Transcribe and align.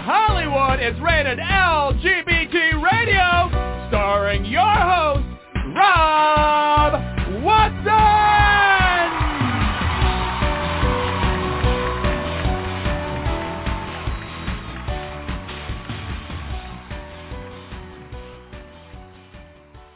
Hollywood 0.00 0.80
is 0.80 1.00
rated 1.00 1.38
LGBT 1.38 2.82
Radio, 2.82 3.86
starring 3.88 4.44
your 4.44 4.60
host, 4.60 5.24
Rob 5.76 6.94
Watson! 7.44 8.24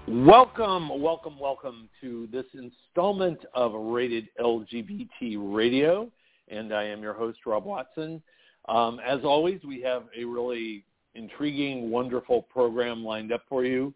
Welcome, 0.07 1.03
welcome, 1.03 1.41
welcome 1.41 1.89
to 2.01 2.29
this 2.31 2.47
installment 2.55 3.45
of 3.53 3.73
Rated 3.75 4.29
LGBT 4.41 5.39
Radio, 5.53 6.09
and 6.47 6.73
I 6.73 6.85
am 6.85 7.03
your 7.03 7.15
host, 7.15 7.41
Rob 7.45 7.65
Watson. 7.65 8.23
Um, 8.69 9.01
as 9.01 9.21
always, 9.25 9.61
we 9.67 9.81
have 9.83 10.05
a 10.17 10.25
really 10.25 10.85
intriguing, 11.15 11.91
wonderful 11.91 12.43
program 12.43 13.03
lined 13.03 13.33
up 13.33 13.43
for 13.49 13.65
you. 13.65 13.95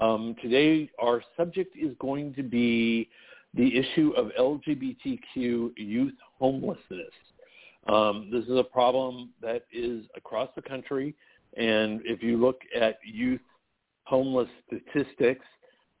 Um, 0.00 0.34
today, 0.42 0.90
our 1.00 1.22
subject 1.36 1.76
is 1.76 1.94
going 2.00 2.34
to 2.34 2.42
be 2.42 3.08
the 3.54 3.76
issue 3.76 4.12
of 4.16 4.30
LGBTQ 4.38 5.72
youth 5.76 6.14
homelessness. 6.38 7.12
Um, 7.86 8.28
this 8.30 8.44
is 8.44 8.58
a 8.58 8.64
problem 8.64 9.30
that 9.40 9.64
is 9.72 10.04
across 10.14 10.50
the 10.54 10.62
country, 10.62 11.14
and 11.56 12.02
if 12.04 12.22
you 12.22 12.36
look 12.36 12.60
at 12.78 12.98
youth 13.04 13.40
homeless 14.04 14.48
statistics, 14.66 15.46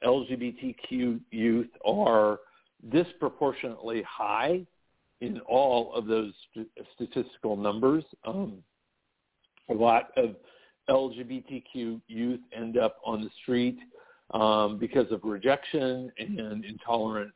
LGBTQ 0.04 1.20
youth 1.30 1.68
are 1.84 2.40
disproportionately 2.90 4.02
high 4.02 4.66
in 5.20 5.40
all 5.40 5.92
of 5.94 6.06
those 6.06 6.32
st- 6.52 6.68
statistical 6.94 7.56
numbers. 7.56 8.04
Um, 8.24 8.62
a 9.68 9.74
lot 9.74 10.10
of 10.16 10.36
LGBTQ 10.88 12.00
youth 12.06 12.40
end 12.56 12.78
up 12.78 12.96
on 13.04 13.22
the 13.22 13.30
street 13.42 13.78
um, 14.32 14.78
because 14.78 15.10
of 15.12 15.20
rejection 15.24 16.10
and 16.18 16.64
intolerant 16.64 17.32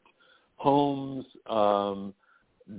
homes. 0.57 1.25
Um, 1.47 2.15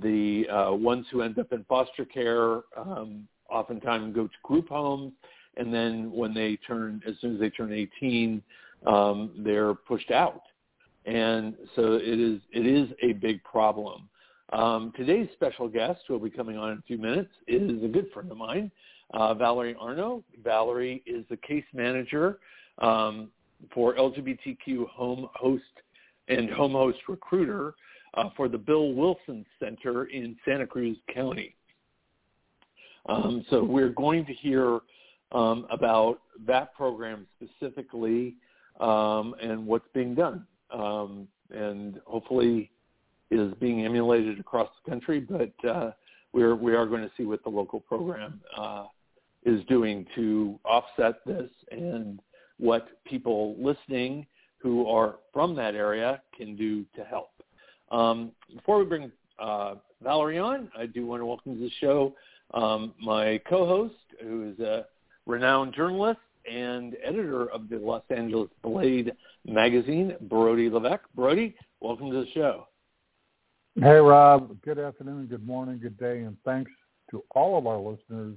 the 0.00 0.48
uh, 0.48 0.72
ones 0.72 1.06
who 1.10 1.22
end 1.22 1.38
up 1.38 1.52
in 1.52 1.64
foster 1.64 2.04
care 2.04 2.62
um, 2.76 3.28
oftentimes 3.50 4.14
go 4.14 4.26
to 4.26 4.32
group 4.42 4.68
homes, 4.68 5.12
and 5.56 5.72
then 5.72 6.10
when 6.10 6.34
they 6.34 6.56
turn, 6.66 7.02
as 7.06 7.14
soon 7.20 7.34
as 7.34 7.40
they 7.40 7.50
turn 7.50 7.72
18, 7.72 8.42
um, 8.86 9.30
they're 9.38 9.74
pushed 9.74 10.10
out. 10.10 10.42
And 11.06 11.54
so 11.76 11.94
it 11.94 12.18
is 12.18 12.40
it 12.50 12.66
is 12.66 12.88
a 13.02 13.12
big 13.12 13.44
problem. 13.44 14.08
Um, 14.52 14.92
today's 14.96 15.28
special 15.32 15.68
guest, 15.68 16.00
who 16.06 16.14
will 16.14 16.20
be 16.20 16.30
coming 16.30 16.56
on 16.56 16.72
in 16.72 16.78
a 16.78 16.82
few 16.82 16.98
minutes, 16.98 17.30
is 17.48 17.82
a 17.82 17.88
good 17.88 18.10
friend 18.12 18.30
of 18.30 18.36
mine, 18.36 18.70
uh, 19.12 19.34
Valerie 19.34 19.76
Arno. 19.80 20.22
Valerie 20.42 21.02
is 21.06 21.24
the 21.30 21.36
case 21.38 21.64
manager 21.72 22.38
um, 22.78 23.30
for 23.72 23.94
LGBTQ 23.94 24.88
home 24.88 25.28
host 25.34 25.62
and 26.28 26.50
home 26.50 26.72
host 26.72 26.98
recruiter 27.08 27.74
uh, 28.14 28.30
for 28.36 28.48
the 28.48 28.58
Bill 28.58 28.92
Wilson 28.92 29.44
Center 29.58 30.06
in 30.06 30.36
Santa 30.44 30.66
Cruz 30.66 30.96
County. 31.12 31.54
Um, 33.06 33.44
so 33.50 33.62
we're 33.62 33.90
going 33.90 34.24
to 34.26 34.32
hear 34.32 34.80
um, 35.32 35.66
about 35.70 36.20
that 36.46 36.74
program 36.74 37.26
specifically 37.36 38.36
um, 38.80 39.34
and 39.42 39.66
what's 39.66 39.88
being 39.92 40.14
done. 40.14 40.46
Um, 40.70 41.28
and 41.50 42.00
hopefully 42.06 42.70
is 43.30 43.52
being 43.60 43.84
emulated 43.84 44.38
across 44.38 44.68
the 44.84 44.90
country, 44.90 45.20
but 45.20 45.68
uh, 45.68 45.90
we're, 46.32 46.54
we 46.54 46.74
are 46.74 46.86
going 46.86 47.02
to 47.02 47.10
see 47.16 47.24
what 47.24 47.42
the 47.42 47.50
local 47.50 47.80
program 47.80 48.40
uh, 48.56 48.86
is 49.44 49.64
doing 49.66 50.06
to 50.14 50.58
offset 50.64 51.24
this 51.26 51.50
and 51.70 52.20
what 52.58 52.88
people 53.04 53.56
listening 53.58 54.26
who 54.58 54.86
are 54.86 55.16
from 55.32 55.54
that 55.54 55.74
area 55.74 56.22
can 56.36 56.56
do 56.56 56.84
to 56.96 57.04
help. 57.04 57.30
Um, 57.90 58.32
before 58.54 58.78
we 58.78 58.84
bring 58.84 59.12
uh, 59.38 59.74
Valerie 60.02 60.38
on, 60.38 60.70
I 60.76 60.86
do 60.86 61.06
want 61.06 61.20
to 61.20 61.26
welcome 61.26 61.54
to 61.54 61.60
the 61.60 61.70
show 61.80 62.14
um, 62.52 62.94
my 63.00 63.40
co-host, 63.48 63.94
who 64.22 64.50
is 64.50 64.60
a 64.60 64.86
renowned 65.26 65.74
journalist 65.74 66.20
and 66.50 66.96
editor 67.02 67.50
of 67.50 67.68
the 67.68 67.78
Los 67.78 68.02
Angeles 68.10 68.50
Blade 68.62 69.12
magazine, 69.46 70.14
Brody 70.22 70.68
Levesque. 70.70 71.04
Brody, 71.14 71.54
welcome 71.80 72.10
to 72.10 72.20
the 72.24 72.30
show. 72.32 72.66
Hey, 73.76 73.96
Rob. 73.96 74.56
Good 74.62 74.78
afternoon, 74.78 75.26
good 75.26 75.44
morning, 75.44 75.80
good 75.82 75.98
day, 75.98 76.20
and 76.20 76.36
thanks 76.44 76.70
to 77.10 77.24
all 77.32 77.58
of 77.58 77.66
our 77.66 77.76
listeners 77.76 78.36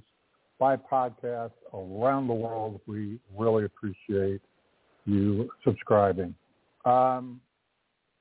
by 0.58 0.74
podcast 0.74 1.52
around 1.72 2.26
the 2.26 2.34
world. 2.34 2.80
We 2.88 3.20
really 3.36 3.64
appreciate 3.64 4.40
you 5.06 5.48
subscribing. 5.64 6.34
Um, 6.84 7.40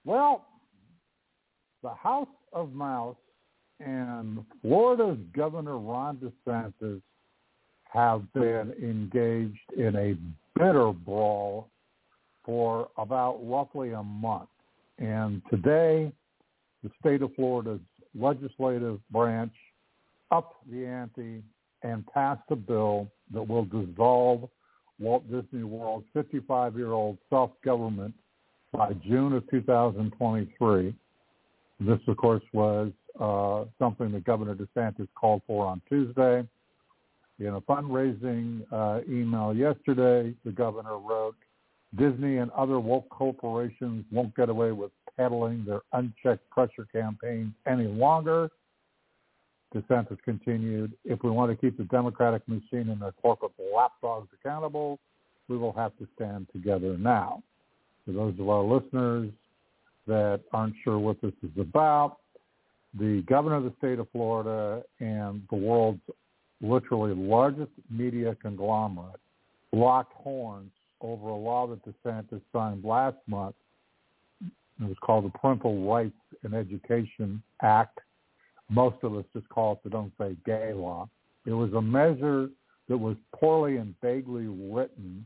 well, 0.06 0.46
the 1.82 1.90
House 1.90 2.28
of 2.54 2.74
Mouse 2.74 3.18
and 3.80 4.46
Florida's 4.62 5.18
Governor 5.36 5.80
Ron 5.80 6.18
DeSantis 6.18 7.02
have 7.86 8.32
been 8.34 8.74
engaged 8.80 9.74
in 9.76 9.96
a 9.96 10.16
bitter 10.56 10.92
brawl 10.92 11.68
for 12.46 12.90
about 12.96 13.40
roughly 13.42 13.94
a 13.94 14.04
month. 14.04 14.50
And 15.00 15.42
today, 15.50 16.12
the 16.84 16.92
state 17.00 17.22
of 17.22 17.34
Florida's 17.36 17.80
legislative 18.16 19.00
branch 19.12 19.54
upped 20.32 20.56
the 20.72 20.86
ante 20.86 21.42
and 21.84 22.06
passed 22.08 22.42
a 22.50 22.56
bill 22.56 23.08
that 23.34 23.44
will 23.44 23.66
dissolve 23.66 24.50
Walt 25.00 25.24
Disney 25.30 25.64
World's 25.64 26.08
55-year-old 26.16 27.18
self-government 27.30 28.14
by 28.72 28.94
June 29.06 29.34
of 29.34 29.50
2023. 29.50 30.96
This, 31.80 32.00
of 32.08 32.18
course, 32.18 32.44
was 32.54 32.92
uh, 33.20 33.66
something 33.78 34.12
that 34.12 34.24
Governor 34.24 34.56
DeSantis 34.56 35.08
called 35.16 35.42
for 35.46 35.66
on 35.66 35.82
Tuesday. 35.88 36.48
In 37.40 37.48
a 37.48 37.62
fundraising 37.62 38.64
uh, 38.72 39.02
email 39.08 39.54
yesterday, 39.54 40.34
the 40.44 40.52
governor 40.52 40.98
wrote, 40.98 41.36
Disney 41.96 42.38
and 42.38 42.52
other 42.52 42.80
woke 42.80 43.08
corporations 43.10 44.06
won't 44.12 44.36
get 44.36 44.50
away 44.50 44.72
with 44.72 44.92
peddling 45.18 45.66
their 45.66 45.82
unchecked 45.94 46.50
pressure 46.50 46.88
campaigns 46.92 47.52
any 47.66 47.88
longer. 47.88 48.50
DeSantis 49.76 50.18
continued, 50.24 50.94
if 51.04 51.24
we 51.24 51.30
want 51.30 51.52
to 51.52 51.58
keep 51.58 51.78
the 51.78 51.84
Democratic 51.86 52.48
machine 52.48 52.90
and 52.90 53.02
their 53.02 53.12
corporate 53.14 53.52
lapdogs 53.76 54.30
accountable, 54.40 55.00
we 55.50 55.58
will 55.58 55.74
have 55.74 55.98
to 55.98 56.08
stand 56.16 56.48
together 56.54 56.98
now. 56.98 57.44
For 58.06 58.14
those 58.14 58.40
of 58.40 58.48
our 58.48 58.64
listeners 58.64 59.32
that 60.08 60.42
aren't 60.54 60.76
sure 60.84 60.98
what 60.98 61.22
this 61.22 61.34
is 61.44 61.52
about, 61.60 62.18
the 62.98 63.24
governor 63.28 63.56
of 63.58 63.66
the 63.66 63.74
state 63.78 64.00
of 64.00 64.08
Florida 64.12 64.84
and 65.00 65.42
the 65.50 65.58
world's 65.58 66.00
literally 66.62 67.14
largest 67.14 67.72
media 67.90 68.36
conglomerate 68.42 69.20
locked 69.74 70.14
horns 70.14 70.72
over 71.02 71.30
a 71.30 71.36
law 71.36 71.68
that 71.68 71.80
DeSantis 71.86 72.42
signed 72.54 72.84
last 72.84 73.18
month 73.28 73.56
it 74.80 74.88
was 74.88 74.98
called 75.02 75.26
the 75.26 75.38
Parental 75.38 75.90
Rights 75.90 76.14
in 76.44 76.54
Education 76.54 77.42
Act. 77.62 78.00
Most 78.70 78.98
of 79.04 79.16
us 79.16 79.26
just 79.34 79.48
call 79.50 79.74
it 79.74 79.80
the 79.84 79.90
Don't 79.90 80.12
Say 80.20 80.36
Gay 80.46 80.74
law. 80.74 81.10
It 81.46 81.54
was 81.54 81.74
a 81.74 81.82
measure 81.82 82.50
that 82.90 82.98
was 82.98 83.16
poorly 83.34 83.78
and 83.78 83.96
vaguely 84.02 84.48
written 84.48 85.26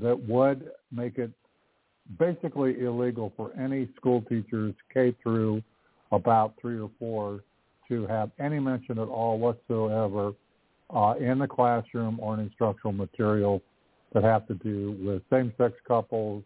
that 0.00 0.18
would 0.26 0.70
make 0.90 1.18
it 1.18 1.30
basically 2.18 2.80
illegal 2.80 3.32
for 3.36 3.52
any 3.58 3.88
school 3.96 4.22
teachers 4.22 4.74
K 4.92 5.14
through 5.22 5.62
about 6.10 6.54
three 6.60 6.78
or 6.78 6.90
four 6.98 7.42
to 7.88 8.06
have 8.06 8.30
any 8.38 8.58
mention 8.58 8.98
at 8.98 9.08
all 9.08 9.38
whatsoever 9.38 10.32
uh, 10.94 11.14
in 11.18 11.38
the 11.38 11.46
classroom 11.46 12.18
or 12.20 12.34
in 12.34 12.40
instructional 12.40 12.92
material 12.92 13.62
that 14.12 14.24
have 14.24 14.46
to 14.46 14.54
do 14.54 14.96
with 15.02 15.22
same-sex 15.30 15.74
couples, 15.86 16.44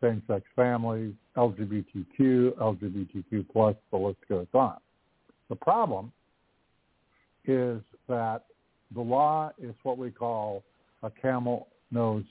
same-sex 0.00 0.44
families, 0.54 1.14
LGBTQ, 1.36 2.56
LGBTQ 2.56 3.46
plus, 3.52 3.76
the 3.90 3.96
list 3.96 4.18
goes 4.28 4.46
on. 4.54 4.76
The 5.48 5.56
problem 5.56 6.12
is 7.44 7.80
that 8.08 8.44
the 8.94 9.00
law 9.00 9.50
is 9.60 9.74
what 9.82 9.98
we 9.98 10.10
call 10.10 10.62
a 11.02 11.10
camel 11.10 11.68
nose 11.90 12.24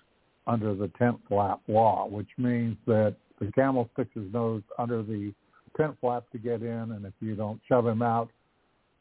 under 0.46 0.74
the 0.76 0.88
tent 1.00 1.18
flap 1.28 1.60
law, 1.68 2.08
which 2.08 2.30
means 2.38 2.78
that 2.86 3.16
the 3.40 3.52
camel 3.52 3.90
sticks 3.94 4.12
his 4.14 4.32
nose 4.34 4.64
under 4.80 5.04
the 5.04 5.34
tent 5.76 5.96
flap 6.02 6.24
to 6.32 6.38
get 6.38 6.62
in, 6.62 6.92
and 6.92 7.06
if 7.06 7.14
you 7.20 7.36
don't 7.36 7.60
shove 7.68 7.86
him 7.86 8.02
out, 8.02 8.30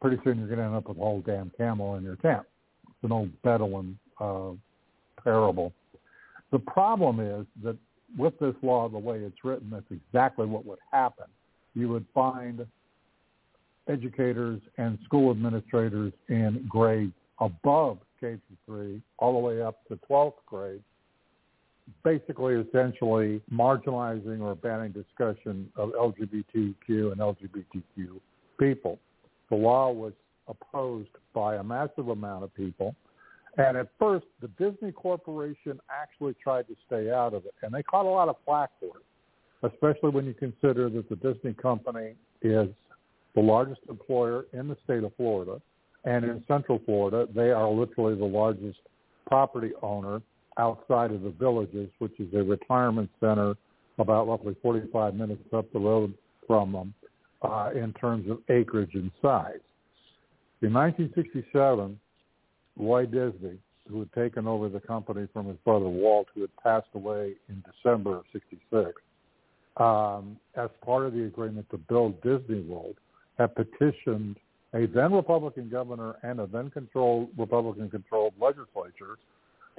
pretty 0.00 0.18
soon 0.24 0.38
you're 0.38 0.48
going 0.48 0.58
to 0.58 0.64
end 0.64 0.74
up 0.74 0.88
with 0.88 0.98
a 0.98 1.00
whole 1.00 1.22
damn 1.24 1.50
camel 1.56 1.96
in 1.96 2.02
your 2.02 2.16
tent. 2.16 2.42
It's 2.88 3.04
an 3.04 3.12
old 3.12 3.30
Bedouin 3.42 3.98
uh, 4.20 4.50
parable. 5.22 5.72
The 6.52 6.58
problem 6.58 7.20
is 7.20 7.46
that 7.62 7.76
with 8.17 8.38
this 8.38 8.55
law, 8.62 8.88
the 8.88 8.99
way 8.99 9.19
it's 9.19 9.44
written, 9.44 9.70
that's 9.70 9.91
exactly 9.91 10.47
what 10.47 10.64
would 10.64 10.79
happen. 10.93 11.26
You 11.75 11.88
would 11.91 12.06
find 12.14 12.67
educators 13.88 14.61
and 14.79 14.99
school 15.05 15.31
administrators 15.31 16.12
in 16.29 16.64
grades 16.69 17.12
above 17.41 17.99
K 18.20 18.38
through 18.67 18.76
3 18.76 19.03
all 19.19 19.35
the 19.35 19.38
way 19.38 19.62
up 19.62 19.87
to 19.88 19.99
12th 20.11 20.35
grade, 20.47 20.82
basically 22.03 22.55
essentially 22.55 23.43
marginalizing 23.53 24.41
or 24.41 24.55
banning 24.55 24.93
discussion 24.93 25.70
of 25.76 25.91
LGBTQ 25.91 27.12
and 27.12 27.19
LGBTQ 27.19 28.20
people. 28.59 28.99
The 29.50 29.56
law 29.56 29.93
was 29.93 30.12
opposed 30.49 31.11
by 31.35 31.56
a 31.56 31.62
massive 31.62 32.09
amount 32.09 32.44
of 32.44 32.55
people. 32.55 32.94
And 33.58 33.76
at 33.76 33.88
first, 33.99 34.26
the 34.41 34.49
Disney 34.49 34.93
Corporation 34.93 35.81
actually 35.91 36.35
tried 36.43 36.69
to 36.69 36.76
stay 36.87 37.11
out 37.11 37.32
of 37.32 37.47
it, 37.47 37.55
and 37.62 37.73
they 37.73 37.82
caught 37.82 38.05
a 38.05 38.08
lot 38.08 38.29
of 38.29 38.37
flack 38.44 38.70
for 38.81 38.93
it, 38.99 39.73
especially 39.73 40.11
when 40.11 40.26
you 40.26 40.35
consider 40.35 40.91
that 40.91 41.08
the 41.08 41.17
Disney 41.17 41.55
company 41.55 42.14
is 42.43 42.69
the 43.35 43.41
largest 43.41 43.81
employer 43.88 44.47
in 44.53 44.69
the 44.69 44.76
state 44.85 45.05
of 45.05 45.14
Florida. 45.17 45.61
And 46.05 46.25
in 46.25 46.44
Central 46.47 46.81
Florida, 46.85 47.26
they 47.35 47.50
are 47.50 47.69
literally 47.69 48.14
the 48.14 48.25
largest 48.25 48.79
property 49.26 49.73
owner 49.82 50.23
outside 50.59 51.11
of 51.11 51.23
the 51.23 51.31
villages, 51.31 51.91
which 51.99 52.19
is 52.20 52.32
a 52.35 52.43
retirement 52.43 53.11
center 53.20 53.55
about 53.99 54.29
roughly 54.29 54.55
45 54.62 55.14
minutes 55.14 55.43
up 55.52 55.70
the 55.73 55.79
road 55.79 56.14
from 56.47 56.73
them 56.73 56.94
uh, 57.43 57.70
in 57.75 57.93
terms 57.94 58.31
of 58.31 58.38
acreage 58.50 58.94
and 58.94 59.11
size. 59.20 59.61
In 60.62 60.73
1967, 60.73 61.99
Roy 62.76 63.06
Disney, 63.06 63.58
who 63.88 64.00
had 64.00 64.12
taken 64.12 64.46
over 64.46 64.69
the 64.69 64.81
company 64.81 65.26
from 65.32 65.46
his 65.46 65.56
brother 65.64 65.87
Walt, 65.87 66.28
who 66.34 66.43
had 66.43 66.56
passed 66.62 66.88
away 66.94 67.34
in 67.49 67.62
December 67.73 68.19
of 68.19 68.25
66, 68.32 68.93
um, 69.76 70.37
as 70.56 70.70
part 70.84 71.06
of 71.06 71.12
the 71.12 71.25
agreement 71.25 71.69
to 71.70 71.78
build 71.78 72.20
Disney 72.23 72.61
World, 72.62 72.96
had 73.38 73.55
petitioned 73.55 74.37
a 74.75 74.87
then 74.87 75.12
Republican 75.12 75.69
governor 75.69 76.17
and 76.23 76.40
a 76.40 76.46
then 76.46 76.70
controlled 76.70 77.28
Republican 77.38 77.88
controlled 77.88 78.34
legislature 78.40 79.17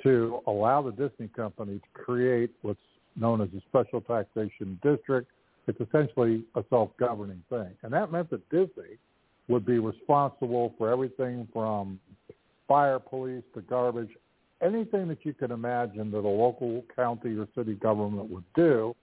to 0.03 0.39
allow 0.47 0.81
the 0.81 0.91
Disney 0.91 1.27
company 1.35 1.79
to 1.79 2.03
create 2.03 2.51
what's 2.61 2.79
known 3.15 3.41
as 3.41 3.49
a 3.55 3.61
special 3.67 4.01
taxation 4.01 4.79
district. 4.83 5.29
It's 5.67 5.79
essentially 5.81 6.43
a 6.55 6.63
self-governing 6.69 7.43
thing. 7.49 7.71
And 7.83 7.91
that 7.93 8.11
meant 8.11 8.29
that 8.29 8.47
Disney 8.49 8.97
would 9.47 9.65
be 9.65 9.79
responsible 9.79 10.73
for 10.77 10.91
everything 10.91 11.47
from 11.51 11.99
fire, 12.67 12.99
police 12.99 13.43
the 13.55 13.61
garbage, 13.61 14.09
anything 14.61 15.07
that 15.07 15.25
you 15.25 15.33
can 15.33 15.51
imagine 15.51 16.11
that 16.11 16.19
a 16.19 16.27
local 16.27 16.83
county 16.95 17.37
or 17.37 17.47
city 17.55 17.75
government 17.75 18.29
would 18.29 18.43
do, 18.55 18.95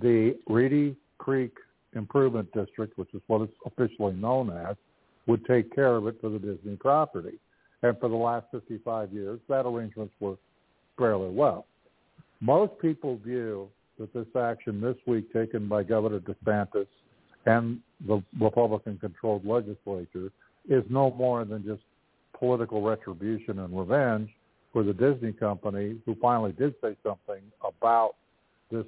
the 0.00 0.36
Reedy 0.46 0.96
Creek 1.18 1.56
Improvement 1.94 2.50
District, 2.52 2.96
which 2.98 3.12
is 3.14 3.22
what 3.26 3.42
it's 3.42 3.52
officially 3.66 4.14
known 4.14 4.50
as, 4.50 4.76
would 5.26 5.44
take 5.46 5.74
care 5.74 5.96
of 5.96 6.06
it 6.06 6.20
for 6.20 6.28
the 6.28 6.38
Disney 6.38 6.76
property. 6.76 7.38
And 7.82 7.98
for 7.98 8.08
the 8.08 8.16
last 8.16 8.46
55 8.50 9.12
years, 9.12 9.40
that 9.48 9.66
arrangement's 9.66 10.14
worked 10.20 10.42
fairly 10.98 11.30
well. 11.30 11.66
Most 12.40 12.72
people 12.80 13.16
view 13.18 13.68
that 13.98 14.12
this 14.12 14.26
action 14.36 14.80
this 14.80 14.96
week 15.06 15.32
taken 15.32 15.68
by 15.68 15.82
Governor 15.82 16.20
DeSantis 16.20 16.86
and 17.46 17.80
the 18.06 18.22
Republican-controlled 18.40 19.46
legislature 19.46 20.32
is 20.68 20.82
no 20.88 21.10
more 21.12 21.44
than 21.44 21.64
just 21.64 21.82
political 22.38 22.82
retribution 22.82 23.60
and 23.60 23.78
revenge 23.78 24.30
for 24.72 24.82
the 24.82 24.92
Disney 24.92 25.32
company, 25.32 25.96
who 26.04 26.16
finally 26.20 26.52
did 26.52 26.74
say 26.82 26.96
something 27.02 27.40
about 27.62 28.14
this 28.70 28.86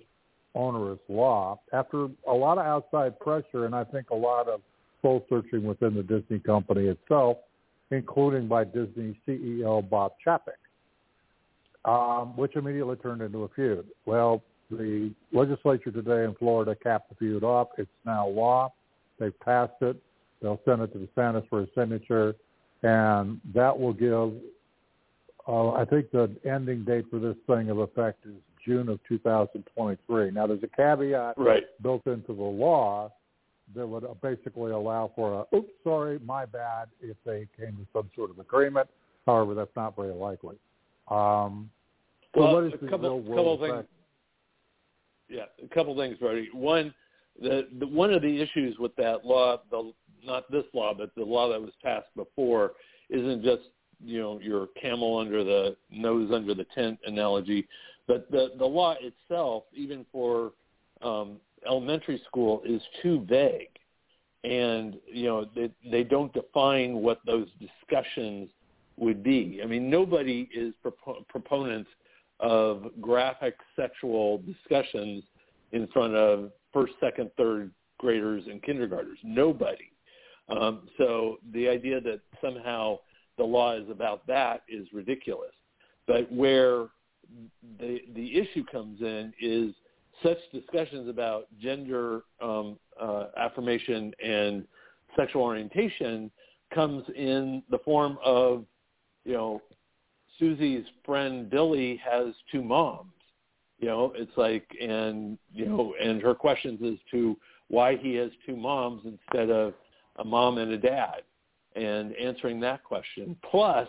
onerous 0.55 0.99
law 1.09 1.61
after 1.73 2.09
a 2.27 2.33
lot 2.33 2.59
of 2.59 2.67
outside 2.67 3.19
pressure 3.21 3.67
and 3.67 3.75
I 3.75 3.85
think 3.85 4.11
a 4.11 4.15
lot 4.15 4.49
of 4.49 4.61
soul 5.03 5.25
searching 5.29 5.65
within 5.65 5.95
the 5.95 6.03
Disney 6.03 6.39
company 6.39 6.87
itself, 6.87 7.37
including 7.91 8.49
by 8.49 8.65
Disney 8.65 9.21
CEO 9.27 9.89
Bob 9.89 10.13
Chapek, 10.27 10.59
um, 11.85 12.37
which 12.37 12.57
immediately 12.57 12.97
turned 12.97 13.23
into 13.23 13.45
a 13.45 13.49
feud. 13.51 13.87
Well, 14.07 14.43
the 14.71 15.13
legislature 15.33 15.93
today 15.93 16.25
in 16.25 16.35
Florida 16.35 16.75
capped 16.75 17.11
the 17.11 17.15
feud 17.15 17.45
off. 17.45 17.69
It's 17.79 17.89
now 18.05 18.27
law. 18.27 18.73
They've 19.21 19.39
passed 19.41 19.81
it. 19.83 19.97
They'll 20.43 20.61
send 20.65 20.83
it 20.83 20.93
to 20.93 20.99
the 20.99 21.09
Senate 21.15 21.45
for 21.49 21.63
a 21.63 21.67
signature, 21.77 22.35
and 22.83 23.41
that 23.55 23.79
will 23.79 23.93
give. 23.93 24.33
Uh, 25.49 25.73
I 25.73 25.85
think 25.85 26.11
the 26.11 26.35
ending 26.45 26.85
date 26.85 27.05
for 27.11 27.19
this 27.21 27.37
thing 27.47 27.71
of 27.71 27.79
effect 27.79 28.27
is 28.27 28.35
June 28.65 28.89
of 28.89 28.99
2023. 29.09 30.31
Now, 30.33 30.47
there's 30.47 30.63
a 30.63 30.77
caveat 30.77 31.35
right. 31.37 31.63
built 31.83 32.07
into 32.07 32.35
the 32.35 32.43
law 32.43 33.13
that 33.75 33.87
would 33.87 34.05
basically 34.23 34.73
allow 34.73 35.11
for 35.15 35.47
a 35.53 35.57
oops, 35.57 35.71
sorry, 35.85 36.19
my 36.25 36.45
bad, 36.47 36.89
if 37.01 37.17
they 37.25 37.47
came 37.57 37.77
to 37.77 37.87
some 37.93 38.11
sort 38.15 38.31
of 38.31 38.39
agreement. 38.39 38.89
However, 39.27 39.55
that's 39.55 39.75
not 39.77 39.97
very 39.97 40.15
likely. 40.15 40.57
Um, 41.09 41.71
so 42.35 42.43
well, 42.43 42.57
a 42.59 42.71
couple, 42.89 43.23
couple 43.23 43.59
things. 43.59 43.85
Yeah, 45.29 45.45
a 45.65 45.75
couple 45.75 45.97
things, 45.97 46.17
Brody. 46.19 46.49
One, 46.53 46.95
the, 47.41 47.69
the 47.79 47.87
one 47.87 48.13
of 48.13 48.23
the 48.23 48.41
issues 48.41 48.79
with 48.79 48.95
that 48.97 49.25
law, 49.25 49.59
the 49.71 49.93
not 50.25 50.51
this 50.51 50.65
law, 50.73 50.95
but 50.95 51.15
the 51.17 51.25
law 51.25 51.49
that 51.51 51.61
was 51.61 51.73
passed 51.83 52.09
before, 52.17 52.73
isn't 53.11 53.43
just 53.43 53.63
you 54.05 54.21
know 54.21 54.39
your 54.41 54.69
camel 54.81 55.19
under 55.19 55.45
the 55.45 55.77
nose 55.91 56.31
under 56.33 56.55
the 56.55 56.67
tent 56.75 56.99
analogy, 57.07 57.67
but 58.07 58.31
the 58.31 58.53
the 58.59 58.67
law 58.67 58.95
itself, 59.01 59.65
even 59.75 60.05
for 60.13 60.53
um, 61.03 61.37
elementary 61.67 62.21
school 62.27 62.63
is 62.65 62.83
too 63.03 63.25
vague 63.29 63.69
and 64.47 64.97
you 65.13 65.25
know 65.25 65.47
they, 65.55 65.71
they 65.91 66.05
don't 66.05 66.33
define 66.33 66.97
what 66.97 67.21
those 67.27 67.49
discussions 67.59 68.49
would 68.97 69.23
be. 69.23 69.61
I 69.63 69.67
mean, 69.67 69.91
nobody 69.91 70.49
is 70.55 70.73
propo- 70.85 71.27
proponents 71.29 71.91
of 72.41 72.87
graphic 73.01 73.57
sexual 73.75 74.39
discussions 74.39 75.25
in 75.73 75.87
front 75.89 76.15
of 76.15 76.51
first, 76.73 76.95
second, 77.01 77.31
third 77.37 77.71
graders 77.99 78.45
and 78.47 78.63
kindergartners. 78.63 79.19
Nobody. 79.25 79.91
Um, 80.49 80.89
so 80.97 81.39
the 81.53 81.69
idea 81.69 82.01
that 82.01 82.21
somehow 82.41 82.99
the 83.37 83.45
law 83.45 83.77
is 83.77 83.89
about 83.91 84.27
that 84.27 84.63
is 84.69 84.87
ridiculous. 84.93 85.53
But 86.07 86.31
where 86.31 86.87
the 87.81 88.01
the 88.15 88.39
issue 88.39 88.65
comes 88.71 89.01
in 89.01 89.33
is 89.41 89.75
such 90.23 90.39
discussions 90.53 91.09
about 91.09 91.47
gender 91.61 92.23
um, 92.41 92.79
uh, 93.01 93.27
affirmation 93.37 94.13
and 94.25 94.67
sexual 95.17 95.43
orientation 95.43 96.31
comes 96.75 97.05
in 97.15 97.63
the 97.71 97.79
form 97.79 98.19
of, 98.25 98.65
you 99.25 99.33
know, 99.33 99.63
Susie's 100.39 100.85
friend 101.05 101.51
Billy 101.51 102.01
has 102.05 102.35
two 102.51 102.63
moms. 102.63 103.13
You 103.79 103.89
know, 103.89 104.13
it's 104.15 104.37
like, 104.37 104.67
and 104.81 105.39
you 105.53 105.67
know, 105.67 105.95
and 106.01 106.23
her 106.23 106.35
questions 106.35 106.81
as 106.83 106.99
to 107.11 107.37
why 107.69 107.97
he 107.97 108.15
has 108.15 108.31
two 108.47 108.57
moms 108.57 109.03
instead 109.05 109.51
of 109.51 109.75
a 110.19 110.25
mom 110.25 110.59
and 110.59 110.73
a 110.73 110.79
dad, 110.79 111.23
and 111.75 112.15
answering 112.17 112.61
that 112.61 112.85
question. 112.85 113.37
Plus, 113.51 113.89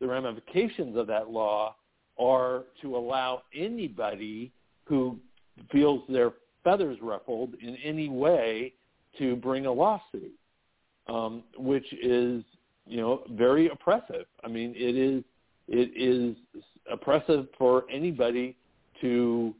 the 0.00 0.06
ramifications 0.06 0.96
of 0.96 1.06
that 1.06 1.30
law 1.30 1.74
are 2.18 2.64
to 2.82 2.96
allow 2.96 3.42
anybody 3.54 4.52
who 4.84 5.18
feels 5.72 6.02
their 6.08 6.32
feathers 6.62 6.98
ruffled 7.02 7.54
in 7.60 7.76
any 7.76 8.08
way 8.08 8.72
to 9.18 9.36
bring 9.36 9.66
a 9.66 9.72
lawsuit, 9.72 10.32
um, 11.08 11.42
which 11.56 11.86
is 11.92 12.42
you 12.86 12.98
know 12.98 13.22
very 13.30 13.68
oppressive. 13.68 14.26
I 14.44 14.48
mean, 14.48 14.74
it 14.76 14.96
is 14.96 15.24
it 15.68 15.90
is 15.96 16.36
oppressive 16.90 17.46
for 17.56 17.84
anybody 17.90 18.56
to 19.00 19.54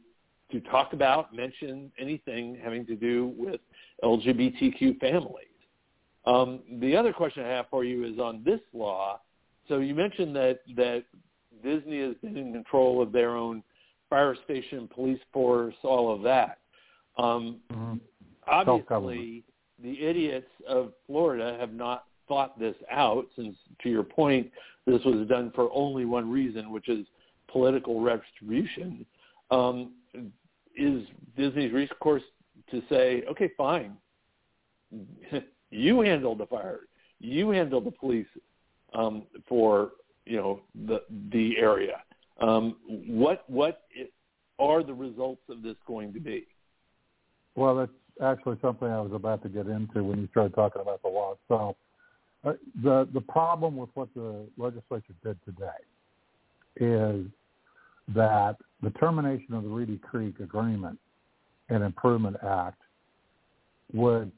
to 0.51 0.59
talk 0.61 0.93
about, 0.93 1.35
mention 1.35 1.91
anything 1.99 2.57
having 2.63 2.85
to 2.85 2.95
do 2.95 3.33
with 3.37 3.59
LGBTQ 4.03 4.99
families. 4.99 5.47
Um, 6.25 6.61
the 6.79 6.95
other 6.95 7.13
question 7.13 7.45
I 7.45 7.49
have 7.49 7.67
for 7.69 7.83
you 7.83 8.03
is 8.05 8.19
on 8.19 8.41
this 8.43 8.61
law. 8.73 9.21
So 9.67 9.79
you 9.79 9.95
mentioned 9.95 10.35
that 10.35 10.59
that 10.75 11.03
Disney 11.63 12.01
has 12.01 12.15
been 12.21 12.37
in 12.37 12.53
control 12.53 13.01
of 13.01 13.11
their 13.11 13.31
own 13.35 13.63
fire 14.09 14.35
station, 14.43 14.87
police 14.87 15.19
force, 15.33 15.75
all 15.83 16.13
of 16.13 16.21
that. 16.23 16.59
Um, 17.17 17.59
mm-hmm. 17.71 17.95
Obviously, 18.47 19.43
the 19.81 19.99
idiots 19.99 20.49
of 20.67 20.93
Florida 21.07 21.57
have 21.59 21.73
not 21.73 22.05
thought 22.27 22.59
this 22.59 22.75
out 22.91 23.25
since, 23.35 23.55
to 23.81 23.89
your 23.89 24.03
point, 24.03 24.51
this 24.85 25.03
was 25.03 25.27
done 25.27 25.51
for 25.55 25.69
only 25.73 26.05
one 26.05 26.29
reason, 26.29 26.71
which 26.71 26.89
is 26.89 27.05
political 27.47 28.01
retribution. 28.01 29.05
Um, 29.51 29.93
is 30.75 31.03
Disney's 31.37 31.71
recourse 31.71 32.23
to 32.69 32.81
say, 32.89 33.23
okay, 33.29 33.49
fine, 33.57 33.95
you 35.75 36.01
handle 36.01 36.35
the 36.35 36.45
fire, 36.45 36.81
you 37.19 37.49
handle 37.49 37.81
the 37.81 37.91
police 37.91 38.27
um, 38.93 39.23
for 39.47 39.91
you 40.25 40.37
know 40.37 40.61
the 40.87 41.01
the 41.31 41.57
area. 41.57 42.01
Um, 42.39 42.75
what 43.07 43.43
what 43.47 43.81
are 44.59 44.83
the 44.83 44.93
results 44.93 45.41
of 45.49 45.61
this 45.61 45.75
going 45.87 46.13
to 46.13 46.19
be? 46.19 46.45
Well, 47.55 47.75
that's 47.75 47.91
actually 48.21 48.57
something 48.61 48.87
I 48.87 49.01
was 49.01 49.11
about 49.13 49.43
to 49.43 49.49
get 49.49 49.67
into 49.67 50.03
when 50.03 50.19
you 50.19 50.27
started 50.31 50.53
talking 50.55 50.81
about 50.81 51.01
the 51.01 51.09
law 51.09 51.35
itself. 51.43 51.75
uh, 52.43 52.53
the 52.83 53.07
the 53.13 53.21
problem 53.21 53.75
with 53.77 53.89
what 53.93 54.09
the 54.15 54.45
legislature 54.57 55.13
did 55.23 55.37
today 55.45 55.65
is 56.77 57.25
that 58.13 58.55
the 58.83 58.89
termination 58.91 59.53
of 59.53 59.63
the 59.63 59.69
Reedy 59.69 59.97
Creek 59.97 60.39
Agreement 60.39 60.99
and 61.69 61.83
Improvement 61.83 62.37
Act 62.43 62.81
would, 63.93 64.31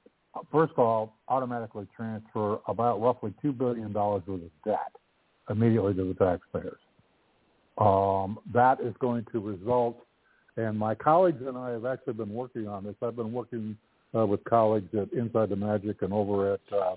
first 0.52 0.74
of 0.74 0.80
all, 0.80 1.16
automatically 1.28 1.88
transfer 1.96 2.60
about 2.68 3.02
roughly 3.02 3.34
$2 3.44 3.58
billion 3.58 3.94
worth 3.94 4.28
of 4.28 4.42
debt 4.66 4.92
immediately 5.50 5.94
to 5.94 6.04
the 6.04 6.14
taxpayers. 6.14 6.80
Um, 7.78 8.40
that 8.54 8.80
is 8.82 8.94
going 9.00 9.26
to 9.32 9.40
result, 9.40 10.00
and 10.56 10.78
my 10.78 10.96
colleagues 10.96 11.42
and 11.46 11.58
I 11.58 11.72
have 11.72 11.86
actually 11.86 12.14
been 12.14 12.34
working 12.34 12.68
on 12.68 12.84
this. 12.84 12.96
I've 13.02 13.16
been 13.16 13.32
working 13.32 13.78
uh, 14.16 14.26
with 14.26 14.44
colleagues 14.46 14.94
at 14.96 15.14
Inside 15.14 15.50
the 15.50 15.56
Magic 15.56 16.02
and 16.02 16.12
over 16.12 16.54
at 16.54 16.62
uh, 16.74 16.96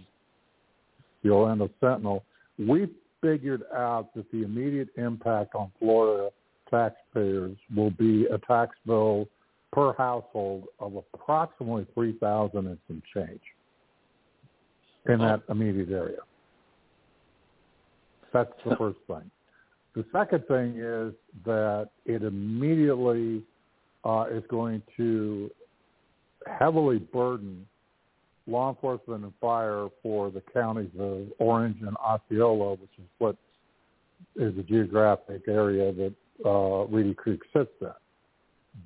the 1.22 1.30
Orlando 1.30 1.68
Sentinel. 1.80 2.24
We 2.58 2.88
figured 3.20 3.62
out 3.74 4.14
that 4.14 4.30
the 4.32 4.42
immediate 4.42 4.88
impact 4.96 5.54
on 5.54 5.70
Florida 5.78 6.30
taxpayers 6.70 7.56
will 7.74 7.90
be 7.90 8.26
a 8.26 8.38
tax 8.38 8.74
bill 8.86 9.28
per 9.72 9.92
household 9.94 10.64
of 10.78 10.96
approximately 10.96 11.86
three 11.94 12.12
thousand 12.18 12.66
and 12.66 12.78
some 12.86 13.02
change 13.14 13.40
in 15.06 15.18
that 15.18 15.42
immediate 15.48 15.90
area. 15.90 16.18
That's 18.32 18.52
the 18.64 18.76
first 18.76 18.98
thing. 19.06 19.30
The 19.94 20.04
second 20.12 20.44
thing 20.46 20.76
is 20.76 21.12
that 21.44 21.90
it 22.04 22.22
immediately 22.22 23.42
uh, 24.04 24.26
is 24.30 24.44
going 24.48 24.82
to 24.96 25.50
heavily 26.46 26.98
burden 26.98 27.66
law 28.46 28.70
enforcement 28.70 29.24
and 29.24 29.32
fire 29.40 29.88
for 30.02 30.30
the 30.30 30.42
counties 30.52 30.90
of 30.98 31.26
Orange 31.38 31.76
and 31.82 31.96
Osceola, 31.96 32.72
which 32.72 32.90
is 32.98 33.04
what 33.18 33.36
is 34.36 34.54
the 34.56 34.62
geographic 34.62 35.42
area 35.48 35.92
that 35.92 36.14
uh, 36.44 36.84
Reedy 36.86 37.14
Creek 37.14 37.40
sits 37.52 37.70
in. 37.80 37.88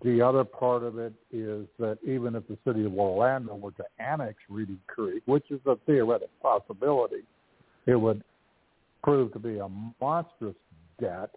The 0.02 0.22
other 0.22 0.44
part 0.44 0.82
of 0.82 0.98
it 0.98 1.12
is 1.30 1.66
that 1.78 1.98
even 2.02 2.34
if 2.34 2.46
the 2.48 2.58
city 2.66 2.84
of 2.84 2.94
Orlando 2.94 3.54
were 3.54 3.72
to 3.72 3.84
annex 3.98 4.36
Reedy 4.48 4.78
Creek, 4.86 5.22
which 5.26 5.50
is 5.50 5.60
a 5.66 5.76
theoretical 5.86 6.30
possibility, 6.42 7.22
it 7.86 7.96
would 7.96 8.22
prove 9.02 9.32
to 9.34 9.38
be 9.38 9.58
a 9.58 9.68
monstrous 10.00 10.56
debt 11.00 11.30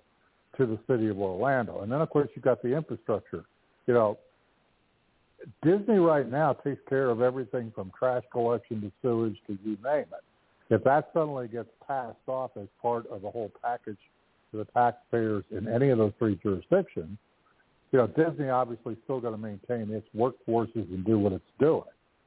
to 0.57 0.65
the 0.65 0.79
city 0.87 1.09
of 1.09 1.19
Orlando. 1.19 1.81
And 1.81 1.91
then, 1.91 2.01
of 2.01 2.09
course, 2.09 2.29
you've 2.35 2.45
got 2.45 2.61
the 2.61 2.75
infrastructure. 2.75 3.43
You 3.85 3.93
know, 3.93 4.17
Disney 5.63 5.97
right 5.97 6.29
now 6.29 6.53
takes 6.53 6.81
care 6.89 7.09
of 7.09 7.21
everything 7.21 7.71
from 7.75 7.91
trash 7.97 8.23
collection 8.31 8.81
to 8.81 8.91
sewage 9.01 9.37
to 9.47 9.57
you 9.63 9.77
name 9.83 10.05
it. 10.11 10.23
If 10.69 10.83
that 10.83 11.09
suddenly 11.13 11.47
gets 11.47 11.69
passed 11.85 12.17
off 12.27 12.51
as 12.57 12.67
part 12.81 13.07
of 13.07 13.21
the 13.21 13.29
whole 13.29 13.51
package 13.61 13.99
to 14.51 14.57
the 14.57 14.65
taxpayers 14.65 15.43
in 15.51 15.67
any 15.67 15.89
of 15.89 15.97
those 15.97 16.13
three 16.17 16.39
jurisdictions, 16.41 17.17
you 17.91 18.00
know, 18.00 18.08
Disney 18.08 18.50
obviously 18.50 18.98
still 19.03 19.20
going 19.20 19.34
to 19.34 19.41
maintain 19.41 19.94
its 19.94 20.08
workforces 20.15 20.91
and 20.94 21.06
do 21.06 21.17
what 21.17 21.32
it's 21.34 21.44
doing. 21.60 21.84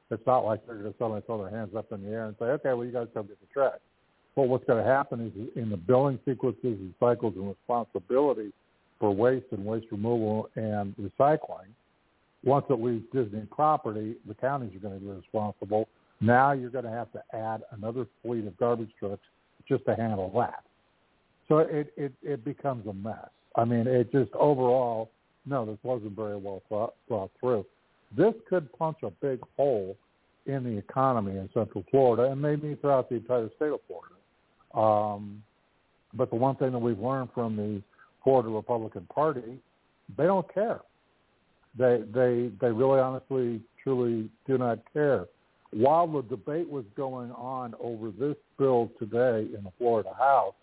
It's 0.09 0.25
not 0.25 0.39
like 0.39 0.65
they're 0.65 0.75
going 0.75 0.91
to 0.91 0.97
suddenly 0.97 1.21
throw 1.25 1.41
their 1.41 1.55
hands 1.55 1.75
up 1.75 1.91
in 1.91 2.03
the 2.03 2.09
air 2.09 2.25
and 2.25 2.35
say, 2.39 2.45
okay, 2.45 2.73
well, 2.73 2.85
you 2.85 2.91
guys 2.91 3.07
come 3.13 3.27
get 3.27 3.39
the 3.39 3.47
trash. 3.53 3.79
Well, 4.35 4.47
what's 4.47 4.65
going 4.65 4.83
to 4.83 4.89
happen 4.89 5.27
is 5.27 5.61
in 5.61 5.69
the 5.69 5.77
billing 5.77 6.19
sequences 6.25 6.57
and 6.63 6.93
cycles 6.99 7.33
and 7.35 7.47
responsibility 7.47 8.51
for 8.99 9.13
waste 9.13 9.47
and 9.51 9.65
waste 9.65 9.87
removal 9.91 10.49
and 10.55 10.95
recycling, 10.97 11.67
once 12.43 12.65
it 12.69 12.81
leaves 12.81 13.03
Disney 13.13 13.41
property, 13.51 14.15
the 14.27 14.33
counties 14.33 14.75
are 14.75 14.79
going 14.79 14.99
to 14.99 15.05
be 15.05 15.11
responsible. 15.11 15.87
Now 16.21 16.51
you're 16.53 16.69
going 16.69 16.85
to 16.85 16.91
have 16.91 17.11
to 17.13 17.21
add 17.33 17.63
another 17.71 18.05
fleet 18.23 18.45
of 18.47 18.57
garbage 18.57 18.91
trucks 18.99 19.23
just 19.67 19.85
to 19.85 19.95
handle 19.95 20.31
that. 20.37 20.63
So 21.47 21.59
it, 21.59 21.93
it, 21.97 22.13
it 22.21 22.45
becomes 22.45 22.87
a 22.87 22.93
mess. 22.93 23.29
I 23.55 23.65
mean, 23.65 23.87
it 23.87 24.11
just 24.11 24.31
overall, 24.33 25.09
no, 25.45 25.65
this 25.65 25.77
wasn't 25.83 26.15
very 26.15 26.37
well 26.37 26.61
thought, 26.69 26.95
thought 27.09 27.31
through. 27.39 27.65
This 28.15 28.33
could 28.49 28.71
punch 28.73 28.97
a 29.03 29.09
big 29.09 29.39
hole 29.57 29.95
in 30.45 30.63
the 30.63 30.77
economy 30.77 31.37
in 31.37 31.49
Central 31.53 31.83
Florida 31.89 32.31
and 32.31 32.41
maybe 32.41 32.75
throughout 32.75 33.09
the 33.09 33.15
entire 33.15 33.49
state 33.55 33.71
of 33.71 33.79
Florida. 33.87 34.15
Um, 34.73 35.43
but 36.13 36.29
the 36.29 36.35
one 36.35 36.55
thing 36.55 36.71
that 36.71 36.79
we've 36.79 36.99
learned 36.99 37.29
from 37.33 37.55
the 37.55 37.81
Florida 38.23 38.49
Republican 38.49 39.07
Party, 39.13 39.59
they 40.17 40.25
don't 40.25 40.51
care. 40.53 40.81
They 41.77 42.03
they 42.13 42.51
they 42.59 42.71
really 42.71 42.99
honestly 42.99 43.61
truly 43.81 44.29
do 44.45 44.57
not 44.57 44.79
care. 44.91 45.25
While 45.71 46.07
the 46.07 46.21
debate 46.23 46.69
was 46.69 46.83
going 46.97 47.31
on 47.31 47.75
over 47.79 48.11
this 48.11 48.35
bill 48.59 48.91
today 48.99 49.47
in 49.55 49.63
the 49.63 49.71
Florida 49.77 50.13
House, 50.17 50.53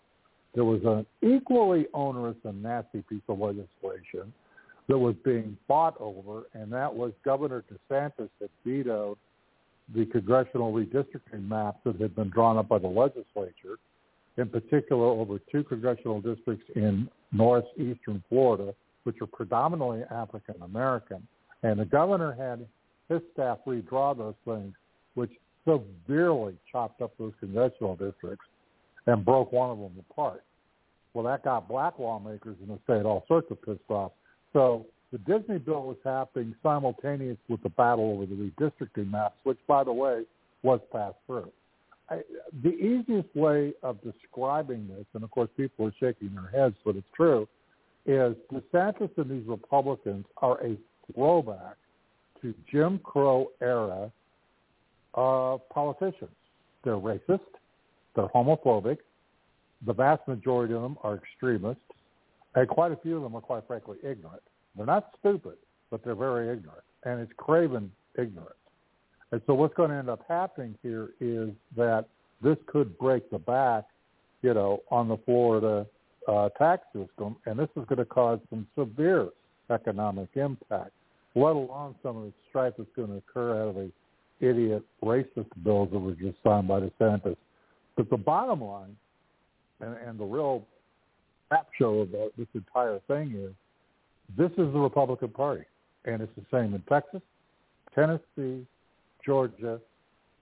there 0.53 0.65
was 0.65 0.81
an 0.85 1.05
equally 1.27 1.87
onerous 1.95 2.37
and 2.43 2.61
nasty 2.61 3.01
piece 3.09 3.23
of 3.27 3.39
legislation 3.39 4.31
that 4.89 4.97
was 4.97 5.15
being 5.23 5.57
fought 5.67 5.95
over, 5.99 6.43
and 6.53 6.71
that 6.73 6.93
was 6.93 7.13
Governor 7.23 7.63
DeSantis 7.71 8.29
had 8.41 8.49
vetoed 8.65 9.17
the 9.95 10.05
congressional 10.07 10.73
redistricting 10.73 11.47
maps 11.47 11.79
that 11.85 11.99
had 12.01 12.15
been 12.15 12.29
drawn 12.29 12.57
up 12.57 12.67
by 12.67 12.79
the 12.79 12.87
legislature, 12.87 13.77
in 14.37 14.49
particular 14.49 15.05
over 15.05 15.39
two 15.51 15.63
congressional 15.63 16.19
districts 16.19 16.65
in 16.75 17.07
northeastern 17.31 18.21
Florida 18.27 18.73
which 19.03 19.21
are 19.21 19.27
predominantly 19.27 20.03
African 20.11 20.55
American. 20.61 21.25
And 21.63 21.79
the 21.79 21.85
governor 21.85 22.31
had 22.31 22.65
his 23.09 23.21
staff 23.33 23.59
redraw 23.65 24.17
those 24.17 24.35
things, 24.45 24.73
which 25.15 25.31
severely 25.67 26.55
chopped 26.71 27.01
up 27.01 27.13
those 27.17 27.33
congressional 27.39 27.95
districts 27.95 28.45
and 29.07 29.25
broke 29.25 29.51
one 29.51 29.71
of 29.71 29.77
them 29.79 29.93
apart. 30.11 30.43
Well, 31.13 31.25
that 31.25 31.43
got 31.43 31.67
black 31.67 31.97
lawmakers 31.97 32.57
in 32.61 32.67
the 32.67 32.79
state 32.83 33.05
all 33.05 33.25
sorts 33.27 33.49
of 33.51 33.61
pissed 33.63 33.79
off. 33.89 34.11
So 34.53 34.85
the 35.11 35.17
Disney 35.19 35.57
bill 35.57 35.83
was 35.83 35.97
happening 36.03 36.55
simultaneous 36.61 37.37
with 37.47 37.61
the 37.63 37.69
battle 37.69 38.11
over 38.11 38.25
the 38.25 38.35
redistricting 38.35 39.11
maps, 39.11 39.35
which, 39.43 39.57
by 39.67 39.83
the 39.83 39.93
way, 39.93 40.23
was 40.63 40.79
passed 40.91 41.17
through. 41.27 41.51
I, 42.09 42.21
the 42.63 42.69
easiest 42.69 43.33
way 43.35 43.73
of 43.83 43.97
describing 44.01 44.87
this, 44.87 45.05
and 45.13 45.23
of 45.23 45.31
course 45.31 45.49
people 45.55 45.87
are 45.87 45.93
shaking 45.99 46.33
their 46.33 46.49
heads, 46.49 46.75
but 46.83 46.95
it's 46.95 47.07
true, 47.15 47.47
is 48.05 48.35
DeSantis 48.51 49.15
and 49.17 49.29
these 49.29 49.47
Republicans 49.47 50.25
are 50.37 50.63
a 50.63 50.75
throwback 51.13 51.75
to 52.41 52.53
Jim 52.71 52.99
Crow 53.03 53.51
era 53.61 54.11
uh, 55.13 55.57
politicians. 55.71 56.31
They're 56.83 56.95
racist. 56.95 57.39
They're 58.15 58.27
homophobic. 58.27 58.97
The 59.85 59.93
vast 59.93 60.27
majority 60.27 60.73
of 60.73 60.81
them 60.81 60.97
are 61.03 61.15
extremists, 61.15 61.83
and 62.59 62.67
quite 62.67 62.91
a 62.91 62.97
few 62.97 63.15
of 63.15 63.23
them 63.23 63.35
are, 63.35 63.41
quite 63.41 63.65
frankly, 63.67 63.97
ignorant. 64.03 64.41
They're 64.75 64.85
not 64.85 65.11
stupid, 65.17 65.55
but 65.89 66.03
they're 66.03 66.13
very 66.13 66.51
ignorant, 66.51 66.83
and 67.05 67.21
it's 67.21 67.31
craven 67.37 67.89
ignorance. 68.17 68.53
And 69.31 69.41
so 69.47 69.53
what's 69.53 69.73
going 69.75 69.91
to 69.91 69.95
end 69.95 70.09
up 70.09 70.25
happening 70.27 70.75
here 70.83 71.11
is 71.21 71.51
that 71.77 72.05
this 72.41 72.57
could 72.67 72.97
break 72.97 73.29
the 73.29 73.37
back, 73.39 73.85
you 74.41 74.53
know, 74.53 74.83
on 74.91 75.07
the 75.07 75.15
Florida 75.25 75.87
uh, 76.27 76.49
tax 76.57 76.83
system, 76.87 77.37
and 77.45 77.57
this 77.57 77.69
is 77.77 77.85
going 77.85 77.99
to 77.99 78.05
cause 78.05 78.39
some 78.49 78.67
severe 78.77 79.29
economic 79.69 80.27
impact, 80.35 80.91
let 81.35 81.55
alone 81.55 81.95
some 82.03 82.17
of 82.17 82.23
the 82.23 82.33
strife 82.49 82.73
that's 82.77 82.89
going 82.93 83.07
to 83.07 83.17
occur 83.17 83.61
out 83.61 83.69
of 83.69 83.75
the 83.75 83.91
idiot 84.41 84.83
racist 85.01 85.47
bills 85.63 85.89
that 85.93 85.99
were 85.99 86.11
just 86.11 86.37
signed 86.43 86.67
by 86.67 86.81
the 86.81 86.91
DeSantis. 86.99 87.37
But 87.95 88.09
the 88.09 88.17
bottom 88.17 88.61
line, 88.61 88.97
and, 89.79 89.95
and 89.95 90.19
the 90.19 90.25
real 90.25 90.65
crap 91.49 91.67
show 91.77 92.01
about 92.01 92.31
this 92.37 92.47
entire 92.53 92.99
thing 93.07 93.33
is, 93.35 93.53
this 94.37 94.51
is 94.51 94.71
the 94.71 94.79
Republican 94.79 95.29
Party, 95.29 95.65
and 96.05 96.21
it's 96.21 96.31
the 96.35 96.45
same 96.51 96.73
in 96.75 96.81
Texas, 96.87 97.21
Tennessee, 97.95 98.65
Georgia, 99.25 99.79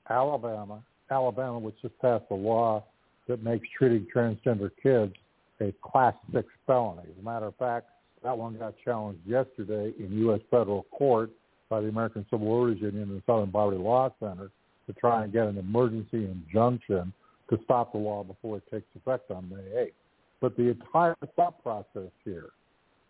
Alabama, 0.09 0.83
Alabama, 1.09 1.57
which 1.57 1.75
just 1.81 1.97
passed 1.99 2.25
a 2.31 2.35
law 2.35 2.83
that 3.27 3.43
makes 3.43 3.65
treating 3.77 4.05
transgender 4.13 4.69
kids 4.81 5.13
a 5.61 5.73
class 5.81 6.13
six 6.33 6.47
felony. 6.65 7.03
As 7.03 7.19
a 7.19 7.23
matter 7.23 7.47
of 7.47 7.55
fact, 7.55 7.87
that 8.23 8.37
one 8.37 8.57
got 8.57 8.75
challenged 8.83 9.25
yesterday 9.25 9.93
in 9.97 10.11
U.S. 10.19 10.41
federal 10.51 10.83
court 10.91 11.31
by 11.69 11.81
the 11.81 11.87
American 11.87 12.25
Civil 12.29 12.59
Liberties 12.59 12.81
Union 12.81 13.03
and 13.03 13.17
the 13.17 13.23
Southern 13.25 13.51
Poverty 13.51 13.77
Law 13.77 14.13
Center 14.19 14.51
to 14.85 14.93
try 14.93 15.23
and 15.23 15.33
get 15.33 15.47
an 15.47 15.57
emergency 15.57 16.25
injunction 16.25 17.13
to 17.49 17.59
stop 17.63 17.91
the 17.91 17.97
law 17.97 18.23
before 18.23 18.57
it 18.57 18.63
takes 18.71 18.85
effect 18.95 19.31
on 19.31 19.49
May 19.49 19.55
8th. 19.55 19.91
But 20.39 20.55
the 20.55 20.69
entire 20.69 21.15
thought 21.35 21.61
process 21.63 22.11
here 22.23 22.49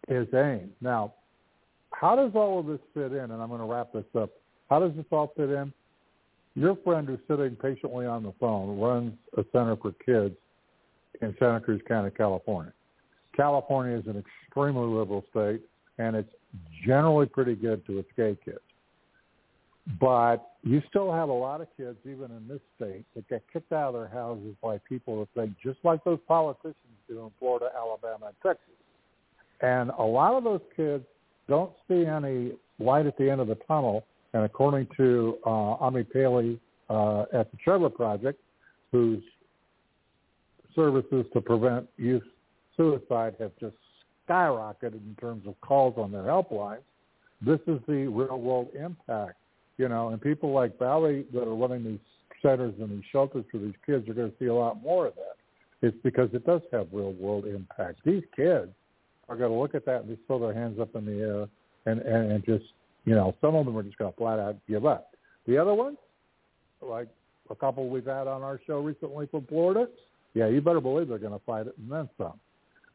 is 0.08 0.28
aimed. 0.34 0.72
Now, 0.82 1.14
how 1.92 2.16
does 2.16 2.32
all 2.36 2.60
of 2.60 2.68
this 2.68 2.80
fit 2.94 3.12
in? 3.12 3.32
And 3.32 3.42
I'm 3.42 3.50
going 3.50 3.60
to 3.60 3.66
wrap 3.66 3.92
this 3.94 4.06
up. 4.18 4.30
How 4.70 4.80
does 4.80 4.96
this 4.96 5.06
all 5.12 5.34
fit 5.36 5.50
in? 5.50 5.74
Your 6.56 6.76
friend 6.78 7.08
who's 7.08 7.20
sitting 7.28 7.56
patiently 7.56 8.06
on 8.06 8.24
the 8.24 8.34
phone 8.40 8.80
runs 8.80 9.14
a 9.38 9.46
center 9.52 9.76
for 9.76 9.92
kids 10.06 10.36
in 11.22 11.36
Santa 11.40 11.60
Cruz 11.60 11.82
County, 11.88 12.12
California. 12.12 12.74
California 13.36 13.98
is 13.98 14.08
an 14.08 14.18
extremely 14.18 14.88
liberal 14.88 15.24
state, 15.30 15.62
and 16.00 16.16
it's 16.16 16.32
generally 16.86 17.28
pretty 17.28 17.56
good 17.56 17.86
to 17.86 18.00
its 18.00 18.10
gay 18.18 18.36
kids. 18.44 18.60
But 20.00 20.52
you 20.64 20.82
still 20.90 21.14
have 21.14 21.30
a 21.30 21.34
lot 21.34 21.62
of 21.62 21.68
kids, 21.78 21.98
even 22.04 22.30
in 22.32 22.46
this 22.48 22.60
state, 22.76 23.06
that 23.16 23.28
get 23.30 23.44
kicked 23.52 23.72
out 23.72 23.90
of 23.90 23.94
their 23.94 24.08
houses 24.08 24.54
by 24.62 24.80
people 24.80 25.20
that 25.20 25.30
think 25.34 25.56
just 25.64 25.80
like 25.84 26.04
those 26.04 26.20
politicians 26.28 26.76
do 27.08 27.22
in 27.22 27.32
Florida, 27.40 27.70
Alabama, 27.76 28.28
and 28.28 28.36
Texas. 28.44 28.74
And 29.62 29.92
a 29.98 30.04
lot 30.04 30.34
of 30.34 30.44
those 30.44 30.60
kids 30.76 31.06
don't 31.48 31.72
see 31.88 32.06
any 32.06 32.52
light 32.80 33.06
at 33.06 33.18
the 33.18 33.30
end 33.30 33.40
of 33.40 33.48
the 33.48 33.58
tunnel. 33.68 34.06
And 34.34 34.44
according 34.44 34.88
to 34.98 35.38
uh, 35.46 35.78
Amit 35.78 36.12
Paley 36.12 36.60
uh, 36.90 37.22
at 37.34 37.50
the 37.52 37.58
Trevor 37.64 37.90
Project, 37.90 38.40
whose 38.92 39.24
services 40.76 41.26
to 41.34 41.40
prevent 41.40 41.88
youth 41.96 42.24
suicide 42.76 43.36
have 43.40 43.52
just 43.60 43.76
skyrocketed 44.30 44.94
in 44.96 45.16
terms 45.20 45.48
of 45.48 45.60
calls 45.62 45.94
on 45.98 46.12
their 46.12 46.24
helplines, 46.24 46.84
this 47.42 47.60
is 47.68 47.80
the 47.88 48.08
real 48.08 48.40
world 48.40 48.68
impact. 48.76 49.38
You 49.78 49.90
know, 49.90 50.10
and 50.10 50.22
people 50.22 50.52
like 50.52 50.80
Valley 50.80 51.26
that 51.34 51.44
are 51.44 51.56
running 51.56 51.84
these 51.84 52.00
centers 52.42 52.74
and 52.80 52.90
these 52.90 53.04
shelters 53.12 53.46
for 53.52 53.58
these 53.58 53.76
kids 53.86 54.08
are 54.10 54.14
going 54.14 54.32
to 54.32 54.38
see 54.40 54.46
a 54.46 54.54
lot 54.54 54.82
more 54.82 55.08
of 55.08 55.16
that. 55.16 55.88
It's 55.88 55.98
because 56.04 56.30
it 56.34 56.46
does 56.46 56.62
have 56.72 56.88
real 56.92 57.14
world 57.14 57.46
impact. 57.46 58.00
These 58.04 58.24
kids 58.36 58.72
are 59.30 59.36
going 59.36 59.52
to 59.52 59.58
look 59.58 59.76
at 59.76 59.86
that 59.86 60.02
and 60.02 60.10
just 60.10 60.26
throw 60.26 60.40
their 60.40 60.54
hands 60.54 60.80
up 60.80 60.96
in 60.96 61.06
the 61.06 61.20
air 61.20 61.48
and, 61.86 62.02
and, 62.02 62.32
and 62.32 62.46
just, 62.46 62.66
you 63.06 63.14
know, 63.14 63.36
some 63.42 63.56
of 63.56 63.66
them 63.66 63.78
are 63.78 63.84
just 63.84 63.98
going 63.98 64.12
to 64.12 64.18
flat 64.18 64.40
out 64.40 64.56
give 64.68 64.86
up. 64.86 65.16
The 65.46 65.58
other 65.58 65.74
ones, 65.74 65.98
like 66.82 67.08
a 67.50 67.56
couple 67.56 67.88
we've 67.90 68.06
had 68.06 68.28
on 68.28 68.42
our 68.42 68.60
show 68.66 68.80
recently 68.80 69.28
from 69.28 69.46
Florida, 69.46 69.88
yeah, 70.34 70.48
you 70.48 70.62
better 70.62 70.82
believe 70.82 71.08
they're 71.08 71.18
going 71.18 71.38
to 71.38 71.46
fight 71.46 71.68
it 71.68 71.76
and 71.78 71.92
then 71.92 72.10
some. 72.18 72.40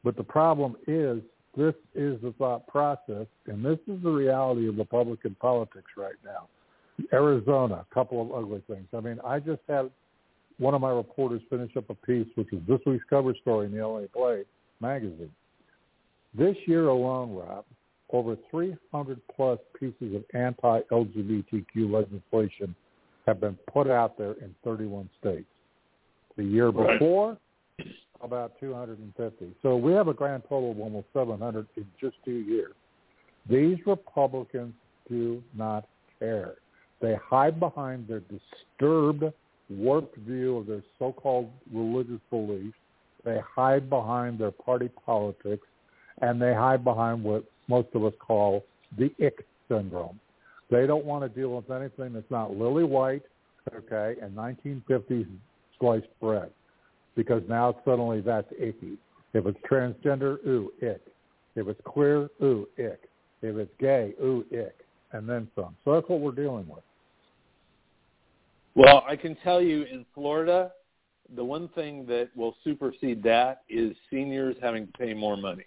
But 0.04 0.16
the 0.16 0.24
problem 0.24 0.76
is 0.86 1.20
this 1.56 1.74
is 1.94 2.20
the 2.22 2.34
thought 2.38 2.66
process, 2.66 3.26
and 3.46 3.64
this 3.64 3.78
is 3.86 4.02
the 4.02 4.10
reality 4.10 4.68
of 4.68 4.76
Republican 4.76 5.36
politics 5.40 5.92
right 5.96 6.14
now. 6.24 6.48
Arizona, 7.12 7.84
a 7.90 7.94
couple 7.94 8.20
of 8.20 8.32
ugly 8.32 8.62
things. 8.66 8.86
I 8.94 9.00
mean, 9.00 9.18
I 9.24 9.38
just 9.38 9.60
had 9.68 9.90
one 10.58 10.74
of 10.74 10.80
my 10.80 10.90
reporters 10.90 11.42
finish 11.50 11.76
up 11.76 11.90
a 11.90 11.94
piece, 11.94 12.26
which 12.34 12.52
is 12.52 12.60
this 12.68 12.80
week's 12.86 13.04
cover 13.08 13.34
story 13.40 13.66
in 13.66 13.72
the 13.72 13.86
LA 13.86 14.02
Blade 14.14 14.46
magazine. 14.80 15.32
This 16.36 16.56
year 16.66 16.88
alone, 16.88 17.34
Rob, 17.34 17.64
over 18.10 18.36
300 18.50 19.20
plus 19.34 19.58
pieces 19.78 20.14
of 20.14 20.24
anti-LGBTQ 20.34 21.90
legislation 21.90 22.74
have 23.26 23.40
been 23.40 23.56
put 23.72 23.88
out 23.88 24.18
there 24.18 24.32
in 24.32 24.54
31 24.64 25.08
states. 25.20 25.46
The 26.36 26.44
year 26.44 26.72
before, 26.72 27.38
about 28.22 28.52
250. 28.60 29.54
So 29.62 29.76
we 29.76 29.92
have 29.92 30.08
a 30.08 30.14
grand 30.14 30.42
total 30.48 30.72
of 30.72 30.80
almost 30.80 31.06
700 31.12 31.66
in 31.76 31.86
just 32.00 32.16
two 32.24 32.32
years. 32.32 32.74
These 33.48 33.78
Republicans 33.86 34.74
do 35.08 35.42
not 35.56 35.88
care. 36.18 36.54
They 37.02 37.16
hide 37.16 37.58
behind 37.60 38.06
their 38.06 38.20
disturbed, 38.20 39.24
warped 39.68 40.16
view 40.18 40.58
of 40.58 40.66
their 40.66 40.82
so-called 40.98 41.50
religious 41.72 42.20
beliefs. 42.30 42.76
They 43.24 43.40
hide 43.40 43.90
behind 43.90 44.38
their 44.38 44.52
party 44.52 44.88
politics, 45.04 45.66
and 46.20 46.40
they 46.40 46.54
hide 46.54 46.84
behind 46.84 47.22
what 47.22 47.44
most 47.68 47.88
of 47.94 48.04
us 48.04 48.14
call 48.20 48.64
the 48.96 49.12
ick 49.24 49.44
syndrome. 49.68 50.18
They 50.70 50.86
don't 50.86 51.04
want 51.04 51.22
to 51.22 51.40
deal 51.40 51.56
with 51.56 51.70
anything 51.70 52.12
that's 52.14 52.30
not 52.30 52.56
lily 52.56 52.84
white, 52.84 53.22
okay, 53.74 54.18
and 54.22 54.34
1950s 54.36 55.26
sliced 55.78 56.06
bread 56.20 56.50
because 57.16 57.42
now 57.48 57.76
suddenly 57.84 58.20
that's 58.20 58.50
icky. 58.58 58.96
If 59.34 59.46
it's 59.46 59.58
transgender, 59.70 60.38
ooh, 60.46 60.72
ick. 60.82 61.00
If 61.56 61.68
it's 61.68 61.80
queer, 61.84 62.30
ooh, 62.42 62.68
ick. 62.78 63.08
If 63.42 63.56
it's 63.56 63.72
gay, 63.78 64.14
ooh, 64.22 64.44
ick. 64.52 64.76
And 65.12 65.28
then 65.28 65.48
some. 65.54 65.76
So 65.84 65.92
that's 65.94 66.08
what 66.08 66.20
we're 66.20 66.32
dealing 66.32 66.66
with. 66.68 66.82
Well, 68.74 69.04
I 69.06 69.16
can 69.16 69.36
tell 69.36 69.60
you 69.60 69.82
in 69.82 70.06
Florida, 70.14 70.72
the 71.34 71.44
one 71.44 71.68
thing 71.68 72.06
that 72.06 72.30
will 72.34 72.56
supersede 72.64 73.22
that 73.22 73.62
is 73.68 73.96
seniors 74.10 74.56
having 74.62 74.86
to 74.86 74.92
pay 74.92 75.14
more 75.14 75.36
money. 75.36 75.64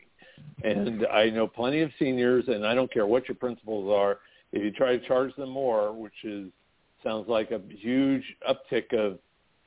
And 0.64 1.06
I 1.08 1.30
know 1.30 1.48
plenty 1.48 1.82
of 1.82 1.92
seniors, 1.98 2.46
and 2.48 2.66
I 2.66 2.74
don't 2.74 2.92
care 2.92 3.08
what 3.08 3.28
your 3.28 3.36
principles 3.36 3.92
are, 3.92 4.20
if 4.52 4.64
you 4.64 4.72
try 4.72 4.98
to 4.98 5.08
charge 5.08 5.36
them 5.36 5.50
more, 5.50 5.94
which 5.94 6.24
is 6.24 6.50
sounds 7.04 7.28
like 7.28 7.52
a 7.52 7.62
huge 7.70 8.24
uptick 8.50 8.94
of 8.94 9.20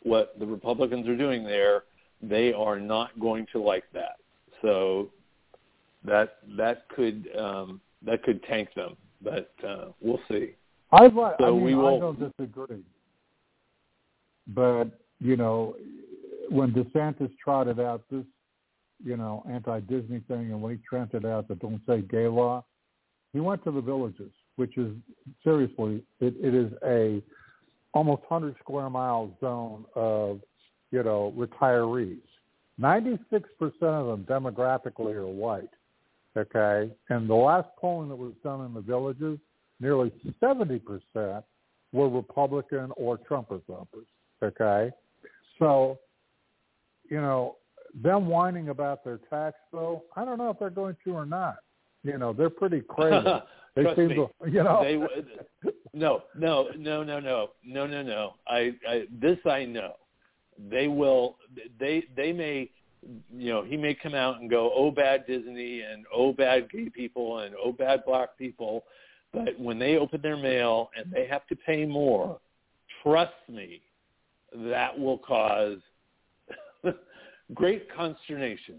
what 0.02 0.38
the 0.38 0.46
Republicans 0.46 1.06
are 1.08 1.16
doing 1.16 1.44
there, 1.44 1.84
they 2.20 2.52
are 2.52 2.80
not 2.80 3.18
going 3.20 3.46
to 3.52 3.60
like 3.60 3.84
that. 3.92 4.16
So 4.62 5.10
that 6.04 6.38
that 6.56 6.88
could 6.88 7.28
um, 7.38 7.80
that 8.04 8.22
could 8.22 8.42
tank 8.44 8.70
them, 8.74 8.96
but 9.22 9.52
uh, 9.66 9.86
we'll 10.00 10.20
see. 10.28 10.54
I, 10.90 11.08
so 11.08 11.34
I 11.40 11.50
mean, 11.50 11.62
we 11.62 11.74
will, 11.74 11.96
I 11.96 12.00
don't 12.00 12.18
disagree, 12.38 12.82
but 14.48 14.87
you 15.20 15.37
know, 15.37 15.76
when 16.48 16.72
DeSantis 16.72 17.30
trotted 17.42 17.80
out 17.80 18.02
this, 18.11 18.24
you 19.04 19.16
know, 19.16 19.44
anti-Disney 19.50 20.20
thing, 20.28 20.50
and 20.52 20.61
when 20.62 20.72
he 20.72 20.80
trotted 20.88 21.24
out 21.24 21.48
the 21.48 21.54
"Don't 21.56 21.80
Say 21.87 22.02
Gay" 22.02 22.26
law, 22.26 22.64
he 23.32 23.40
went 23.40 23.62
to 23.64 23.70
the 23.70 23.80
villages, 23.80 24.30
which 24.56 24.76
is 24.76 24.92
seriously, 25.44 26.02
it, 26.20 26.34
it 26.40 26.54
is 26.54 26.72
a 26.84 27.22
almost 27.94 28.22
100 28.28 28.56
square 28.61 28.90
mile 28.90 29.37
zone 29.40 29.84
of, 29.94 30.40
you 30.90 31.02
know, 31.02 31.32
retirees. 31.37 32.20
96% 32.80 33.18
of 33.82 34.06
them 34.06 34.24
demographically 34.24 35.14
are 35.14 35.26
white, 35.26 35.70
okay? 36.37 36.92
And 37.08 37.28
the 37.28 37.34
last 37.34 37.68
polling 37.80 38.08
that 38.08 38.16
was 38.16 38.34
done 38.44 38.64
in 38.64 38.74
the 38.74 38.80
villages, 38.80 39.38
nearly 39.80 40.12
70% 40.40 41.42
were 41.92 42.08
Republican 42.08 42.92
or 42.96 43.18
Trumpers 43.18 43.62
uppers, 43.68 44.06
okay? 44.42 44.90
So, 45.59 45.98
you 47.09 47.20
know, 47.20 47.57
them 48.03 48.27
whining 48.27 48.68
about 48.68 49.05
their 49.05 49.18
tax 49.31 49.57
bill, 49.72 50.05
I 50.16 50.24
don't 50.24 50.38
know 50.38 50.51
if 50.51 50.59
they're 50.59 50.70
going 50.70 50.96
to 51.05 51.12
or 51.12 51.27
not. 51.27 51.57
You 52.05 52.18
know, 52.18 52.33
they're 52.33 52.51
pretty 52.51 52.81
crazy. 52.88 53.27
They 53.74 53.83
Trust 53.83 53.96
seem 53.96 54.09
me, 54.09 54.14
to, 54.16 54.29
you 54.51 54.62
know. 54.62 54.83
They, 54.83 55.70
no, 55.92 56.22
no, 56.37 56.68
no, 56.77 57.03
no, 57.03 57.20
no, 57.20 57.51
no, 57.64 57.87
no, 57.87 58.03
no. 58.03 58.35
I, 58.46 58.74
I 58.88 59.05
this 59.20 59.38
I 59.44 59.64
know. 59.64 59.94
They 60.70 60.88
will. 60.88 61.37
They 61.79 62.05
they 62.16 62.33
may. 62.33 62.70
You 63.33 63.53
know, 63.53 63.62
he 63.62 63.77
may 63.77 63.94
come 63.94 64.14
out 64.14 64.40
and 64.40 64.51
go, 64.51 64.72
"Oh, 64.74 64.90
bad 64.90 65.27
Disney," 65.27 65.83
and 65.83 66.05
"Oh, 66.12 66.33
bad 66.33 66.70
gay 66.70 66.88
people," 66.88 67.38
and 67.38 67.55
"Oh, 67.62 67.72
bad 67.72 68.05
black 68.05 68.37
people." 68.37 68.83
But 69.33 69.59
when 69.59 69.79
they 69.79 69.96
open 69.96 70.20
their 70.22 70.37
mail 70.37 70.90
and 70.96 71.12
they 71.12 71.27
have 71.27 71.46
to 71.46 71.57
pay 71.57 71.85
more, 71.87 72.40
trust 73.03 73.33
me, 73.48 73.81
that 74.54 74.98
will 74.98 75.18
cause 75.18 75.78
great 77.54 77.92
consternation. 77.94 78.76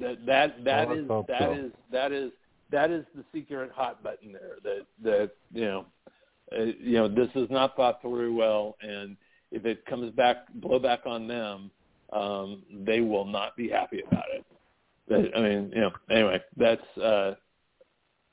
That 0.00 0.24
that 0.26 0.64
that 0.64 0.92
is 0.92 1.08
that 1.08 1.40
so. 1.40 1.52
is 1.52 1.72
that 1.90 2.12
is 2.12 2.30
that 2.70 2.90
is 2.90 3.04
the 3.14 3.24
secret 3.32 3.70
hot 3.74 4.02
button 4.02 4.32
there. 4.32 4.56
That 4.62 4.86
that 5.02 5.30
you 5.52 5.64
know, 5.64 5.86
uh, 6.56 6.64
you 6.80 6.94
know, 6.94 7.08
this 7.08 7.28
is 7.34 7.50
not 7.50 7.74
thought 7.76 8.00
through 8.00 8.34
well, 8.34 8.76
and 8.80 9.16
if 9.50 9.64
it 9.64 9.84
comes 9.86 10.12
back 10.12 10.52
blow 10.54 10.78
back 10.78 11.00
on 11.06 11.26
them, 11.26 11.70
um, 12.12 12.62
they 12.86 13.00
will 13.00 13.24
not 13.24 13.56
be 13.56 13.68
happy 13.68 14.02
about 14.06 14.26
it. 14.32 14.44
That, 15.08 15.36
I 15.36 15.40
mean, 15.40 15.72
you 15.74 15.80
know, 15.80 15.90
anyway, 16.10 16.40
that's 16.56 16.98
uh, 17.02 17.34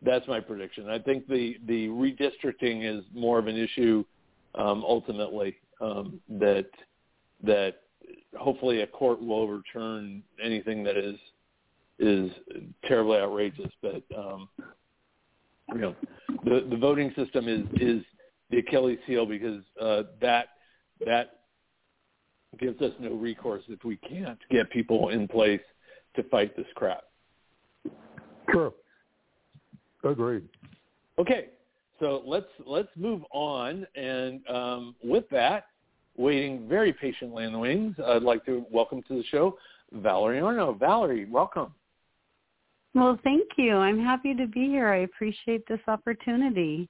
that's 0.01 0.27
my 0.27 0.39
prediction. 0.39 0.89
I 0.89 0.99
think 0.99 1.27
the 1.27 1.57
the 1.65 1.87
redistricting 1.87 2.85
is 2.85 3.03
more 3.13 3.39
of 3.39 3.47
an 3.47 3.57
issue 3.57 4.03
um, 4.55 4.83
ultimately 4.85 5.57
um, 5.81 6.19
that 6.29 6.67
that 7.43 7.81
hopefully 8.37 8.81
a 8.81 8.87
court 8.87 9.21
will 9.21 9.39
overturn 9.39 10.23
anything 10.43 10.83
that 10.83 10.97
is 10.97 11.17
is 11.99 12.31
terribly 12.87 13.17
outrageous. 13.17 13.71
But 13.81 14.03
um, 14.17 14.49
you 15.73 15.79
know, 15.79 15.95
the 16.43 16.67
the 16.69 16.77
voting 16.77 17.13
system 17.15 17.47
is 17.47 17.65
is 17.81 18.03
the 18.49 18.59
Achilles 18.59 18.99
heel 19.05 19.25
because 19.25 19.61
uh, 19.81 20.03
that 20.21 20.49
that 21.05 21.39
gives 22.59 22.81
us 22.81 22.91
no 22.99 23.13
recourse 23.13 23.63
if 23.67 23.83
we 23.83 23.97
can't 23.97 24.39
get 24.49 24.69
people 24.69 25.09
in 25.09 25.27
place 25.27 25.61
to 26.15 26.23
fight 26.23 26.55
this 26.55 26.67
crap. 26.75 27.03
True. 28.49 28.73
Agreed. 30.03 30.43
Okay, 31.17 31.47
so 31.99 32.21
let's 32.25 32.47
let's 32.65 32.89
move 32.95 33.21
on, 33.31 33.85
and 33.95 34.41
um, 34.49 34.95
with 35.03 35.25
that, 35.31 35.65
waiting 36.17 36.67
very 36.67 36.93
patiently 36.93 37.43
in 37.45 37.53
the 37.53 37.59
wings, 37.59 37.95
I'd 38.05 38.23
like 38.23 38.45
to 38.45 38.65
welcome 38.71 39.01
to 39.07 39.15
the 39.15 39.23
show 39.31 39.57
Valerie 39.91 40.39
Arno. 40.39 40.73
Valerie, 40.73 41.25
welcome. 41.25 41.73
Well, 42.93 43.19
thank 43.23 43.49
you. 43.57 43.75
I'm 43.75 43.99
happy 43.99 44.33
to 44.35 44.47
be 44.47 44.67
here. 44.67 44.87
I 44.87 44.99
appreciate 44.99 45.67
this 45.67 45.81
opportunity. 45.87 46.87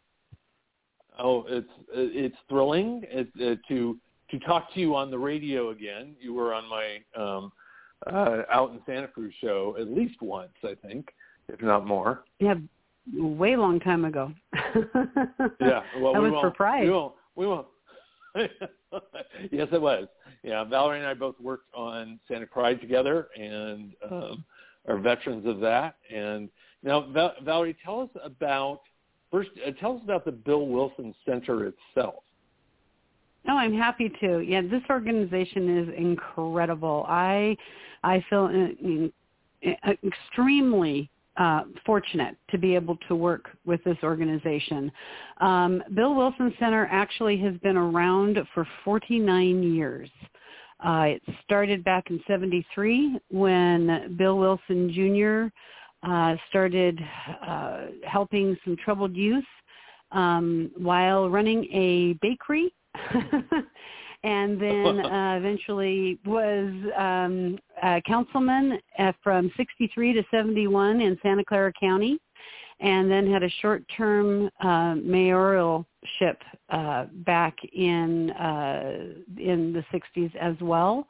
Oh, 1.18 1.46
it's 1.48 1.68
it's 1.92 2.36
thrilling 2.50 3.04
it, 3.06 3.28
uh, 3.36 3.56
to 3.70 3.98
to 4.32 4.40
talk 4.40 4.74
to 4.74 4.80
you 4.80 4.96
on 4.96 5.12
the 5.12 5.18
radio 5.18 5.70
again. 5.70 6.16
You 6.20 6.34
were 6.34 6.54
on 6.54 6.66
my 6.70 7.22
um, 7.22 7.52
uh, 8.08 8.44
out 8.52 8.72
in 8.72 8.80
Santa 8.86 9.08
Cruz 9.08 9.34
show 9.42 9.76
at 9.80 9.88
least 9.90 10.22
once, 10.22 10.54
I 10.64 10.76
think, 10.86 11.10
if 11.48 11.62
not 11.62 11.86
more. 11.88 12.24
Yeah, 12.40 12.56
way 13.14 13.56
long 13.56 13.80
time 13.80 14.06
ago. 14.06 14.32
yeah, 15.62 15.82
well, 16.00 16.14
that 16.14 16.22
we 16.22 16.30
was 16.30 16.32
won't, 16.34 16.42
for 16.42 16.52
Pride. 16.52 16.84
We 16.84 16.92
won't. 16.92 17.14
We 17.36 17.48
won't. 17.48 17.68
yes, 19.52 19.68
it 19.72 19.82
was. 19.82 20.08
Yeah, 20.44 20.64
Valerie 20.64 21.00
and 21.00 21.08
I 21.08 21.14
both 21.14 21.40
worked 21.40 21.74
on 21.74 22.20
Santa 22.28 22.46
Pride 22.46 22.82
together, 22.82 23.30
and 23.36 23.94
um, 24.10 24.46
are 24.88 24.98
veterans 24.98 25.46
of 25.48 25.60
that. 25.62 25.96
And 26.14 26.50
now, 26.84 27.08
Val- 27.12 27.36
Valerie, 27.44 27.76
tell 27.84 28.02
us 28.02 28.10
about 28.24 28.82
first. 29.32 29.50
Uh, 29.66 29.72
tell 29.80 29.96
us 29.96 30.02
about 30.04 30.26
the 30.26 30.32
Bill 30.32 30.68
Wilson 30.68 31.14
Center 31.26 31.68
itself. 31.68 32.24
Oh, 33.48 33.58
I'm 33.58 33.76
happy 33.76 34.12
to. 34.22 34.40
Yeah, 34.40 34.62
this 34.62 34.84
organization 34.90 35.78
is 35.78 35.96
incredible. 35.98 37.06
I 37.08 37.56
I 38.04 38.24
feel 38.30 38.50
uh, 39.66 39.70
uh, 39.84 39.94
extremely 40.04 41.10
uh, 41.38 41.64
fortunate 41.86 42.38
to 42.50 42.58
be 42.58 42.76
able 42.76 42.98
to 43.08 43.16
work 43.16 43.50
with 43.66 43.84
this 43.84 43.98
organization. 44.04 44.92
Um, 45.42 45.84
Bill 45.94 46.16
Wilson 46.16 46.54
Center 46.60 46.88
actually 46.92 47.38
has 47.40 47.56
been 47.58 47.78
around 47.78 48.40
for 48.54 48.68
49 48.84 49.64
years. 49.64 50.10
Uh, 50.86 51.16
it 51.16 51.22
started 51.44 51.84
back 51.84 52.10
in 52.10 52.22
73 52.28 53.20
when 53.32 54.16
Bill 54.18 54.38
Wilson 54.38 54.92
Jr. 54.94 56.08
Uh, 56.08 56.36
started 56.50 57.00
uh, 57.46 57.88
helping 58.04 58.56
some 58.64 58.76
troubled 58.84 59.16
youth 59.16 59.46
um, 60.12 60.72
while 60.78 61.30
running 61.30 61.66
a 61.74 62.14
bakery 62.22 62.74
and 64.26 64.60
then 64.60 65.00
uh, 65.06 65.36
eventually 65.38 66.20
was 66.26 66.72
um, 66.98 67.58
a 67.84 68.02
councilman 68.06 68.80
uh, 69.00 69.12
from 69.24 69.52
63 69.56 70.14
to 70.14 70.24
71 70.32 71.00
in 71.00 71.18
Santa 71.22 71.46
Clara 71.46 71.72
County, 71.80 72.18
and 72.80 73.10
then 73.10 73.32
had 73.32 73.44
a 73.44 73.50
short-term 73.62 74.50
uh, 74.62 74.96
mayoralship 74.96 76.38
uh, 76.70 77.06
back 77.26 77.56
in 77.74 78.32
uh, 78.32 79.14
in 79.38 79.72
the 79.72 79.86
60s 79.94 80.36
as 80.36 80.56
well. 80.60 81.08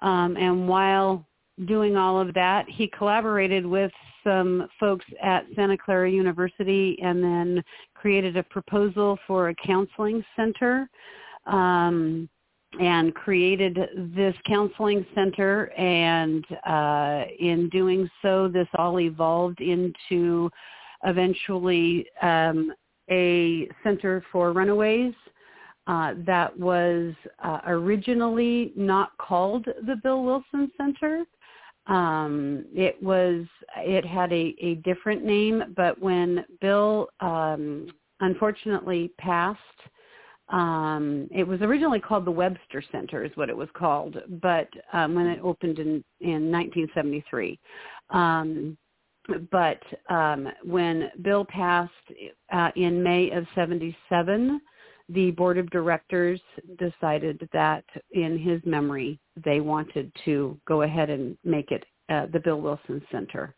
Um, 0.00 0.36
and 0.36 0.66
while 0.68 1.26
doing 1.66 1.96
all 1.96 2.18
of 2.18 2.32
that, 2.34 2.66
he 2.68 2.88
collaborated 2.96 3.66
with 3.66 3.92
some 4.24 4.68
folks 4.78 5.04
at 5.20 5.44
Santa 5.56 5.76
Clara 5.76 6.10
University 6.10 6.96
and 7.02 7.22
then 7.22 7.64
created 7.94 8.36
a 8.36 8.42
proposal 8.44 9.18
for 9.26 9.48
a 9.48 9.54
counseling 9.54 10.24
center 10.36 10.88
um, 11.46 12.28
and 12.80 13.14
created 13.14 13.78
this 14.14 14.34
counseling 14.46 15.04
center. 15.14 15.66
And 15.78 16.44
uh, 16.66 17.24
in 17.38 17.68
doing 17.70 18.08
so, 18.22 18.48
this 18.48 18.68
all 18.76 18.98
evolved 19.00 19.60
into 19.60 20.50
eventually 21.04 22.06
um, 22.22 22.72
a 23.10 23.68
center 23.82 24.24
for 24.32 24.52
runaways. 24.52 25.14
Uh, 25.88 26.14
that 26.24 26.56
was 26.56 27.12
uh, 27.42 27.58
originally 27.66 28.72
not 28.76 29.10
called 29.18 29.64
the 29.64 29.96
Bill 30.02 30.22
Wilson 30.22 30.70
Center. 30.76 31.24
Um, 31.88 32.64
it 32.72 33.02
was 33.02 33.44
it 33.78 34.04
had 34.04 34.32
a, 34.32 34.54
a 34.60 34.76
different 34.84 35.24
name, 35.24 35.74
but 35.76 36.00
when 36.00 36.44
Bill 36.60 37.08
um, 37.18 37.88
unfortunately 38.20 39.10
passed, 39.18 39.58
um, 40.52 41.28
it 41.32 41.44
was 41.46 41.60
originally 41.62 41.98
called 41.98 42.26
the 42.26 42.30
Webster 42.30 42.82
Center, 42.92 43.24
is 43.24 43.32
what 43.36 43.48
it 43.48 43.56
was 43.56 43.68
called, 43.74 44.16
but 44.42 44.68
um, 44.92 45.14
when 45.14 45.26
it 45.26 45.40
opened 45.42 45.78
in 45.78 46.04
in 46.20 46.52
1973. 46.52 47.58
Um, 48.10 48.76
but 49.50 49.80
um, 50.10 50.48
when 50.64 51.10
Bill 51.22 51.44
passed 51.44 51.92
uh, 52.52 52.70
in 52.76 53.02
May 53.02 53.30
of 53.30 53.46
77, 53.54 54.60
the 55.08 55.30
board 55.30 55.58
of 55.58 55.70
directors 55.70 56.40
decided 56.78 57.48
that 57.52 57.84
in 58.10 58.38
his 58.38 58.60
memory 58.64 59.18
they 59.44 59.60
wanted 59.60 60.12
to 60.24 60.58
go 60.66 60.82
ahead 60.82 61.08
and 61.08 61.36
make 61.44 61.70
it 61.70 61.84
uh, 62.08 62.26
the 62.32 62.40
Bill 62.40 62.60
Wilson 62.60 63.00
Center. 63.10 63.54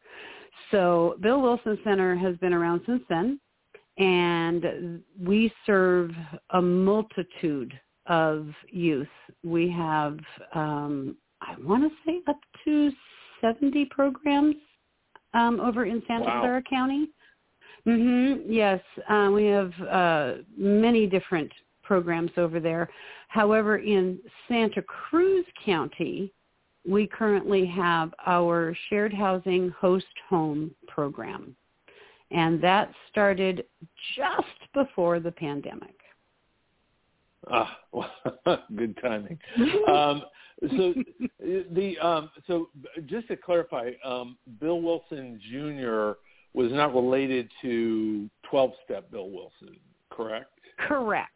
So 0.70 1.16
Bill 1.20 1.40
Wilson 1.40 1.78
Center 1.82 2.14
has 2.14 2.36
been 2.36 2.52
around 2.52 2.82
since 2.86 3.02
then 3.08 3.40
and 3.98 5.02
we 5.20 5.52
serve 5.66 6.10
a 6.50 6.60
multitude 6.60 7.78
of 8.06 8.48
youth. 8.68 9.08
We 9.42 9.70
have, 9.70 10.18
um, 10.54 11.16
I 11.40 11.54
want 11.62 11.84
to 11.84 11.90
say, 12.04 12.20
up 12.26 12.38
to 12.64 12.90
70 13.40 13.86
programs 13.86 14.56
um, 15.32 15.60
over 15.60 15.84
in 15.84 16.02
Santa 16.06 16.24
wow. 16.24 16.40
Clara 16.40 16.62
County. 16.62 17.08
Mm-hmm. 17.86 18.50
Yes, 18.50 18.80
uh, 19.08 19.30
we 19.32 19.44
have 19.46 19.72
uh, 19.90 20.32
many 20.56 21.06
different 21.06 21.52
programs 21.82 22.30
over 22.36 22.60
there. 22.60 22.88
However, 23.28 23.76
in 23.78 24.18
Santa 24.48 24.82
Cruz 24.82 25.44
County, 25.64 26.32
we 26.88 27.06
currently 27.06 27.66
have 27.66 28.14
our 28.26 28.76
shared 28.88 29.12
housing 29.12 29.70
host 29.78 30.06
home 30.28 30.70
program 30.88 31.54
and 32.34 32.60
that 32.62 32.90
started 33.10 33.64
just 34.16 34.72
before 34.74 35.20
the 35.20 35.30
pandemic. 35.30 35.94
Ah, 37.50 37.78
good 38.76 38.98
timing. 39.00 39.38
um, 39.88 40.22
so 40.76 40.94
the 41.40 41.98
um, 42.02 42.30
so 42.46 42.68
just 43.06 43.28
to 43.28 43.36
clarify, 43.36 43.90
um, 44.04 44.36
Bill 44.60 44.80
Wilson 44.80 45.40
Jr. 45.50 46.18
was 46.54 46.72
not 46.72 46.94
related 46.94 47.50
to 47.62 48.28
12-step 48.50 49.10
Bill 49.10 49.30
Wilson, 49.30 49.76
correct? 50.10 50.50
Correct. 50.78 51.30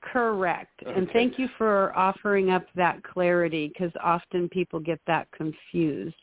Correct. 0.00 0.70
Okay. 0.86 0.96
And 0.96 1.10
thank 1.12 1.38
you 1.40 1.48
for 1.58 1.96
offering 1.98 2.50
up 2.50 2.64
that 2.76 3.02
clarity 3.02 3.68
because 3.68 3.90
often 4.02 4.48
people 4.48 4.78
get 4.78 5.00
that 5.08 5.26
confused. 5.32 6.14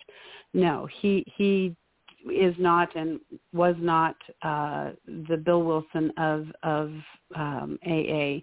No, 0.53 0.87
he 1.01 1.25
he 1.35 1.75
is 2.31 2.55
not 2.57 2.95
and 2.95 3.19
was 3.53 3.75
not 3.79 4.15
uh, 4.41 4.91
the 5.29 5.37
Bill 5.37 5.63
Wilson 5.63 6.11
of 6.17 6.47
of 6.63 6.91
um, 7.35 7.79
AA. 7.85 8.39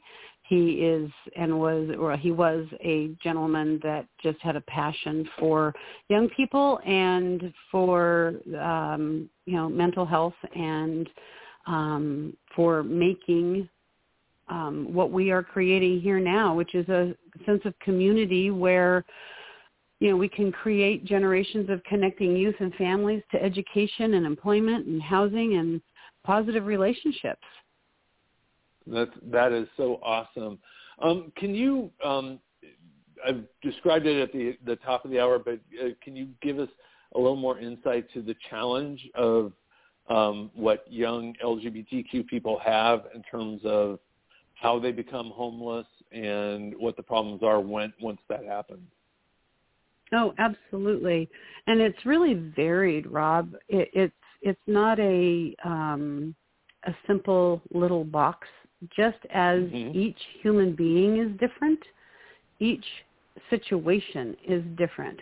He 0.49 0.85
is 0.85 1.11
and 1.37 1.59
was, 1.59 1.89
or 1.99 2.17
he 2.17 2.31
was 2.31 2.67
a 2.85 3.11
gentleman 3.23 3.81
that 3.83 4.07
just 4.23 4.39
had 4.41 4.57
a 4.57 4.61
passion 4.63 5.27
for 5.39 5.73
young 6.09 6.29
people 6.31 6.79
and 6.85 7.53
for 7.71 8.35
um, 8.61 9.31
you 9.47 9.57
know 9.57 9.69
mental 9.69 10.05
health 10.05 10.35
and 10.55 11.09
um, 11.67 12.37
for 12.55 12.83
making 12.83 13.69
um, 14.49 14.93
what 14.93 15.11
we 15.11 15.31
are 15.31 15.43
creating 15.43 16.01
here 16.01 16.21
now, 16.21 16.55
which 16.55 16.75
is 16.75 16.89
a 16.89 17.15
sense 17.47 17.63
of 17.65 17.79
community 17.79 18.51
where 18.51 19.05
you 20.03 20.11
know, 20.11 20.17
we 20.17 20.29
can 20.29 20.51
create 20.51 21.05
generations 21.05 21.71
of 21.71 21.81
connecting 21.85 22.35
youth 22.35 22.57
and 22.59 22.75
families 22.75 23.23
to 23.31 23.41
education 23.41 24.15
and 24.15 24.27
employment 24.27 24.85
and 24.85 25.01
housing 25.01 25.59
and 25.59 25.81
positive 26.25 26.67
relationships. 26.67 27.45
That 28.89 29.53
is 29.53 29.69
so 29.77 30.01
awesome. 30.03 30.59
Um, 31.01 31.31
can 31.37 31.55
you? 31.55 31.89
Um, 32.05 32.41
I've 33.25 33.45
described 33.63 34.07
it 34.07 34.21
at 34.21 34.33
the 34.33 34.59
the 34.67 34.75
top 34.75 35.05
of 35.05 35.13
the 35.13 35.21
hour, 35.21 35.39
but 35.39 35.61
uh, 35.81 35.91
can 36.03 36.17
you 36.17 36.31
give 36.43 36.59
us 36.59 36.69
a 37.15 37.19
little 37.19 37.37
more 37.37 37.61
insight 37.61 38.13
to 38.13 38.23
the 38.23 38.35
challenge 38.51 39.09
of 39.15 39.53
um, 40.09 40.51
what 40.53 40.85
young 40.91 41.33
LGBTQ 41.45 42.27
people 42.27 42.59
have 42.65 43.05
in 43.15 43.23
terms 43.23 43.61
of 43.65 44.01
how 44.55 44.81
they 44.81 44.91
become 44.91 45.31
homeless 45.31 45.87
and 46.11 46.75
what 46.77 46.97
the 46.97 47.05
problems 47.05 47.45
are 47.45 47.61
when 47.61 47.93
once 48.01 48.21
that 48.29 48.45
happens? 48.45 48.89
Oh, 50.15 50.35
absolutely, 50.39 51.29
and 51.67 51.81
it's 51.81 52.05
really 52.05 52.35
varied, 52.35 53.07
Rob. 53.07 53.55
It, 53.69 53.89
it's 53.93 54.15
it's 54.43 54.61
not 54.67 54.99
a 55.01 55.55
um, 55.65 56.35
a 56.85 56.95
simple 57.07 57.63
little 57.73 58.05
box. 58.05 58.47
Just 58.95 59.19
as 59.33 59.61
mm-hmm. 59.61 59.97
each 59.97 60.19
human 60.43 60.75
being 60.75 61.19
is 61.19 61.31
different, 61.39 61.79
each 62.59 62.85
situation 63.49 64.37
is 64.47 64.63
different. 64.77 65.21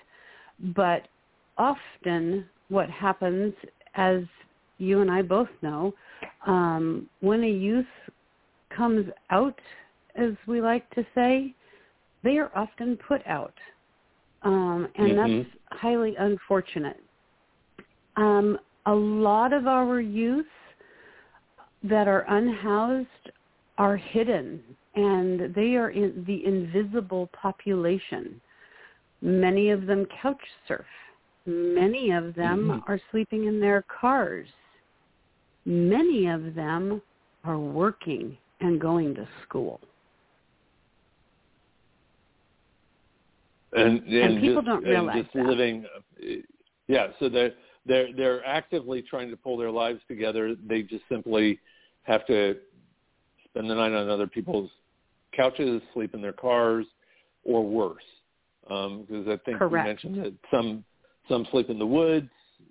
But 0.74 1.08
often, 1.58 2.46
what 2.68 2.88
happens, 2.88 3.52
as 3.94 4.22
you 4.78 5.02
and 5.02 5.10
I 5.10 5.22
both 5.22 5.48
know, 5.62 5.92
um, 6.46 7.08
when 7.20 7.44
a 7.44 7.50
youth 7.50 7.86
comes 8.74 9.06
out, 9.30 9.58
as 10.16 10.32
we 10.46 10.60
like 10.60 10.88
to 10.94 11.04
say, 11.14 11.54
they 12.24 12.38
are 12.38 12.50
often 12.54 12.98
put 13.06 13.26
out 13.26 13.54
um, 14.42 14.88
and 14.96 15.12
mm-hmm. 15.12 15.38
that's 15.38 15.50
highly 15.80 16.14
unfortunate. 16.18 17.00
Um, 18.16 18.58
a 18.86 18.94
lot 18.94 19.52
of 19.52 19.66
our 19.66 20.00
youth 20.00 20.46
that 21.84 22.08
are 22.08 22.24
unhoused 22.28 23.06
are 23.78 23.96
hidden, 23.96 24.60
and 24.94 25.54
they 25.54 25.76
are 25.76 25.90
in 25.90 26.24
the 26.26 26.44
invisible 26.44 27.28
population. 27.32 28.40
Many 29.22 29.70
of 29.70 29.86
them 29.86 30.06
couch 30.22 30.40
surf. 30.66 30.86
Many 31.46 32.10
of 32.10 32.34
them 32.34 32.68
mm-hmm. 32.68 32.90
are 32.90 33.00
sleeping 33.10 33.44
in 33.46 33.60
their 33.60 33.84
cars. 34.00 34.48
many 35.66 36.26
of 36.26 36.54
them 36.54 37.02
are 37.44 37.58
working 37.58 38.36
and 38.60 38.80
going 38.80 39.14
to 39.14 39.28
school. 39.42 39.80
And, 43.72 44.02
and, 44.02 44.14
and 44.14 44.40
people 44.40 44.56
just, 44.56 44.66
don't 44.66 44.84
realize 44.84 45.22
just 45.22 45.34
that. 45.34 45.46
living, 45.46 45.84
yeah. 46.88 47.08
So 47.18 47.28
they're 47.28 47.52
they're 47.86 48.08
they're 48.16 48.44
actively 48.44 49.02
trying 49.02 49.30
to 49.30 49.36
pull 49.36 49.56
their 49.56 49.70
lives 49.70 50.00
together. 50.08 50.56
They 50.66 50.82
just 50.82 51.04
simply 51.08 51.58
have 52.02 52.26
to 52.26 52.56
spend 53.48 53.70
the 53.70 53.74
night 53.74 53.92
on 53.92 54.08
other 54.08 54.26
people's 54.26 54.70
couches, 55.36 55.80
sleep 55.94 56.14
in 56.14 56.20
their 56.20 56.32
cars, 56.32 56.86
or 57.44 57.64
worse. 57.64 58.02
Um, 58.68 59.04
because 59.06 59.26
I 59.26 59.36
think 59.44 59.58
Correct. 59.58 60.04
you 60.04 60.10
mentioned 60.10 60.24
that 60.24 60.34
some 60.50 60.84
some 61.28 61.46
sleep 61.50 61.70
in 61.70 61.78
the 61.78 61.86
woods. 61.86 62.28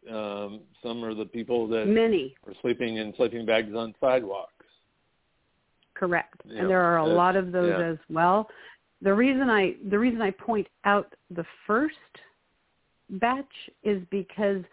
Um, 0.09 0.62
some 0.81 1.03
are 1.03 1.13
the 1.13 1.25
people 1.25 1.67
that 1.69 1.85
Many, 1.88 2.35
are 2.47 2.53
sleeping 2.62 2.97
in 2.97 3.13
sleeping 3.17 3.45
bags 3.45 3.73
on 3.75 3.93
sidewalks. 3.99 4.53
correct. 5.93 6.41
Yeah, 6.45 6.62
and 6.62 6.69
there 6.69 6.81
are 6.81 6.97
a 6.97 7.05
lot 7.05 7.35
of 7.35 7.51
those 7.51 7.73
yeah. 7.77 7.91
as 7.91 7.97
well. 8.09 8.47
The 9.01 9.13
reason 9.13 9.49
I 9.49 9.75
the 9.89 9.97
reason 9.97 10.21
I 10.21 10.31
point 10.31 10.67
out 10.85 11.13
the 11.29 11.45
first 11.65 11.95
batch 13.09 13.45
is 13.83 14.01
because 14.12 14.63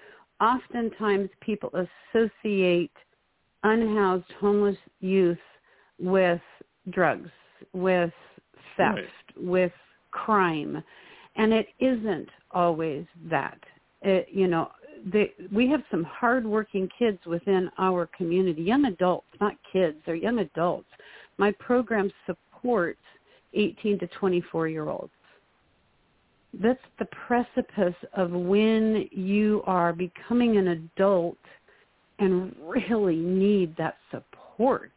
oftentimes 0.40 1.30
people 1.40 1.70
associate 2.14 2.92
unhoused 3.62 4.30
homeless 4.40 4.76
youth 5.00 5.38
with 5.98 6.40
drugs, 6.90 7.30
with 7.72 8.12
theft, 8.76 8.98
Right. 8.98 9.08
with 9.36 9.72
crime, 10.10 10.82
and 11.36 11.52
it 11.52 11.68
isn't 11.78 12.28
always 12.50 13.06
that. 13.30 13.58
It, 14.02 14.28
you 14.30 14.46
know, 14.46 14.70
they, 15.12 15.32
we 15.52 15.68
have 15.68 15.82
some 15.90 16.04
hardworking 16.04 16.88
kids 16.98 17.18
within 17.26 17.70
our 17.78 18.08
community, 18.16 18.62
young 18.62 18.86
adults, 18.86 19.28
not 19.40 19.54
kids, 19.72 19.96
they're 20.04 20.14
young 20.14 20.38
adults. 20.40 20.88
My 21.38 21.52
program 21.52 22.10
supports 22.26 23.00
18 23.54 23.98
to 24.00 24.06
24 24.09 24.68
year 24.68 24.88
olds. 24.88 25.12
That's 26.54 26.80
the 26.98 27.06
precipice 27.26 27.94
of 28.14 28.30
when 28.30 29.09
you 29.12 29.62
are 29.66 29.92
becoming 29.92 30.56
an 30.56 30.68
adult 30.68 31.38
and 32.18 32.54
really 32.59 33.16
need 33.16 33.76
that 33.76 33.98
support. 34.11 34.92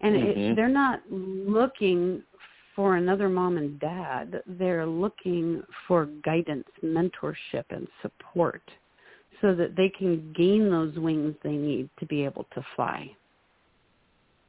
And 0.00 0.16
Mhm. 0.16 0.50
it, 0.52 0.56
they're 0.56 0.68
not 0.68 1.02
looking 1.10 2.22
for 2.74 2.96
another 2.96 3.28
mom 3.28 3.58
and 3.58 3.78
dad. 3.78 4.42
They're 4.46 4.86
looking 4.86 5.62
for 5.86 6.06
guidance, 6.06 6.68
mentorship, 6.82 7.64
and 7.70 7.86
support 8.00 8.62
so 9.40 9.54
that 9.54 9.76
they 9.76 9.90
can 9.90 10.32
gain 10.32 10.70
those 10.70 10.98
wings 10.98 11.34
they 11.42 11.56
need 11.56 11.90
to 11.98 12.06
be 12.06 12.24
able 12.24 12.44
to 12.54 12.62
fly. 12.74 13.14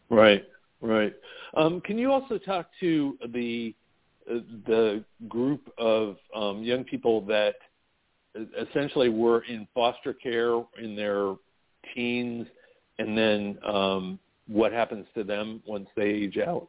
Right, 0.09 0.45
right. 0.81 1.13
Um, 1.55 1.81
can 1.81 1.97
you 1.97 2.11
also 2.11 2.37
talk 2.37 2.67
to 2.79 3.17
the 3.33 3.75
uh, 4.29 4.39
the 4.67 5.03
group 5.27 5.71
of 5.77 6.17
um, 6.35 6.63
young 6.63 6.83
people 6.83 7.21
that 7.25 7.55
essentially 8.59 9.09
were 9.09 9.43
in 9.45 9.67
foster 9.73 10.13
care 10.13 10.63
in 10.81 10.95
their 10.95 11.35
teens, 11.93 12.47
and 12.99 13.17
then 13.17 13.57
um, 13.65 14.19
what 14.47 14.71
happens 14.71 15.05
to 15.15 15.23
them 15.23 15.61
once 15.65 15.87
they 15.95 16.03
age 16.03 16.37
out? 16.37 16.67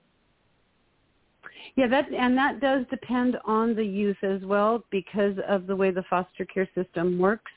Yeah, 1.77 1.87
that 1.89 2.13
and 2.13 2.37
that 2.37 2.61
does 2.61 2.85
depend 2.91 3.37
on 3.45 3.75
the 3.75 3.85
youth 3.85 4.23
as 4.23 4.43
well 4.43 4.85
because 4.91 5.37
of 5.49 5.67
the 5.67 5.77
way 5.77 5.91
the 5.91 6.05
foster 6.09 6.45
care 6.45 6.69
system 6.75 7.19
works. 7.19 7.53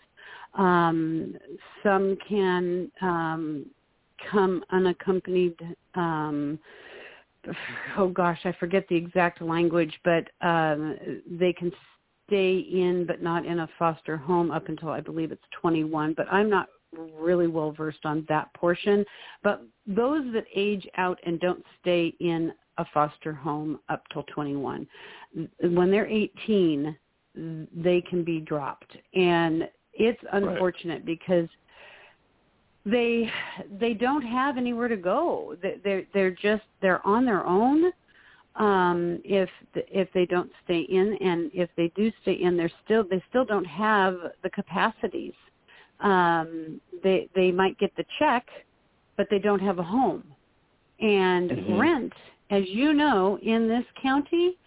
Um, 0.53 1.35
some 1.83 2.17
can 2.27 2.91
um, 3.01 3.65
come 4.31 4.63
unaccompanied. 4.71 5.55
Um, 5.95 6.59
oh 7.97 8.07
gosh, 8.09 8.39
I 8.45 8.51
forget 8.53 8.85
the 8.89 8.95
exact 8.95 9.41
language, 9.41 9.93
but 10.03 10.29
um, 10.41 10.97
they 11.29 11.53
can 11.53 11.71
stay 12.27 12.57
in, 12.57 13.05
but 13.05 13.21
not 13.21 13.45
in 13.45 13.59
a 13.59 13.69
foster 13.77 14.17
home 14.17 14.51
up 14.51 14.67
until 14.67 14.89
I 14.89 15.01
believe 15.01 15.31
it's 15.31 15.43
21. 15.61 16.13
But 16.13 16.27
I'm 16.31 16.49
not 16.49 16.67
really 17.17 17.47
well 17.47 17.71
versed 17.71 18.05
on 18.05 18.25
that 18.29 18.53
portion. 18.53 19.05
But 19.43 19.63
those 19.85 20.23
that 20.33 20.45
age 20.53 20.87
out 20.97 21.19
and 21.25 21.39
don't 21.39 21.63
stay 21.81 22.13
in 22.19 22.53
a 22.77 22.85
foster 22.93 23.33
home 23.33 23.79
up 23.89 24.03
till 24.11 24.23
21, 24.23 24.87
when 25.61 25.91
they're 25.91 26.07
18, 26.07 26.95
they 27.73 28.01
can 28.01 28.23
be 28.23 28.39
dropped, 28.39 28.97
and 29.13 29.67
it's 29.93 30.21
unfortunate 30.33 31.05
because 31.05 31.47
they 32.85 33.29
they 33.79 33.93
don't 33.93 34.21
have 34.21 34.57
anywhere 34.57 34.87
to 34.87 34.97
go. 34.97 35.55
They- 35.61 35.79
They're 35.83 36.03
they're 36.13 36.31
just 36.31 36.63
they're 36.81 37.05
on 37.05 37.25
their 37.25 37.45
own. 37.45 37.91
Um, 38.55 39.19
if 39.25 39.49
if 39.73 40.11
they 40.13 40.25
don't 40.25 40.51
stay 40.63 40.81
in, 40.81 41.17
and 41.21 41.51
if 41.53 41.69
they 41.75 41.91
do 41.95 42.11
stay 42.21 42.33
in, 42.33 42.55
they're 42.55 42.71
still 42.85 43.03
they 43.03 43.21
still 43.29 43.45
don't 43.45 43.65
have 43.67 44.17
the 44.43 44.49
capacities. 44.51 45.33
Um, 45.99 46.79
they 47.03 47.27
they 47.35 47.51
might 47.51 47.77
get 47.79 47.91
the 47.97 48.05
check, 48.19 48.45
but 49.17 49.27
they 49.29 49.39
don't 49.39 49.59
have 49.61 49.79
a 49.79 49.83
home, 49.83 50.23
and 50.99 51.51
Mhm. 51.51 51.79
rent, 51.79 52.13
as 52.49 52.67
you 52.69 52.93
know, 52.93 53.37
in 53.41 53.67
this 53.67 53.85
county, 54.01 54.57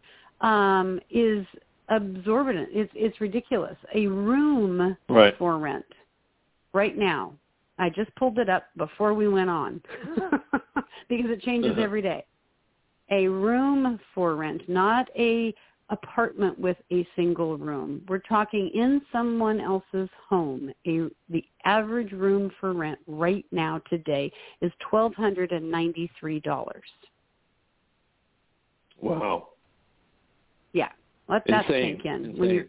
um, 0.41 1.01
is 1.11 1.47
absorbent. 1.89 2.69
It's 2.73 2.93
it's 2.95 3.21
ridiculous. 3.21 3.79
A 3.95 4.07
room 4.09 4.97
Right. 5.09 5.35
for 5.37 5.57
rent 5.59 5.87
right 6.75 6.97
now. 6.97 7.33
I 7.79 7.89
just 7.91 8.15
pulled 8.17 8.39
it 8.39 8.49
up 8.49 8.65
before 8.77 9.15
we 9.15 9.29
went 9.29 9.51
on 9.51 9.81
because 11.09 11.31
it 11.31 11.43
changes 11.43 11.73
Uh-huh. 11.73 11.83
every 11.83 12.03
day. 12.03 12.25
A 13.11 13.27
room 13.29 13.99
for 14.15 14.35
rent, 14.37 14.69
not 14.69 15.09
a 15.17 15.55
apartment 15.91 16.59
with 16.59 16.77
a 16.93 17.07
single 17.17 17.57
room. 17.57 18.03
We're 18.09 18.19
talking 18.19 18.69
in 18.75 19.01
someone 19.11 19.61
else's 19.61 20.11
home. 20.29 20.71
A 20.87 21.09
the 21.31 21.43
average 21.65 22.13
room 22.13 22.51
for 22.61 22.75
rent 22.75 22.99
right 23.07 23.47
now 23.51 23.81
today 23.89 24.31
is 24.61 24.71
twelve 24.91 25.15
hundred 25.15 25.53
and 25.53 25.71
ninety 25.71 26.11
three 26.21 26.41
dollars. 26.41 26.85
Wow. 29.01 29.49
Yeah, 30.75 30.91
let 31.29 31.45
that 31.47 31.65
Insane. 31.65 31.95
sink 31.95 32.05
in. 32.05 32.25
Insane. 32.27 32.39
When 32.39 32.51
you're 32.51 32.67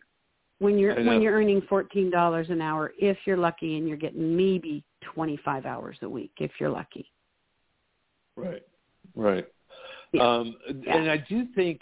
when 0.59 0.77
you're 0.77 0.95
when 1.03 1.21
you're 1.21 1.33
earning 1.33 1.61
fourteen 1.67 2.09
dollars 2.11 2.49
an 2.49 2.61
hour, 2.61 2.93
if 2.99 3.17
you're 3.25 3.37
lucky, 3.37 3.77
and 3.77 3.87
you're 3.87 3.97
getting 3.97 4.35
maybe 4.35 4.83
twenty 5.01 5.37
five 5.43 5.65
hours 5.65 5.97
a 6.01 6.09
week, 6.09 6.31
if 6.39 6.51
you're 6.59 6.69
lucky. 6.69 7.09
Right. 8.35 8.63
Right. 9.15 9.47
Yeah. 10.11 10.27
Um, 10.27 10.55
Yeah. 10.83 10.97
And 10.97 11.09
I 11.11 11.17
do 11.17 11.45
think, 11.55 11.81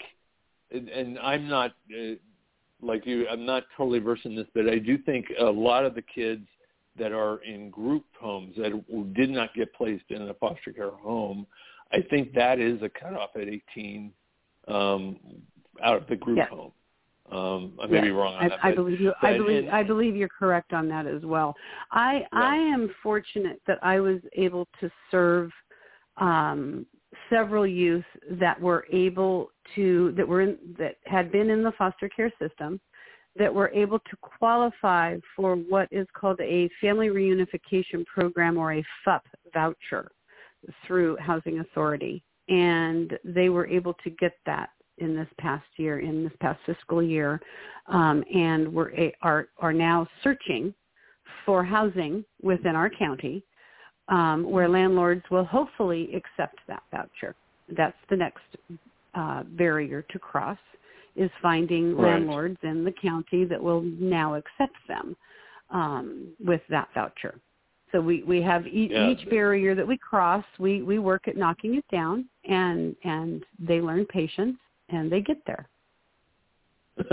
and, 0.70 0.88
and 0.88 1.18
I'm 1.18 1.48
not 1.48 1.72
uh, 1.92 2.14
like 2.80 3.06
you, 3.06 3.26
I'm 3.28 3.44
not 3.44 3.64
totally 3.76 3.98
versed 3.98 4.24
in 4.26 4.36
this, 4.36 4.46
but 4.54 4.68
I 4.68 4.78
do 4.78 4.98
think 4.98 5.26
a 5.38 5.44
lot 5.44 5.84
of 5.84 5.94
the 5.94 6.02
kids 6.02 6.46
that 6.98 7.12
are 7.12 7.38
in 7.44 7.70
group 7.70 8.04
homes 8.20 8.54
that 8.56 8.72
did 9.14 9.30
not 9.30 9.54
get 9.54 9.72
placed 9.74 10.04
in 10.10 10.22
a 10.22 10.34
foster 10.34 10.72
care 10.72 10.90
home, 10.90 11.46
I 11.92 12.02
think 12.02 12.32
that 12.34 12.58
is 12.58 12.82
a 12.82 12.88
cutoff 12.88 13.30
at 13.36 13.48
18 13.48 14.12
um, 14.66 15.18
out 15.82 15.96
of 15.96 16.08
the 16.08 16.16
group 16.16 16.38
Yeah. 16.38 16.48
home. 16.48 16.72
Um, 17.30 17.72
I 17.82 17.86
may 17.86 18.00
be 18.00 18.10
wrong 18.10 18.34
on 18.34 18.44
I, 18.44 18.48
that. 18.48 18.58
I 18.62 18.74
believe 18.74 19.00
you. 19.00 19.12
I 19.22 19.36
believe 19.36 19.68
I 19.70 19.82
believe 19.82 20.16
you're 20.16 20.28
correct 20.28 20.72
on 20.72 20.88
that 20.88 21.06
as 21.06 21.22
well. 21.24 21.54
I 21.92 22.26
I 22.32 22.56
am 22.56 22.90
fortunate 23.02 23.60
that 23.66 23.78
I 23.82 24.00
was 24.00 24.20
able 24.34 24.66
to 24.80 24.90
serve 25.10 25.50
um, 26.16 26.86
several 27.30 27.66
youth 27.66 28.04
that 28.32 28.60
were 28.60 28.86
able 28.92 29.50
to 29.74 30.12
that 30.16 30.26
were 30.26 30.40
in, 30.42 30.56
that 30.78 30.96
had 31.04 31.30
been 31.30 31.50
in 31.50 31.62
the 31.62 31.72
foster 31.72 32.08
care 32.08 32.32
system 32.40 32.80
that 33.36 33.52
were 33.52 33.70
able 33.70 33.98
to 34.00 34.16
qualify 34.20 35.16
for 35.36 35.54
what 35.54 35.88
is 35.92 36.06
called 36.12 36.40
a 36.40 36.68
family 36.80 37.08
reunification 37.08 38.04
program 38.06 38.58
or 38.58 38.74
a 38.74 38.84
FUP 39.06 39.22
voucher 39.54 40.10
through 40.86 41.16
Housing 41.18 41.60
Authority, 41.60 42.22
and 42.48 43.16
they 43.24 43.48
were 43.48 43.66
able 43.66 43.94
to 44.02 44.10
get 44.10 44.32
that 44.44 44.70
in 45.00 45.14
this 45.16 45.28
past 45.38 45.66
year, 45.76 46.00
in 46.00 46.24
this 46.24 46.32
past 46.40 46.60
fiscal 46.66 47.02
year, 47.02 47.40
um, 47.86 48.24
and 48.34 48.72
were 48.72 48.92
a, 48.96 49.12
are 49.22 49.48
are 49.58 49.72
now 49.72 50.06
searching 50.22 50.74
for 51.44 51.64
housing 51.64 52.24
within 52.42 52.76
our 52.76 52.90
county, 52.90 53.42
um, 54.08 54.50
where 54.50 54.68
landlords 54.68 55.22
will 55.30 55.44
hopefully 55.44 56.10
accept 56.14 56.58
that 56.66 56.82
voucher. 56.90 57.34
That's 57.76 57.96
the 58.10 58.16
next 58.16 58.44
uh, 59.14 59.42
barrier 59.42 60.02
to 60.10 60.18
cross 60.18 60.58
is 61.16 61.30
finding 61.42 61.96
Right. 61.96 62.12
landlords 62.12 62.58
in 62.62 62.84
the 62.84 62.92
county 62.92 63.44
that 63.44 63.62
will 63.62 63.82
now 63.82 64.34
accept 64.34 64.76
them 64.86 65.16
um, 65.70 66.28
with 66.44 66.62
that 66.70 66.88
voucher. 66.94 67.40
So 67.92 68.00
we, 68.00 68.22
we 68.22 68.40
have 68.42 68.66
each, 68.66 68.90
Yeah. 68.90 69.08
each 69.08 69.28
barrier 69.30 69.74
that 69.74 69.86
we 69.86 69.96
cross, 69.96 70.44
we, 70.58 70.82
we 70.82 70.98
work 70.98 71.26
at 71.26 71.36
knocking 71.36 71.74
it 71.74 71.84
down 71.90 72.26
and, 72.44 72.94
and 73.04 73.44
they 73.58 73.80
learn 73.80 74.04
patience 74.06 74.58
and 74.88 75.10
they 75.10 75.20
get 75.20 75.38
there. 75.46 75.68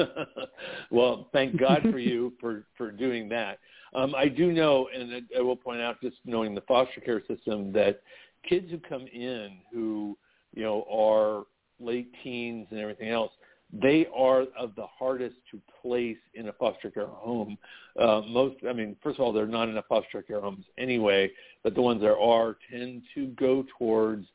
well, 0.92 1.30
thank 1.32 1.60
God 1.60 1.82
for 1.84 2.00
you 2.00 2.34
for 2.42 2.64
for 2.78 2.92
doing 2.92 3.30
that. 3.30 3.60
Um, 3.94 4.14
I 4.16 4.28
do 4.28 4.52
know, 4.52 4.90
and 4.94 5.24
I 5.38 5.42
will 5.42 5.56
point 5.56 5.80
out, 5.80 6.02
just 6.02 6.18
knowing 6.26 6.54
the 6.54 6.62
foster 6.62 7.02
care 7.02 7.22
system, 7.28 7.72
that 7.74 8.02
kids 8.48 8.70
who 8.70 8.80
come 8.80 9.08
in 9.08 9.58
who 9.72 10.18
you 10.54 10.64
know 10.64 10.86
are 10.92 11.46
late 11.80 12.10
teens 12.24 12.68
and 12.72 12.80
everything 12.80 13.10
else, 13.10 13.32
they 13.72 14.08
are 14.16 14.46
of 14.58 14.76
the 14.76 14.86
hardest 14.88 15.36
to 15.52 15.62
place 15.82 16.18
in 16.34 16.48
a 16.48 16.54
foster 16.54 16.90
care 16.90 17.08
home. 17.08 17.58
Uh, 18.00 18.22
most, 18.28 18.56
I 18.68 18.74
mean, 18.74 18.96
first 19.04 19.20
of 19.20 19.26
all, 19.26 19.34
they're 19.34 19.48
not 19.48 19.70
in 19.70 19.78
a 19.78 19.84
foster 19.84 20.22
care 20.22 20.42
homes 20.42 20.66
anyway, 20.78 21.32
but 21.64 21.76
the 21.76 21.82
ones 21.82 22.02
there 22.02 22.20
are 22.20 22.58
tend 22.72 23.04
to 23.16 23.28
go 23.28 23.66
towards 23.78 24.28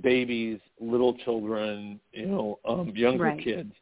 babies, 0.00 0.58
little 0.80 1.14
children, 1.18 2.00
you 2.12 2.26
know, 2.26 2.58
um, 2.66 2.92
younger 2.94 3.24
right. 3.24 3.42
kids, 3.42 3.72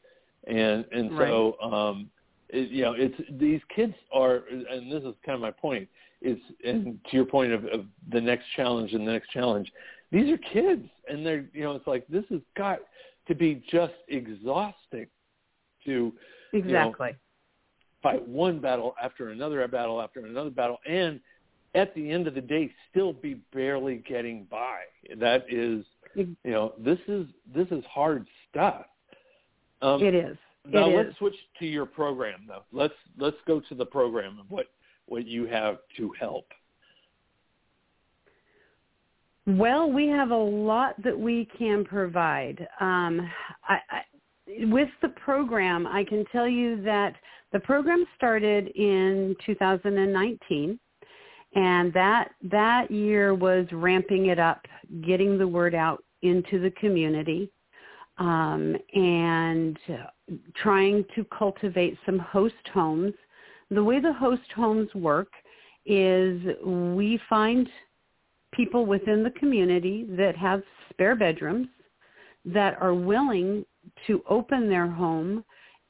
and 0.47 0.85
and 0.93 1.11
so 1.17 1.57
um, 1.61 2.11
it, 2.49 2.71
you 2.71 2.83
know, 2.83 2.95
it's 2.97 3.15
these 3.39 3.61
kids 3.75 3.95
are, 4.13 4.43
and 4.49 4.91
this 4.91 5.03
is 5.03 5.15
kind 5.25 5.35
of 5.35 5.41
my 5.41 5.51
point. 5.51 5.89
Is 6.23 6.39
and 6.65 6.99
to 7.11 7.17
your 7.17 7.27
point 7.27 7.53
of, 7.53 7.65
of 7.67 7.85
the 8.11 8.21
next 8.21 8.45
challenge 8.57 8.93
and 8.93 9.07
the 9.07 9.13
next 9.13 9.31
challenge, 9.31 9.71
these 10.11 10.31
are 10.31 10.39
kids, 10.39 10.89
and 11.09 11.25
they're 11.25 11.45
you 11.53 11.65
know, 11.65 11.73
it's 11.73 11.87
like 11.87 12.07
this 12.09 12.25
has 12.31 12.41
got 12.57 12.79
to 13.29 13.35
be 13.35 13.63
just 13.71 13.95
exhausting 14.09 15.07
to 15.85 16.13
exactly 16.53 17.09
you 17.09 17.13
know, 17.13 17.19
fight 18.03 18.27
one 18.27 18.61
battle 18.61 18.95
after 19.03 19.31
another 19.31 19.63
a 19.63 19.69
battle 19.69 20.01
after 20.01 20.25
another 20.25 20.51
battle, 20.51 20.79
and 20.89 21.21
at 21.75 21.95
the 21.95 22.11
end 22.11 22.27
of 22.27 22.35
the 22.35 22.41
day, 22.41 22.71
still 22.91 23.13
be 23.13 23.35
barely 23.53 23.97
getting 24.09 24.45
by. 24.51 24.79
That 25.19 25.45
is, 25.51 25.85
you 26.17 26.37
know, 26.45 26.73
this 26.79 26.99
is 27.09 27.27
this 27.55 27.69
is 27.71 27.85
hard 27.93 28.27
stuff. 28.51 28.87
Um, 29.83 30.03
it 30.03 30.15
is. 30.15 30.37
Now 30.69 30.89
let's 30.89 31.17
switch 31.19 31.35
to 31.61 31.67
your 31.67 31.87
program, 31.87 32.45
though. 32.49 32.65
Let's 32.73 32.95
let's 33.19 33.37
go 33.47 33.61
to 33.61 33.75
the 33.75 33.87
program 33.87 34.39
and 34.41 34.51
what 34.51 34.67
what 35.07 35.27
you 35.27 35.47
have 35.47 35.79
to 35.97 36.13
help. 36.19 36.47
Well, 39.47 39.91
we 39.93 40.09
have 40.09 40.31
a 40.31 40.37
lot 40.37 41.01
that 41.05 41.17
we 41.17 41.49
can 41.57 41.85
provide. 41.85 42.67
Um, 42.81 43.31
I, 43.69 43.79
I, 43.91 44.03
with 44.63 44.89
the 45.03 45.11
program, 45.11 45.87
I 45.87 46.03
can 46.03 46.25
tell 46.33 46.49
you 46.49 46.83
that 46.83 47.15
the 47.53 47.61
program 47.61 48.05
started 48.17 48.69
in 48.75 49.37
2019, 49.47 50.81
and 51.55 51.93
that 51.93 52.31
that 52.43 52.91
year 52.91 53.35
was 53.35 53.67
ramping 53.71 54.27
it 54.27 54.41
up, 54.41 54.67
getting 55.07 55.39
the 55.39 55.47
word 55.47 55.77
out 55.77 56.03
into 56.29 56.61
the 56.61 56.71
community, 56.73 57.51
um, 58.19 58.77
and 58.95 59.79
trying 60.55 61.05
to 61.15 61.25
cultivate 61.37 61.99
some 62.07 62.19
host 62.19 62.55
homes. 62.73 63.15
The 63.71 63.83
way 63.83 64.01
the 64.01 64.13
host 64.13 64.51
homes 64.55 64.93
work 64.95 65.33
is 65.85 66.41
we 66.65 67.21
find 67.29 67.69
people 68.53 68.87
within 68.87 69.23
the 69.23 69.31
community 69.31 70.07
that 70.11 70.37
have 70.37 70.63
spare 70.91 71.15
bedrooms 71.15 71.69
that 72.45 72.81
are 72.81 72.95
willing 72.95 73.65
to 74.07 74.23
open 74.29 74.69
their 74.69 74.89
home 74.89 75.45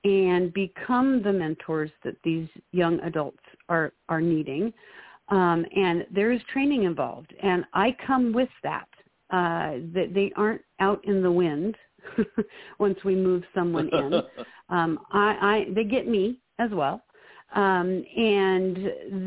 and 0.05 0.53
become 0.53 1.23
the 1.23 1.33
mentors 1.33 1.91
that 2.05 2.17
these 2.23 2.49
young 2.73 3.01
adults 3.01 3.43
are, 3.69 3.93
are 4.09 4.21
needing. 4.21 4.73
Um, 5.29 5.67
and 5.75 6.07
there 6.15 6.33
is 6.33 6.41
training 6.53 6.85
involved. 6.85 7.35
And 7.43 7.65
I 7.75 7.97
come 8.07 8.33
with 8.33 8.49
that. 8.63 8.89
Uh, 9.31 9.83
that 9.93 10.13
they 10.15 10.31
aren't 10.37 10.63
out 10.79 11.05
in 11.05 11.21
the 11.23 11.31
wind 11.31 11.77
once 12.79 12.97
we 13.05 13.17
move 13.17 13.43
someone 13.55 13.89
in. 13.89 14.23
Um, 14.69 14.99
I, 15.13 15.67
I, 15.69 15.73
they 15.75 15.85
get 15.85 16.09
me 16.09 16.41
as 16.59 16.71
well. 16.73 17.01
Um, 17.55 18.05
and 18.17 18.77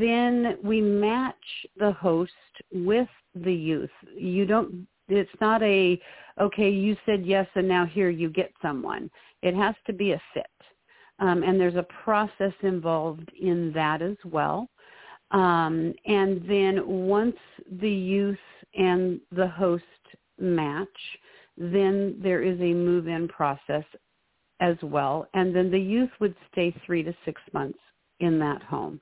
then 0.02 0.58
we 0.64 0.82
match 0.82 1.36
the 1.78 1.94
host 1.94 2.32
with 2.74 3.08
the 3.36 3.54
youth. 3.54 3.90
You 4.18 4.46
don't, 4.46 4.86
it's 5.08 5.30
not 5.40 5.64
a, 5.64 6.00
okay, 6.42 6.70
you 6.70 6.98
said 7.06 7.26
yes 7.26 7.48
and 7.56 7.68
now 7.68 7.86
here 7.86 8.10
you 8.10 8.30
get 8.30 8.52
someone. 8.62 9.10
It 9.42 9.56
has 9.56 9.76
to 9.88 9.94
be 9.94 10.12
a 10.12 10.22
fit. 10.34 10.46
Um, 11.20 11.44
and 11.44 11.60
there's 11.60 11.76
a 11.76 11.88
process 12.04 12.54
involved 12.62 13.32
in 13.40 13.72
that 13.74 14.02
as 14.02 14.18
well. 14.26 14.70
Um, 15.32 15.94
and 16.06 16.44
then 16.50 17.08
once 17.08 17.38
the 17.80 17.90
youth 17.90 18.38
and 18.76 19.20
the 19.32 19.48
host 19.48 19.84
match, 20.40 20.88
then 21.58 22.18
there 22.22 22.42
is 22.42 22.60
a 22.60 22.74
move-in 22.74 23.28
process 23.28 23.84
as 24.60 24.76
well. 24.82 25.28
And 25.34 25.56
then 25.56 25.72
the 25.72 25.80
youth 25.80 26.10
would 26.20 26.36
stay 26.52 26.74
three 26.86 27.04
to 27.04 27.14
six 27.26 27.42
months 27.54 27.80
in 28.20 28.40
that 28.40 28.62
home. 28.64 29.00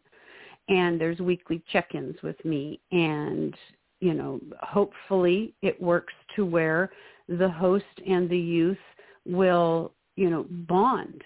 And 0.70 1.00
there's 1.00 1.20
weekly 1.20 1.64
check-ins 1.72 2.16
with 2.22 2.44
me. 2.44 2.80
And, 2.92 3.56
you 4.00 4.14
know, 4.14 4.40
hopefully 4.62 5.54
it 5.62 5.82
works 5.82 6.14
to 6.36 6.46
where 6.46 6.92
the 7.30 7.50
host 7.50 7.86
and 8.08 8.30
the 8.30 8.38
youth 8.38 8.78
will, 9.26 9.94
you 10.16 10.30
know, 10.30 10.46
bond 10.50 11.24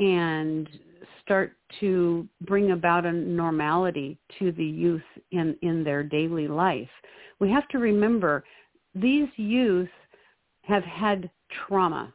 and 0.00 0.68
start 1.22 1.52
to 1.78 2.26
bring 2.40 2.72
about 2.72 3.06
a 3.06 3.12
normality 3.12 4.18
to 4.38 4.50
the 4.52 4.64
youth 4.64 5.02
in, 5.30 5.56
in 5.62 5.84
their 5.84 6.02
daily 6.02 6.48
life. 6.48 6.88
We 7.38 7.50
have 7.50 7.68
to 7.68 7.78
remember 7.78 8.44
these 8.94 9.28
youth 9.36 9.88
have 10.62 10.82
had 10.82 11.30
trauma 11.66 12.12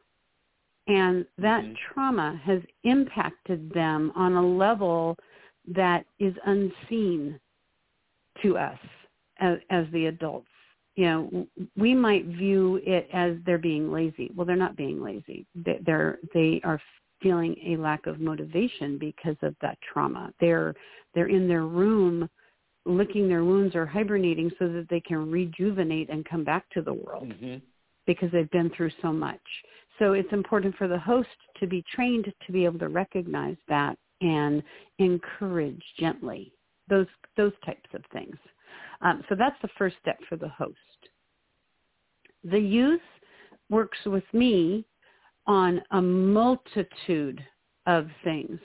and 0.88 1.26
that 1.38 1.64
mm-hmm. 1.64 1.74
trauma 1.94 2.40
has 2.44 2.60
impacted 2.84 3.72
them 3.74 4.12
on 4.16 4.34
a 4.34 4.46
level 4.46 5.16
that 5.74 6.06
is 6.20 6.34
unseen 6.46 7.40
to 8.42 8.58
us 8.58 8.78
as, 9.40 9.58
as 9.70 9.86
the 9.92 10.08
adults. 10.08 10.48
You 10.96 11.06
know, 11.06 11.48
we 11.76 11.94
might 11.94 12.26
view 12.26 12.80
it 12.86 13.10
as 13.12 13.36
they're 13.46 13.58
being 13.58 13.92
lazy. 13.92 14.32
Well, 14.34 14.46
they're 14.46 14.56
not 14.56 14.78
being 14.78 15.04
lazy. 15.04 15.46
They're 15.56 16.20
they 16.34 16.62
are 16.64 16.80
feeling 17.22 17.56
a 17.66 17.78
lack 17.78 18.08
of 18.08 18.20
motivation 18.20 18.98
because 18.98 19.38
of 19.42 19.56
that 19.62 19.78
trauma. 19.94 20.32
They're 20.40 20.74
they're 21.14 21.30
in 21.30 21.48
their 21.48 21.66
room 21.66 22.30
licking 22.86 23.28
their 23.28 23.44
wounds 23.44 23.76
or 23.76 23.86
hibernating 23.86 24.52
so 24.60 24.68
that 24.68 24.88
they 24.90 25.00
can 25.00 25.32
rejuvenate 25.32 26.10
and 26.10 26.24
come 26.26 26.44
back 26.44 26.70
to 26.72 26.82
the 26.82 26.94
world 26.94 27.30
mm-hmm. 27.30 27.58
because 28.06 28.30
they've 28.32 28.52
been 28.52 28.70
through 28.76 28.92
so 29.02 29.12
much. 29.12 29.42
So 29.98 30.14
it's 30.14 30.32
important 30.32 30.76
for 30.76 30.88
the 30.88 31.00
host 31.00 31.30
to 31.60 31.68
be 31.68 31.84
trained 31.94 32.32
to 32.46 32.52
be 32.52 32.66
able 32.66 32.80
to 32.80 32.90
recognize 32.90 33.58
that 33.68 33.98
and 34.22 34.62
encourage 35.00 35.84
gently 36.00 36.52
those 36.90 37.08
those 37.38 37.54
types 37.66 37.90
of 37.94 38.04
things. 38.14 38.36
Um, 39.02 39.24
so 39.30 39.36
that's 39.36 39.60
the 39.62 39.70
first 39.78 39.96
step 40.02 40.18
for 40.30 40.36
the 40.36 40.50
host. 40.50 40.76
The 42.44 42.60
youth 42.60 43.02
works 43.70 43.98
with 44.06 44.24
me 44.34 44.86
on 45.48 45.82
a 45.92 46.02
multitude 46.02 47.44
of 47.86 48.08
things. 48.24 48.60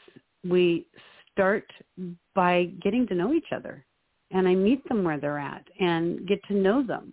We 0.49 0.87
start 1.33 1.71
by 2.35 2.71
getting 2.83 3.07
to 3.09 3.15
know 3.15 3.35
each 3.35 3.53
other, 3.55 3.85
and 4.31 4.49
I 4.49 4.55
meet 4.55 4.87
them 4.89 5.05
where 5.05 5.19
they're 5.19 5.39
at 5.39 5.65
and 5.79 6.27
get 6.27 6.43
to 6.49 6.55
know 6.55 6.83
them. 6.83 7.13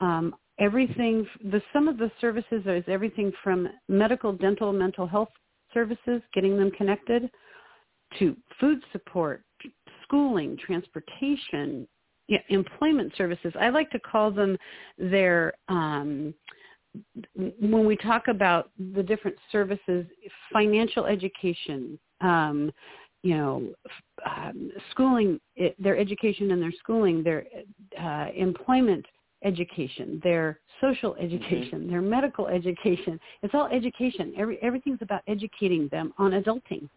Um, 0.00 0.34
everything, 0.58 1.26
the 1.50 1.62
some 1.72 1.88
of 1.88 1.98
the 1.98 2.10
services 2.20 2.62
is 2.66 2.84
everything 2.86 3.32
from 3.42 3.68
medical, 3.88 4.32
dental, 4.32 4.72
mental 4.72 5.06
health 5.06 5.30
services, 5.72 6.20
getting 6.34 6.56
them 6.56 6.70
connected, 6.72 7.30
to 8.18 8.36
food 8.58 8.82
support, 8.92 9.44
schooling, 10.02 10.56
transportation, 10.64 11.86
yeah, 12.28 12.38
employment 12.48 13.12
services. 13.16 13.52
I 13.58 13.70
like 13.70 13.90
to 13.90 13.98
call 13.98 14.30
them 14.30 14.56
their 14.98 15.52
um, 15.68 16.34
when 17.34 17.86
we 17.86 17.96
talk 17.96 18.28
about 18.28 18.70
the 18.94 19.02
different 19.02 19.36
services, 19.52 20.06
financial 20.52 21.06
education, 21.06 21.98
um, 22.20 22.72
you 23.22 23.36
know, 23.36 23.68
um, 24.24 24.70
schooling, 24.90 25.40
it, 25.56 25.76
their 25.82 25.98
education 25.98 26.50
and 26.50 26.62
their 26.62 26.72
schooling, 26.82 27.22
their 27.22 27.44
uh, 28.00 28.28
employment 28.34 29.04
education, 29.44 30.20
their 30.22 30.58
social 30.80 31.12
mm-hmm. 31.12 31.24
education, 31.24 31.80
mm-hmm. 31.80 31.90
their 31.90 32.02
medical 32.02 32.46
education. 32.46 33.20
It's 33.42 33.54
all 33.54 33.66
education. 33.66 34.32
Every, 34.36 34.58
everything's 34.62 35.02
about 35.02 35.22
educating 35.28 35.88
them 35.88 36.12
on 36.18 36.32
adulting. 36.32 36.88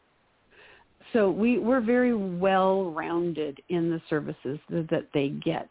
So 1.12 1.30
we, 1.30 1.60
we're 1.60 1.82
very 1.82 2.16
well-rounded 2.16 3.62
in 3.70 3.90
the 3.90 4.02
services 4.10 4.58
that, 4.70 4.90
that 4.90 5.08
they 5.14 5.30
get. 5.30 5.68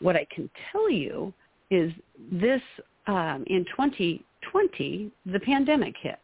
What 0.00 0.16
I 0.16 0.26
can 0.34 0.48
tell 0.70 0.88
you 0.88 1.32
is 1.70 1.92
this 2.32 2.62
um, 3.08 3.44
in 3.48 3.64
2020, 3.64 5.10
the 5.26 5.40
pandemic 5.40 5.94
hit. 6.00 6.18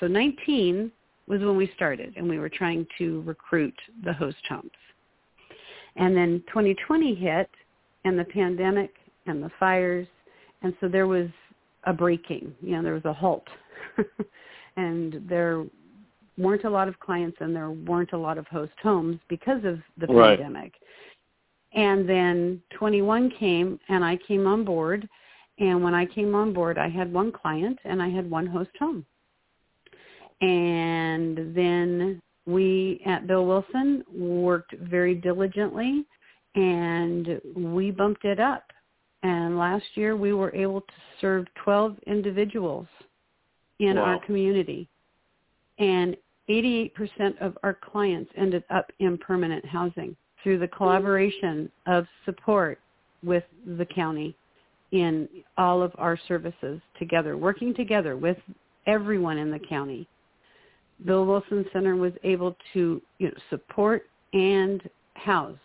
So 0.00 0.06
19 0.06 0.92
was 1.26 1.40
when 1.40 1.56
we 1.56 1.70
started, 1.74 2.12
and 2.16 2.28
we 2.28 2.38
were 2.38 2.50
trying 2.50 2.86
to 2.98 3.22
recruit 3.22 3.74
the 4.04 4.12
host 4.12 4.36
homes. 4.48 4.70
And 5.96 6.14
then 6.14 6.42
2020 6.48 7.14
hit, 7.14 7.48
and 8.04 8.18
the 8.18 8.24
pandemic 8.24 8.92
and 9.26 9.42
the 9.42 9.50
fires, 9.58 10.06
and 10.62 10.74
so 10.80 10.88
there 10.88 11.06
was 11.06 11.28
a 11.84 11.92
breaking. 11.92 12.54
You 12.60 12.76
know, 12.76 12.82
there 12.82 12.94
was 12.94 13.04
a 13.06 13.12
halt, 13.12 13.46
and 14.76 15.22
there 15.26 15.64
weren't 16.36 16.64
a 16.64 16.70
lot 16.70 16.88
of 16.88 16.98
clients 16.98 17.36
and 17.40 17.54
there 17.54 17.70
weren't 17.70 18.12
a 18.12 18.18
lot 18.18 18.38
of 18.38 18.46
host 18.48 18.72
homes 18.82 19.20
because 19.28 19.64
of 19.64 19.80
the 19.98 20.06
Right. 20.08 20.38
pandemic. 20.38 20.74
And 21.72 22.08
then 22.08 22.62
21 22.70 23.30
came 23.30 23.78
and 23.88 24.04
I 24.04 24.16
came 24.16 24.46
on 24.46 24.64
board. 24.64 25.08
And 25.58 25.82
when 25.82 25.94
I 25.94 26.06
came 26.06 26.34
on 26.34 26.52
board, 26.52 26.78
I 26.78 26.88
had 26.88 27.12
one 27.12 27.30
client 27.30 27.78
and 27.84 28.02
I 28.02 28.08
had 28.08 28.28
one 28.28 28.46
host 28.46 28.70
home. 28.78 29.04
And 30.40 31.54
then 31.56 32.20
we 32.46 33.00
at 33.06 33.26
Bill 33.26 33.46
Wilson 33.46 34.04
worked 34.12 34.74
very 34.78 35.14
diligently 35.14 36.04
and 36.54 37.40
we 37.56 37.90
bumped 37.90 38.24
it 38.24 38.40
up. 38.40 38.64
And 39.22 39.56
last 39.56 39.84
year 39.94 40.16
we 40.16 40.32
were 40.34 40.54
able 40.54 40.82
to 40.82 40.94
serve 41.20 41.46
12 41.64 41.98
individuals 42.06 42.86
in 43.78 43.96
Wow. 43.96 44.02
our 44.04 44.18
community. 44.26 44.88
And 45.78 46.16
88% 46.48 47.38
of 47.40 47.56
our 47.62 47.74
clients 47.74 48.30
ended 48.36 48.64
up 48.70 48.90
in 48.98 49.16
permanent 49.18 49.64
housing 49.64 50.14
through 50.42 50.58
the 50.58 50.68
collaboration 50.68 51.70
of 51.86 52.06
support 52.26 52.78
with 53.22 53.44
the 53.78 53.86
county 53.86 54.36
in 54.94 55.28
all 55.58 55.82
of 55.82 55.92
our 55.98 56.16
services 56.28 56.80
together, 57.00 57.36
working 57.36 57.74
together 57.74 58.16
with 58.16 58.38
everyone 58.86 59.38
in 59.38 59.50
the 59.50 59.58
county. 59.58 60.06
Bill 61.04 61.26
Wilson 61.26 61.66
Center 61.72 61.96
was 61.96 62.12
able 62.22 62.56
to 62.72 63.02
you 63.18 63.26
know, 63.26 63.34
support 63.50 64.06
and 64.32 64.80
house 65.14 65.58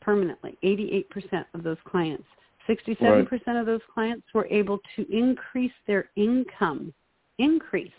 permanently 0.00 0.58
88% 0.64 1.44
of 1.54 1.62
those 1.62 1.76
clients. 1.86 2.24
67% 2.68 3.28
of 3.60 3.66
those 3.66 3.80
clients 3.94 4.26
were 4.34 4.46
able 4.46 4.80
to 4.96 5.06
increase 5.16 5.72
their 5.86 6.10
income, 6.16 6.92
increase, 7.38 7.92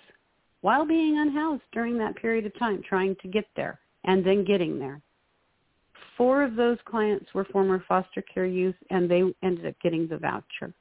while 0.59 0.86
being 0.86 1.20
unhoused 1.20 1.64
during 1.72 1.97
that 1.97 2.16
period 2.18 2.45
of 2.45 2.57
time, 2.59 2.82
trying 2.88 3.16
to 3.22 3.30
get 3.30 3.45
there 3.55 3.80
and 4.03 4.26
then 4.26 4.43
getting 4.43 4.78
there. 4.78 5.01
Four 6.18 6.43
of 6.43 6.56
those 6.56 6.78
clients 6.86 7.34
were 7.34 7.45
former 7.45 7.84
foster 7.88 8.22
care 8.22 8.45
youth, 8.45 8.76
and 8.89 9.10
they 9.10 9.24
ended 9.43 9.66
up 9.66 9.76
getting 9.82 10.08
the 10.08 10.18
voucher. 10.18 10.74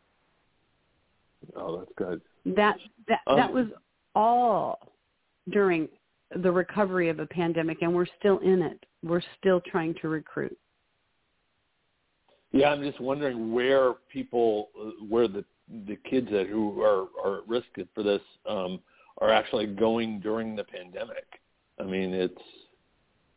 Oh, 1.56 1.78
that's 1.78 1.92
good. 1.96 2.20
That 2.56 2.78
that 3.08 3.20
Um, 3.26 3.36
that 3.36 3.52
was 3.52 3.66
all 4.14 4.92
during 5.48 5.88
the 6.36 6.50
recovery 6.50 7.08
of 7.08 7.18
a 7.18 7.26
pandemic, 7.26 7.82
and 7.82 7.94
we're 7.94 8.06
still 8.18 8.38
in 8.38 8.62
it. 8.62 8.84
We're 9.02 9.22
still 9.38 9.60
trying 9.60 9.94
to 10.02 10.08
recruit. 10.08 10.56
Yeah, 12.52 12.70
I'm 12.70 12.82
just 12.82 13.00
wondering 13.00 13.52
where 13.52 13.94
people, 14.12 14.70
where 15.08 15.28
the 15.28 15.44
the 15.86 15.96
kids 16.08 16.28
that 16.32 16.48
who 16.48 16.82
are 16.82 17.06
are 17.24 17.38
at 17.38 17.48
risk 17.48 17.68
for 17.94 18.02
this 18.02 18.22
um, 18.48 18.80
are 19.18 19.30
actually 19.30 19.66
going 19.66 20.20
during 20.20 20.56
the 20.56 20.64
pandemic. 20.64 21.40
I 21.78 21.84
mean, 21.84 22.12
it's 22.12 22.42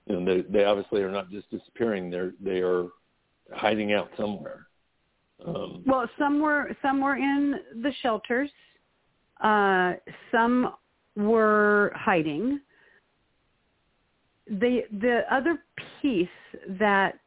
you 0.08 0.20
know 0.20 0.26
they 0.26 0.42
they 0.50 0.66
obviously 0.66 1.02
are 1.02 1.12
not 1.12 1.30
just 1.30 1.50
disappearing; 1.50 2.10
they're 2.10 2.34
they 2.40 2.60
are 2.62 2.88
hiding 3.52 3.94
out 3.94 4.10
somewhere. 4.18 4.68
Um, 5.46 5.84
Well, 5.86 6.10
some 6.18 6.42
were 6.42 6.76
some 6.82 7.02
were 7.02 7.16
in 7.16 7.56
the 7.82 7.92
shelters. 8.02 8.50
Uh, 9.42 9.94
some 10.32 10.74
were 11.16 11.92
hiding. 11.96 12.60
The 14.48 14.82
the 15.00 15.22
other 15.32 15.60
piece 16.02 16.28
that 16.80 17.20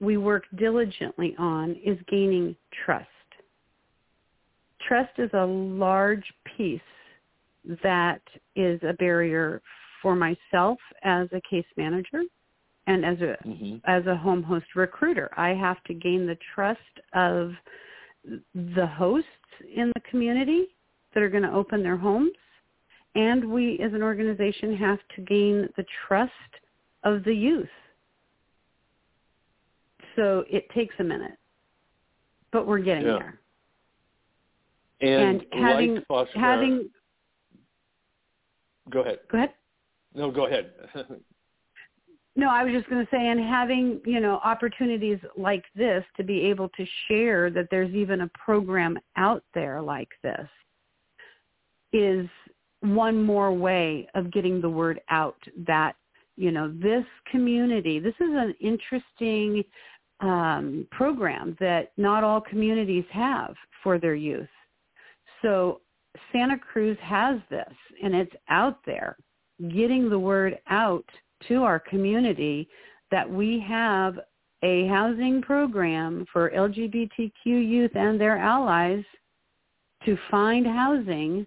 we 0.00 0.16
work 0.16 0.44
diligently 0.56 1.34
on 1.38 1.76
is 1.84 1.98
gaining 2.08 2.56
trust. 2.84 3.06
Trust 4.86 5.12
is 5.18 5.30
a 5.34 5.44
large 5.44 6.24
piece 6.56 6.80
that 7.82 8.22
is 8.56 8.80
a 8.82 8.94
barrier 8.94 9.60
for 10.02 10.14
myself 10.16 10.78
as 11.02 11.28
a 11.32 11.40
case 11.48 11.66
manager 11.76 12.22
and 12.86 13.04
as 13.04 13.20
a 13.20 13.36
mhm. 13.46 13.80
as 13.84 14.06
a 14.06 14.16
home 14.16 14.42
host 14.42 14.66
recruiter. 14.74 15.30
I 15.36 15.50
have 15.50 15.82
to 15.84 15.94
gain 15.94 16.26
the 16.26 16.38
trust 16.54 16.80
of 17.14 17.52
the 18.54 18.86
hosts 18.86 19.28
in 19.74 19.92
the 19.94 20.00
community 20.10 20.66
that 21.14 21.22
are 21.22 21.28
going 21.30 21.42
to 21.42 21.52
open 21.52 21.82
their 21.82 21.96
homes. 21.96 22.32
And 23.14 23.50
we 23.50 23.78
as 23.80 23.92
an 23.92 24.02
organization 24.02 24.76
have 24.76 24.98
to 25.16 25.22
gain 25.22 25.68
the 25.76 25.84
trust 26.06 26.32
of 27.02 27.24
the 27.24 27.34
youth. 27.34 27.68
So 30.16 30.44
it 30.48 30.68
takes 30.70 30.94
a 30.98 31.04
minute, 31.04 31.36
but 32.52 32.66
we're 32.66 32.78
getting 32.78 33.06
Yeah. 33.06 33.18
there. 33.18 33.40
And, 35.00 35.42
And 35.52 35.64
having- 35.64 35.94
like 35.96 36.06
foster 36.06 36.38
Having, 36.38 36.90
go 38.90 39.00
ahead. 39.00 39.20
go 39.28 39.38
ahead. 39.38 39.54
No, 40.14 40.30
go 40.30 40.46
ahead. 40.46 40.72
No, 42.36 42.48
I 42.48 42.62
was 42.64 42.72
just 42.72 42.88
going 42.88 43.04
to 43.04 43.10
say, 43.10 43.28
and 43.28 43.40
having 43.40 44.00
you 44.04 44.20
know 44.20 44.40
opportunities 44.44 45.18
like 45.36 45.64
this 45.74 46.04
to 46.16 46.22
be 46.22 46.42
able 46.42 46.68
to 46.70 46.86
share 47.08 47.50
that 47.50 47.66
there's 47.70 47.92
even 47.92 48.22
a 48.22 48.28
program 48.28 48.98
out 49.16 49.42
there 49.52 49.82
like 49.82 50.08
this 50.22 50.48
is 51.92 52.28
one 52.80 53.22
more 53.22 53.52
way 53.52 54.08
of 54.14 54.30
getting 54.30 54.60
the 54.60 54.70
word 54.70 55.00
out 55.10 55.36
that 55.66 55.96
you 56.36 56.50
know 56.50 56.72
this 56.80 57.04
community. 57.30 57.98
This 57.98 58.14
is 58.20 58.30
an 58.30 58.54
interesting 58.60 59.64
um, 60.20 60.86
program 60.92 61.56
that 61.60 61.92
not 61.96 62.24
all 62.24 62.40
communities 62.40 63.04
have 63.10 63.54
for 63.82 63.98
their 63.98 64.14
youth. 64.14 64.48
So 65.42 65.80
Santa 66.32 66.58
Cruz 66.58 66.96
has 67.02 67.40
this, 67.50 67.72
and 68.02 68.14
it's 68.14 68.32
out 68.48 68.78
there. 68.86 69.16
Getting 69.68 70.08
the 70.08 70.18
word 70.18 70.58
out 70.68 71.04
to 71.48 71.62
our 71.62 71.78
community 71.78 72.68
that 73.10 73.28
we 73.28 73.64
have 73.68 74.18
a 74.62 74.86
housing 74.88 75.42
program 75.42 76.26
for 76.32 76.50
LGBTQ 76.50 77.30
youth 77.44 77.92
and 77.94 78.20
their 78.20 78.36
allies 78.36 79.04
to 80.04 80.16
find 80.30 80.66
housing, 80.66 81.46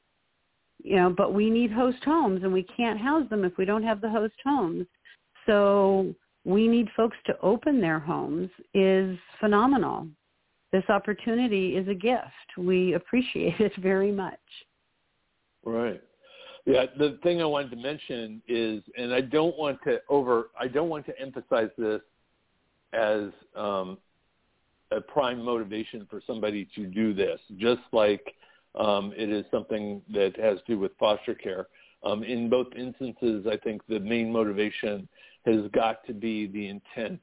you 0.84 0.96
know, 0.96 1.14
but 1.16 1.34
we 1.34 1.50
need 1.50 1.72
host 1.72 2.04
homes 2.04 2.44
and 2.44 2.52
we 2.52 2.64
can't 2.64 3.00
house 3.00 3.28
them 3.30 3.44
if 3.44 3.58
we 3.58 3.66
don't 3.66 3.84
have 3.84 4.02
the 4.02 4.10
host 4.10 4.34
homes. 4.44 4.86
So 5.46 6.14
we 6.46 6.68
need 6.68 6.90
folks 6.96 7.18
to 7.26 7.40
open 7.42 7.80
their 7.80 8.00
homes 8.00 8.50
is 8.74 9.18
phenomenal. 9.40 10.08
This 10.72 10.84
opportunity 10.90 11.76
is 11.76 11.88
a 11.88 11.94
gift. 11.94 12.58
We 12.58 12.94
appreciate 12.94 13.60
it 13.60 13.74
very 13.82 14.12
much. 14.12 14.40
Right. 15.64 16.02
Yeah, 16.66 16.86
the 16.98 17.20
thing 17.24 17.42
I 17.42 17.46
wanted 17.46 17.72
to 17.72 17.76
mention 17.76 18.42
is, 18.48 18.82
and 18.98 19.14
I 19.14 19.20
don't 19.22 19.58
want 19.58 19.80
to 19.84 20.00
over, 20.08 20.50
I 20.58 20.68
don't 20.68 20.90
want 20.90 21.06
to 21.08 21.20
emphasize 21.20 21.70
this 21.78 22.02
as 22.94 23.32
um, 23.56 23.98
a 24.92 25.02
prime 25.02 25.44
motivation 25.44 26.08
for 26.10 26.22
somebody 26.26 26.68
to 26.76 26.86
do 26.86 27.14
this, 27.14 27.40
just 27.58 27.82
like 27.92 28.34
um, 28.76 29.14
it 29.18 29.30
is 29.30 29.46
something 29.52 30.02
that 30.14 30.40
has 30.40 30.60
to 30.60 30.64
do 30.76 30.80
with 30.80 30.92
foster 30.98 31.36
care. 31.36 31.68
Um, 32.04 32.24
in 32.24 32.50
both 32.50 32.68
instances, 32.78 33.46
I 33.50 33.58
think 33.58 33.82
the 33.88 34.00
main 34.00 34.32
motivation 34.32 35.08
has 35.46 35.62
got 35.74 36.06
to 36.08 36.14
be 36.14 36.48
the 36.48 36.70
intent 36.70 37.20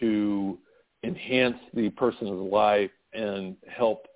to 0.00 0.58
enhance 1.02 1.56
the 1.74 1.90
person's 1.90 2.50
life 2.52 2.90
and 3.12 3.56
help 3.66 4.06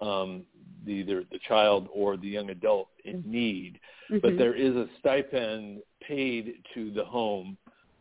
um, 0.00 0.42
either 0.88 1.24
the 1.30 1.38
child 1.46 1.88
or 1.92 2.16
the 2.16 2.28
young 2.28 2.50
adult 2.50 2.88
in 3.04 3.22
need. 3.24 3.80
But 4.10 4.34
Mhm. 4.34 4.38
there 4.38 4.54
is 4.54 4.74
a 4.76 4.88
stipend 4.98 5.82
paid 6.00 6.62
to 6.74 6.90
the 6.90 7.04
home 7.04 7.56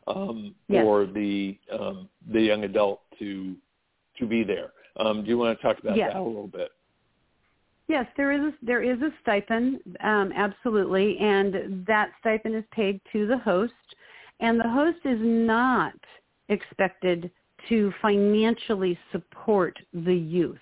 um, 0.07 0.55
Yes. 0.67 0.83
for 0.83 1.05
the 1.05 1.57
um, 1.71 2.09
the 2.27 2.41
young 2.41 2.63
adult 2.63 3.01
to 3.19 3.55
to 4.17 4.25
be 4.25 4.43
there. 4.43 4.73
Um, 4.97 5.23
do 5.23 5.29
you 5.29 5.37
want 5.37 5.57
to 5.57 5.61
talk 5.61 5.79
about 5.79 5.97
Yes. 5.97 6.13
that 6.13 6.19
a 6.19 6.23
little 6.23 6.47
bit? 6.47 6.71
Yes, 7.87 8.07
there 8.15 8.31
is 8.31 8.53
a, 8.53 8.65
there 8.65 8.81
is 8.81 9.01
a 9.01 9.11
stipend, 9.21 9.81
um, 10.01 10.31
absolutely, 10.33 11.17
and 11.19 11.85
that 11.85 12.11
stipend 12.19 12.55
is 12.55 12.63
paid 12.71 13.01
to 13.11 13.27
the 13.27 13.37
host, 13.37 13.73
and 14.39 14.59
the 14.59 14.69
host 14.69 14.99
is 15.05 15.19
not 15.21 15.93
expected 16.49 17.29
to 17.67 17.91
financially 18.01 18.97
support 19.11 19.77
the 19.93 20.15
youth. 20.15 20.57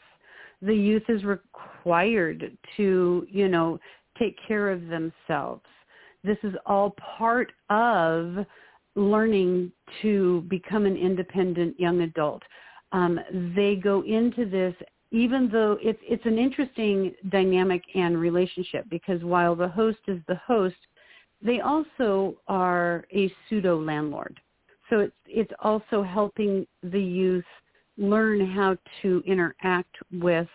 The 0.61 0.75
youth 0.75 1.03
is 1.09 1.23
required 1.23 2.57
to, 2.77 3.27
you 3.29 3.47
know, 3.47 3.79
take 4.17 4.37
care 4.47 4.69
of 4.69 4.87
themselves. 4.87 5.63
This 6.23 6.37
is 6.43 6.53
all 6.65 6.95
part 7.17 7.51
of 7.69 8.45
learning 8.95 9.71
to 10.01 10.41
become 10.49 10.85
an 10.85 10.97
independent 10.97 11.79
young 11.79 12.01
adult. 12.01 12.43
Um, 12.91 13.19
they 13.55 13.75
go 13.75 14.03
into 14.03 14.49
this 14.49 14.75
even 15.11 15.49
though 15.51 15.77
it's 15.81 15.99
it's 16.07 16.25
an 16.25 16.37
interesting 16.37 17.13
dynamic 17.29 17.81
and 17.95 18.19
relationship 18.19 18.85
because 18.89 19.23
while 19.23 19.55
the 19.55 19.67
host 19.67 19.99
is 20.07 20.19
the 20.27 20.39
host, 20.45 20.75
they 21.41 21.61
also 21.61 22.35
are 22.47 23.05
a 23.11 23.33
pseudo 23.47 23.79
landlord. 23.81 24.39
So 24.89 24.99
it's 24.99 25.15
it's 25.25 25.51
also 25.61 26.03
helping 26.03 26.67
the 26.83 27.01
youth 27.01 27.45
learn 27.99 28.49
how 28.51 28.77
to 29.03 29.23
interact 29.27 29.95
with 30.13 30.47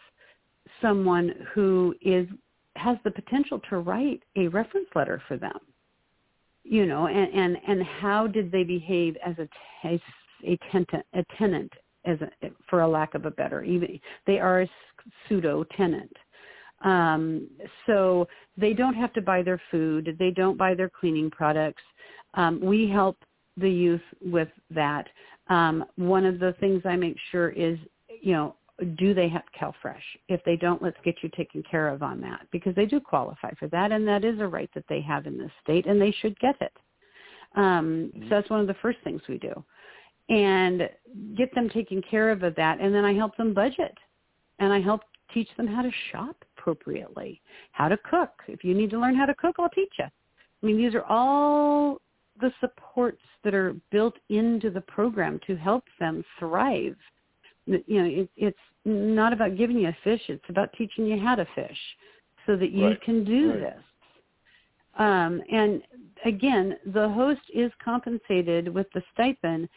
someone 0.83 1.35
who 1.55 1.95
is 2.03 2.27
has 2.77 2.99
the 3.05 3.11
potential 3.13 3.61
to 3.71 3.79
write 3.79 4.23
a 4.37 4.49
reference 4.49 4.89
letter 4.97 5.23
for 5.29 5.37
them. 5.37 5.59
you 6.65 6.87
know, 6.87 7.07
and 7.09 7.33
and, 7.35 7.59
and 7.69 7.83
how 7.83 8.27
did 8.27 8.51
they 8.53 8.65
behave 8.65 9.17
as 9.27 9.37
a 9.39 9.49
a, 9.89 10.01
a 10.45 10.59
tenant 10.73 11.07
a 11.15 11.25
tenant 11.39 11.73
as 12.07 12.19
a, 12.23 12.51
for 12.69 12.83
a 12.83 12.89
lack 12.89 13.15
of 13.15 13.27
a 13.27 13.31
better 13.31 13.63
even 13.65 14.01
they 14.27 14.39
are 14.41 14.63
a 14.63 14.71
pseudo 15.29 15.65
tenant. 15.77 16.13
Um, 16.85 17.49
so 17.87 18.29
they 18.59 18.75
don't 18.75 18.95
have 18.95 19.13
to 19.15 19.23
buy 19.23 19.43
their 19.43 19.61
food. 19.71 20.17
They 20.19 20.31
don't 20.31 20.59
buy 20.59 20.75
their 20.75 20.91
cleaning 20.91 21.31
products. 21.31 21.83
Um, 22.35 22.61
we 22.61 22.89
help 22.91 23.19
the 23.57 23.71
youth 23.71 24.03
with 24.23 24.49
that. 24.71 25.09
Um, 25.49 25.85
one 25.97 26.25
of 26.25 26.39
the 26.39 26.55
things 26.61 26.83
I 26.85 26.97
make 26.97 27.17
sure 27.31 27.51
is, 27.51 27.79
you 28.23 28.33
know, 28.33 28.57
do 28.97 29.15
they 29.15 29.29
have 29.29 29.43
CalFresh? 29.59 29.97
If 30.29 30.43
they 30.45 30.57
don't, 30.57 30.83
let's 30.83 30.97
get 31.05 31.17
you 31.23 31.29
taken 31.37 31.63
care 31.71 31.89
of 31.89 32.03
on 32.03 32.21
that 32.23 32.47
because 32.51 32.75
they 32.75 32.87
do 32.87 32.99
qualify 32.99 33.51
for 33.59 33.69
that, 33.69 33.93
and 33.93 34.07
that 34.09 34.25
is 34.25 34.41
a 34.41 34.47
right 34.47 34.71
that 34.75 34.85
they 34.89 35.01
have 35.01 35.27
in 35.27 35.39
this 35.39 35.51
state, 35.63 35.87
and 35.87 36.01
they 36.01 36.11
should 36.21 36.39
get 36.41 36.57
it. 36.61 36.73
Um, 37.55 38.11
mm-hmm. 38.15 38.23
So 38.25 38.29
that's 38.31 38.51
one 38.51 38.61
of 38.61 38.67
the 38.67 38.75
first 38.83 38.99
things 39.05 39.23
we 39.29 39.39
do, 39.39 39.65
and 40.29 40.89
get 41.37 41.55
them 41.55 41.69
taken 41.69 42.03
care 42.03 42.31
of 42.31 42.43
of 42.43 42.57
that, 42.57 42.81
and 42.81 42.93
then 42.93 43.05
I 43.05 43.15
help 43.15 43.37
them 43.37 43.55
budget, 43.55 43.97
and 44.59 44.73
I 44.73 44.81
help 44.81 45.03
teach 45.33 45.49
them 45.57 45.67
how 45.67 45.83
to 45.83 45.91
shop 46.11 46.37
appropriately, 46.59 47.41
how 47.73 47.89
to 47.89 47.97
cook. 47.99 48.31
If 48.49 48.65
you 48.65 48.75
need 48.75 48.91
to 48.91 48.99
learn 48.99 49.15
how 49.15 49.27
to 49.27 49.35
cook, 49.35 49.57
I'll 49.59 49.69
teach 49.69 49.93
you. 49.99 50.05
I 50.05 50.67
mean, 50.67 50.79
these 50.79 50.95
are 50.95 51.05
all 51.05 52.01
the 52.41 52.53
supports 52.61 53.23
that 53.45 53.55
are 53.55 53.75
built 53.91 54.15
into 54.29 54.71
the 54.71 54.81
program 54.81 55.39
to 55.47 55.57
help 55.57 55.85
them 56.01 56.25
thrive 56.39 56.97
you 57.67 58.03
know 58.03 58.23
it, 58.23 58.29
it's 58.37 58.59
not 58.85 59.33
about 59.33 59.57
giving 59.57 59.79
you 59.79 59.89
a 59.89 59.97
fish 60.05 60.21
it's 60.29 60.45
about 60.49 60.71
teaching 60.77 61.07
you 61.07 61.19
how 61.19 61.35
to 61.35 61.47
fish 61.55 61.79
so 62.47 62.57
that 62.57 62.73
you 62.73 62.89
right. 62.89 63.03
can 63.03 63.25
do 63.25 63.51
right. 63.51 63.61
this 63.61 63.83
um, 64.99 65.41
and 65.51 65.83
again 66.25 66.77
the 66.93 67.09
host 67.11 67.41
is 67.55 67.71
compensated 67.83 68.73
with 68.73 68.87
the 68.95 69.03
stipend 69.13 69.69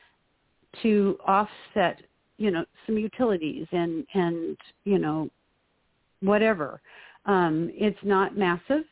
to 0.82 1.18
offset 1.26 2.02
you 2.38 2.52
know 2.52 2.66
some 2.86 2.98
utilities 2.98 3.66
and 3.72 4.06
and 4.14 4.58
you 4.84 5.00
know 5.00 5.30
whatever 6.22 6.82
um, 7.26 7.70
it's 7.74 8.00
not 8.04 8.38
massive 8.38 8.84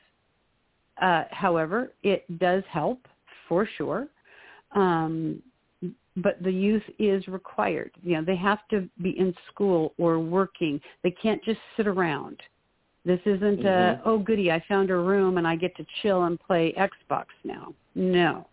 uh, 1.02 1.24
however 1.32 1.92
it 2.04 2.40
does 2.40 2.64
help 2.72 3.00
for 3.48 3.68
sure 3.78 4.08
um, 4.76 5.42
but 6.18 6.42
the 6.42 6.52
youth 6.52 6.84
is 6.98 7.28
required. 7.28 7.92
You 8.02 8.18
know, 8.18 8.24
they 8.24 8.38
have 8.38 8.60
to 8.70 8.88
be 9.02 9.18
in 9.18 9.34
school 9.52 9.94
or 9.98 10.20
working. 10.20 10.80
They 11.04 11.12
can't 11.12 11.44
just 11.44 11.60
sit 11.76 11.88
around. 11.88 12.42
This 13.04 13.20
isn't 13.26 13.60
mm-hmm. 13.60 13.68
a, 13.68 14.02
oh 14.06 14.18
goody, 14.18 14.52
I 14.52 14.64
found 14.68 14.90
a 14.90 14.96
room 14.96 15.38
and 15.38 15.48
I 15.48 15.56
get 15.56 15.76
to 15.78 15.86
chill 16.02 16.24
and 16.24 16.40
play 16.40 16.74
Xbox 16.78 17.26
now. 17.44 17.74
No. 17.94 18.48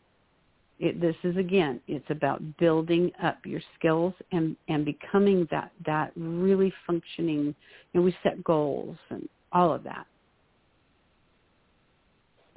It, 0.79 1.01
this 1.01 1.17
is 1.23 1.37
again, 1.37 1.81
it's 1.87 2.11
about 2.11 2.43
building 2.59 3.13
up 3.23 3.39
your 3.45 3.61
skills 3.79 4.15
and, 4.33 4.57
and 4.69 4.85
becoming 4.85 5.47
that, 5.51 5.71
that 5.87 6.13
really 6.17 6.73
functioning, 6.87 7.47
you 7.47 7.55
know, 7.95 8.03
we 8.03 8.15
set 8.23 8.43
goals 8.43 8.97
and 9.11 9.29
all 9.53 9.73
of 9.73 9.85
that. 9.85 10.07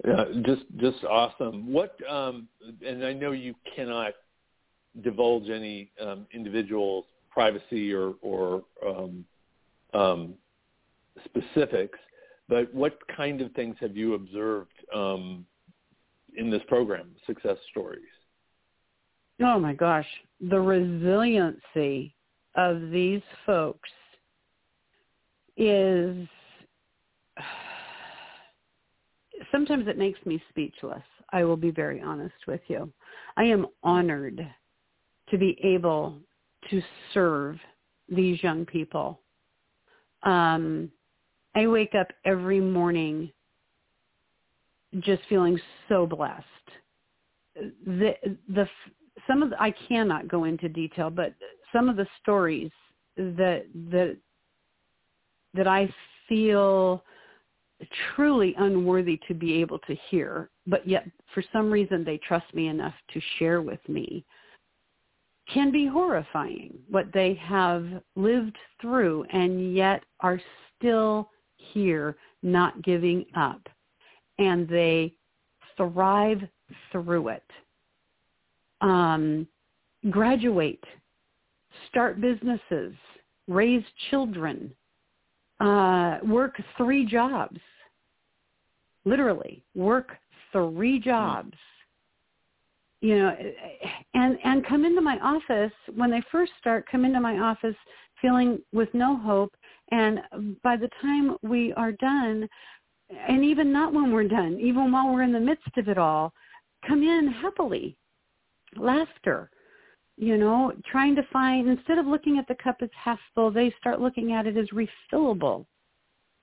Yeah, 0.03 0.25
just 0.45 0.63
just 0.77 1.03
awesome. 1.05 1.71
What 1.71 1.97
um, 2.09 2.47
and 2.85 3.03
I 3.05 3.13
know 3.13 3.31
you 3.31 3.55
cannot 3.75 4.13
divulge 5.03 5.49
any 5.49 5.91
um, 6.01 6.25
individual's 6.33 7.05
privacy 7.31 7.93
or, 7.93 8.13
or 8.21 8.63
um, 8.85 9.25
um, 9.93 10.33
specifics, 11.25 11.99
but 12.47 12.73
what 12.73 12.97
kind 13.15 13.41
of 13.41 13.51
things 13.53 13.75
have 13.81 13.95
you 13.95 14.13
observed 14.13 14.71
um, 14.93 15.45
in 16.37 16.49
this 16.49 16.61
program, 16.67 17.09
success 17.25 17.57
stories? 17.71 18.03
Oh 19.41 19.59
my 19.59 19.73
gosh, 19.73 20.07
the 20.39 20.59
resiliency 20.59 22.15
of 22.55 22.89
these 22.89 23.21
folks 23.45 23.89
is 25.57 26.27
sometimes 29.51 29.87
it 29.87 29.97
makes 29.97 30.23
me 30.25 30.41
speechless. 30.49 31.03
I 31.31 31.43
will 31.43 31.57
be 31.57 31.71
very 31.71 32.01
honest 32.01 32.35
with 32.47 32.61
you. 32.67 32.91
I 33.37 33.43
am 33.43 33.67
honored 33.83 34.45
to 35.29 35.37
be 35.37 35.57
able 35.63 36.17
to 36.69 36.81
serve 37.13 37.57
these 38.09 38.41
young 38.43 38.65
people. 38.65 39.19
Um, 40.23 40.91
I 41.55 41.67
wake 41.67 41.95
up 41.95 42.07
every 42.25 42.59
morning 42.59 43.31
just 44.99 45.23
feeling 45.27 45.59
so 45.89 46.05
blessed. 46.05 46.43
The 47.85 48.13
the 48.49 48.67
some 49.27 49.41
of 49.41 49.49
the, 49.49 49.61
I 49.61 49.73
cannot 49.87 50.27
go 50.27 50.43
into 50.43 50.69
detail, 50.69 51.09
but 51.09 51.33
some 51.73 51.89
of 51.89 51.95
the 51.95 52.07
stories 52.21 52.71
that 53.17 53.65
that 53.91 54.17
that 55.53 55.67
I 55.67 55.93
feel 56.27 57.03
truly 58.15 58.55
unworthy 58.57 59.19
to 59.27 59.33
be 59.33 59.61
able 59.61 59.79
to 59.79 59.95
hear, 60.09 60.49
but 60.67 60.87
yet 60.87 61.05
for 61.33 61.43
some 61.51 61.69
reason 61.69 62.03
they 62.03 62.17
trust 62.17 62.53
me 62.53 62.67
enough 62.67 62.93
to 63.13 63.21
share 63.37 63.61
with 63.61 63.79
me 63.87 64.25
can 65.53 65.71
be 65.71 65.85
horrifying 65.85 66.73
what 66.89 67.05
they 67.13 67.35
have 67.35 67.85
lived 68.15 68.55
through 68.81 69.23
and 69.31 69.75
yet 69.75 70.03
are 70.21 70.41
still 70.77 71.29
here 71.57 72.15
not 72.41 72.81
giving 72.83 73.25
up. 73.35 73.61
And 74.39 74.67
they 74.67 75.13
thrive 75.77 76.41
through 76.91 77.29
it. 77.29 77.43
Um, 78.81 79.47
graduate 80.09 80.83
start 81.89 82.19
businesses 82.19 82.93
raise 83.47 83.83
children 84.09 84.73
uh, 85.59 86.17
work 86.23 86.55
three 86.77 87.05
jobs. 87.05 87.59
Literally 89.05 89.63
work 89.75 90.11
three 90.51 90.99
jobs. 90.99 91.53
You 93.01 93.19
know 93.19 93.35
and 94.15 94.37
and 94.43 94.65
come 94.65 94.83
into 94.83 95.01
my 95.01 95.19
office 95.19 95.73
when 95.95 96.09
they 96.09 96.23
first 96.31 96.53
start 96.59 96.85
come 96.89 97.05
into 97.05 97.19
my 97.19 97.37
office 97.37 97.75
feeling 98.21 98.59
with 98.73 98.89
no 98.93 99.17
hope. 99.17 99.53
And 99.91 100.19
by 100.63 100.75
the 100.75 100.89
time 101.01 101.37
we 101.43 101.71
are 101.73 101.91
done 101.91 102.49
and 103.27 103.45
even 103.45 103.71
not 103.71 103.93
when 103.93 104.11
we're 104.11 104.27
done 104.27 104.57
even 104.59 104.91
while 104.91 105.13
we're 105.13 105.21
in 105.21 105.33
the 105.33 105.39
midst 105.39 105.77
of 105.77 105.87
it 105.87 105.97
all 105.97 106.33
come 106.87 107.03
in 107.03 107.27
happily. 107.27 107.95
Laughter 108.77 109.51
you 110.17 110.37
know 110.37 110.71
trying 110.89 111.15
to 111.15 111.23
find 111.31 111.67
instead 111.67 111.97
of 111.97 112.05
looking 112.05 112.37
at 112.37 112.47
the 112.47 112.55
cup 112.55 112.77
as 112.81 112.89
half 112.95 113.19
full 113.33 113.51
they 113.51 113.73
start 113.79 114.01
looking 114.01 114.33
at 114.33 114.47
it 114.47 114.57
as 114.57 114.67
refillable 114.69 115.65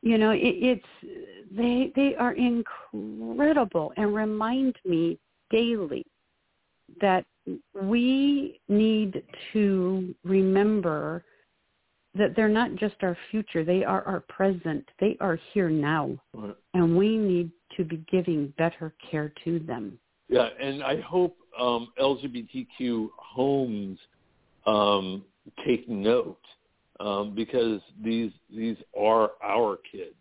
you 0.02 0.18
know 0.18 0.30
it, 0.30 0.38
it's 0.40 0.86
they 1.50 1.92
they 1.96 2.14
are 2.16 2.32
incredible 2.32 3.92
and 3.96 4.14
remind 4.14 4.76
me 4.84 5.18
daily 5.50 6.04
that 7.00 7.24
we 7.74 8.60
need 8.68 9.22
to 9.52 10.14
remember 10.24 11.24
that 12.14 12.36
they're 12.36 12.48
not 12.48 12.74
just 12.76 12.96
our 13.02 13.16
future. 13.30 13.64
They 13.64 13.84
are 13.84 14.02
our 14.04 14.20
present. 14.20 14.86
They 15.00 15.16
are 15.20 15.38
here 15.52 15.70
now. 15.70 16.16
And 16.74 16.96
we 16.96 17.16
need 17.16 17.50
to 17.76 17.84
be 17.84 18.04
giving 18.10 18.52
better 18.58 18.94
care 19.10 19.32
to 19.44 19.58
them. 19.60 19.98
Yeah, 20.28 20.48
and 20.60 20.82
I 20.82 21.00
hope 21.00 21.36
um, 21.58 21.88
LGBTQ 22.00 23.08
homes 23.16 23.98
um, 24.66 25.24
take 25.66 25.88
note 25.88 26.38
um, 27.00 27.34
because 27.34 27.80
these 28.02 28.30
these 28.54 28.76
are 28.98 29.32
our 29.42 29.78
kids 29.90 30.14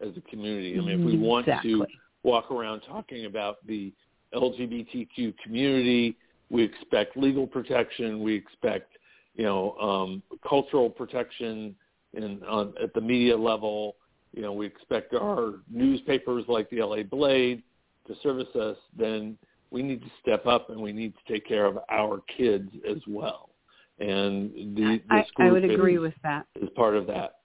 as 0.00 0.16
a 0.16 0.30
community. 0.30 0.76
I 0.78 0.80
mean, 0.80 1.00
if 1.00 1.06
we 1.06 1.18
want 1.18 1.48
exactly. 1.48 1.72
to 1.72 1.86
walk 2.22 2.50
around 2.50 2.82
talking 2.82 3.26
about 3.26 3.66
the 3.66 3.92
LGBTQ 4.34 5.34
community. 5.42 6.16
We 6.50 6.62
expect 6.62 7.16
legal 7.16 7.46
protection. 7.46 8.22
We 8.22 8.34
expect, 8.34 8.92
you 9.34 9.44
know, 9.44 9.76
um, 9.78 10.22
cultural 10.48 10.90
protection 10.90 11.74
in, 12.14 12.42
on, 12.44 12.74
at 12.82 12.92
the 12.94 13.00
media 13.00 13.36
level. 13.36 13.96
You 14.32 14.42
know, 14.42 14.52
we 14.52 14.66
expect 14.66 15.14
our 15.14 15.54
newspapers 15.70 16.44
like 16.48 16.70
the 16.70 16.82
LA 16.82 17.02
Blade 17.02 17.62
to 18.06 18.14
service 18.22 18.54
us. 18.54 18.76
Then 18.96 19.36
we 19.70 19.82
need 19.82 20.02
to 20.02 20.10
step 20.20 20.46
up 20.46 20.70
and 20.70 20.80
we 20.80 20.92
need 20.92 21.14
to 21.14 21.32
take 21.32 21.46
care 21.46 21.66
of 21.66 21.78
our 21.90 22.20
kids 22.36 22.70
as 22.88 22.98
well. 23.06 23.50
And 23.98 24.76
the, 24.76 25.00
I, 25.10 25.24
I 25.38 25.50
would 25.50 25.64
agree 25.64 25.98
with 25.98 26.14
that. 26.22 26.46
Is 26.60 26.68
part 26.74 26.96
of 26.96 27.06
that. 27.06 27.36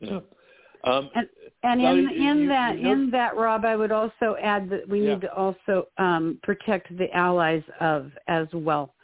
Yeah. 0.00 0.20
Um, 0.84 1.10
and 1.14 1.28
and 1.64 1.80
in 1.80 2.08
in 2.08 2.38
you, 2.38 2.48
that 2.48 2.78
you 2.78 2.90
in 2.90 3.10
that 3.10 3.36
Rob, 3.36 3.64
I 3.64 3.76
would 3.76 3.92
also 3.92 4.36
add 4.40 4.70
that 4.70 4.88
we 4.88 5.00
yeah. 5.00 5.14
need 5.14 5.20
to 5.22 5.34
also 5.34 5.88
um, 5.98 6.38
protect 6.42 6.96
the 6.96 7.12
allies 7.12 7.64
of 7.80 8.12
as 8.28 8.46
well, 8.54 8.94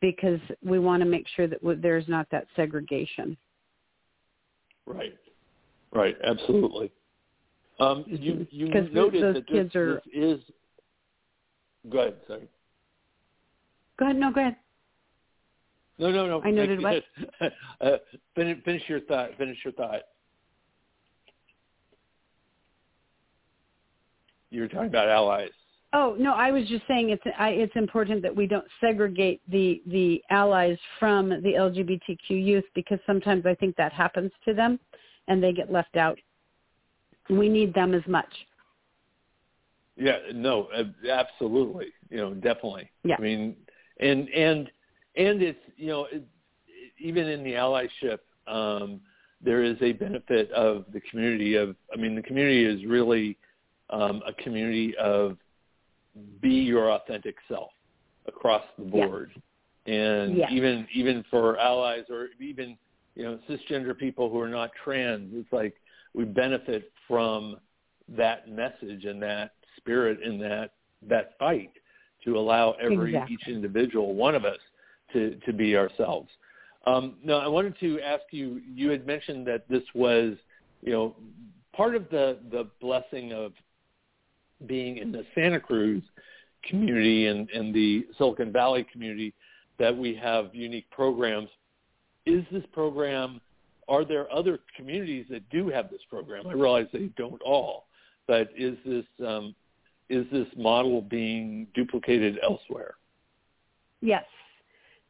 because 0.00 0.40
we 0.64 0.78
want 0.78 1.02
to 1.02 1.08
make 1.08 1.26
sure 1.34 1.48
that 1.48 1.58
there's 1.82 2.08
not 2.08 2.28
that 2.30 2.46
segregation. 2.54 3.36
Right, 4.86 5.18
right, 5.92 6.16
absolutely. 6.24 6.92
Um, 7.80 8.04
you 8.06 8.46
you 8.50 8.68
noted 8.92 9.22
those 9.22 9.34
that 9.34 9.46
kids 9.48 9.70
this, 9.70 9.76
are, 9.76 9.94
this 9.94 10.14
is 10.14 10.40
Go 11.90 11.98
ahead. 11.98 12.14
Sorry. 12.26 12.48
Go 13.98 14.06
ahead. 14.06 14.16
No, 14.16 14.32
go 14.32 14.40
ahead. 14.40 14.56
No, 15.98 16.10
no, 16.10 16.26
no. 16.26 16.42
I 16.42 16.50
noted 16.50 16.82
what. 16.82 17.02
uh, 17.80 17.96
finish, 18.34 18.62
finish 18.64 18.82
your 18.88 19.00
thought. 19.00 19.30
Finish 19.38 19.58
your 19.64 19.72
thought. 19.74 20.02
You 24.50 24.62
were 24.62 24.68
talking 24.68 24.88
about 24.88 25.08
allies. 25.08 25.50
Oh 25.92 26.16
no, 26.18 26.32
I 26.34 26.50
was 26.50 26.66
just 26.68 26.82
saying 26.88 27.10
it's 27.10 27.22
I, 27.38 27.50
it's 27.50 27.74
important 27.76 28.20
that 28.22 28.34
we 28.34 28.48
don't 28.48 28.66
segregate 28.80 29.40
the 29.48 29.80
the 29.86 30.20
allies 30.30 30.78
from 30.98 31.28
the 31.28 31.54
LGBTQ 31.56 32.30
youth 32.30 32.64
because 32.74 32.98
sometimes 33.06 33.46
I 33.46 33.54
think 33.54 33.76
that 33.76 33.92
happens 33.92 34.32
to 34.44 34.52
them, 34.52 34.80
and 35.28 35.42
they 35.42 35.52
get 35.52 35.70
left 35.70 35.96
out. 35.96 36.18
We 37.30 37.48
need 37.48 37.72
them 37.74 37.94
as 37.94 38.02
much. 38.08 38.28
Yeah, 39.96 40.18
no, 40.32 40.68
absolutely. 41.08 41.86
You 42.10 42.16
know, 42.18 42.34
definitely. 42.34 42.90
Yeah. 43.04 43.16
I 43.18 43.20
mean, 43.20 43.56
and 44.00 44.28
and 44.28 44.70
and 45.16 45.42
it's 45.42 45.58
you 45.76 45.88
know, 45.88 46.06
it, 46.10 46.24
even 46.98 47.28
in 47.28 47.44
the 47.44 47.52
allyship, 47.52 48.18
um, 48.46 49.00
there 49.40 49.62
is 49.62 49.76
a 49.82 49.92
benefit 49.92 50.50
of 50.50 50.86
the 50.92 51.00
community. 51.10 51.54
Of 51.54 51.76
I 51.92 51.96
mean, 51.96 52.14
the 52.14 52.22
community 52.22 52.64
is 52.64 52.88
really 52.88 53.38
um, 53.90 54.22
a 54.26 54.32
community 54.32 54.96
of 54.96 55.38
be 56.40 56.50
your 56.50 56.90
authentic 56.92 57.36
self 57.48 57.70
across 58.26 58.64
the 58.78 58.84
board. 58.84 59.30
And 59.86 60.36
Yeah. 60.36 60.50
even 60.50 60.88
even 60.94 61.24
for 61.30 61.58
allies 61.58 62.04
or 62.08 62.28
even 62.40 62.76
you 63.14 63.24
know 63.24 63.38
cisgender 63.48 63.96
people 63.96 64.30
who 64.30 64.40
are 64.40 64.48
not 64.48 64.70
trans, 64.82 65.32
it's 65.34 65.52
like 65.52 65.74
we 66.14 66.24
benefit 66.24 66.90
from 67.06 67.60
that 68.08 68.48
message 68.48 69.04
and 69.04 69.22
that 69.22 69.53
spirit 69.76 70.20
in 70.22 70.38
that 70.38 70.72
that 71.08 71.38
fight 71.38 71.72
to 72.24 72.38
allow 72.38 72.72
every 72.72 73.14
Exactly. 73.14 73.34
each 73.34 73.48
individual 73.48 74.14
one 74.14 74.34
of 74.34 74.44
us 74.44 74.58
to 75.12 75.36
to 75.46 75.52
be 75.52 75.76
ourselves. 75.76 76.30
Um, 76.86 77.16
now, 77.24 77.38
I 77.38 77.48
wanted 77.48 77.78
to 77.80 78.00
ask 78.00 78.24
you. 78.30 78.60
You 78.66 78.90
had 78.90 79.06
mentioned 79.06 79.46
that 79.46 79.68
this 79.68 79.82
was, 79.94 80.34
you 80.82 80.92
know, 80.92 81.16
part 81.74 81.94
of 81.94 82.08
the 82.10 82.38
the 82.50 82.68
blessing 82.80 83.32
of 83.32 83.52
being 84.66 84.98
in 84.98 85.12
the 85.12 85.24
Santa 85.34 85.60
Cruz 85.60 86.02
community 86.68 87.26
and, 87.26 87.50
and 87.50 87.74
the 87.74 88.06
Silicon 88.16 88.52
Valley 88.52 88.86
community 88.90 89.34
that 89.78 89.96
we 89.96 90.14
have 90.14 90.54
unique 90.54 90.88
programs. 90.90 91.48
Is 92.26 92.44
this 92.50 92.64
program, 92.72 93.40
are 93.88 94.04
there 94.04 94.32
other 94.32 94.60
communities 94.76 95.26
that 95.30 95.48
do 95.50 95.68
have 95.68 95.90
this 95.90 96.00
program? 96.08 96.46
I 96.46 96.52
realize 96.52 96.86
they 96.92 97.10
don't 97.16 97.42
all, 97.42 97.86
but 98.26 98.48
is 98.56 98.76
this, 98.86 99.04
um, 99.26 99.54
is 100.08 100.26
this 100.30 100.46
model 100.56 101.02
being 101.02 101.66
duplicated 101.74 102.38
elsewhere? 102.42 102.94
Yes, 104.00 104.24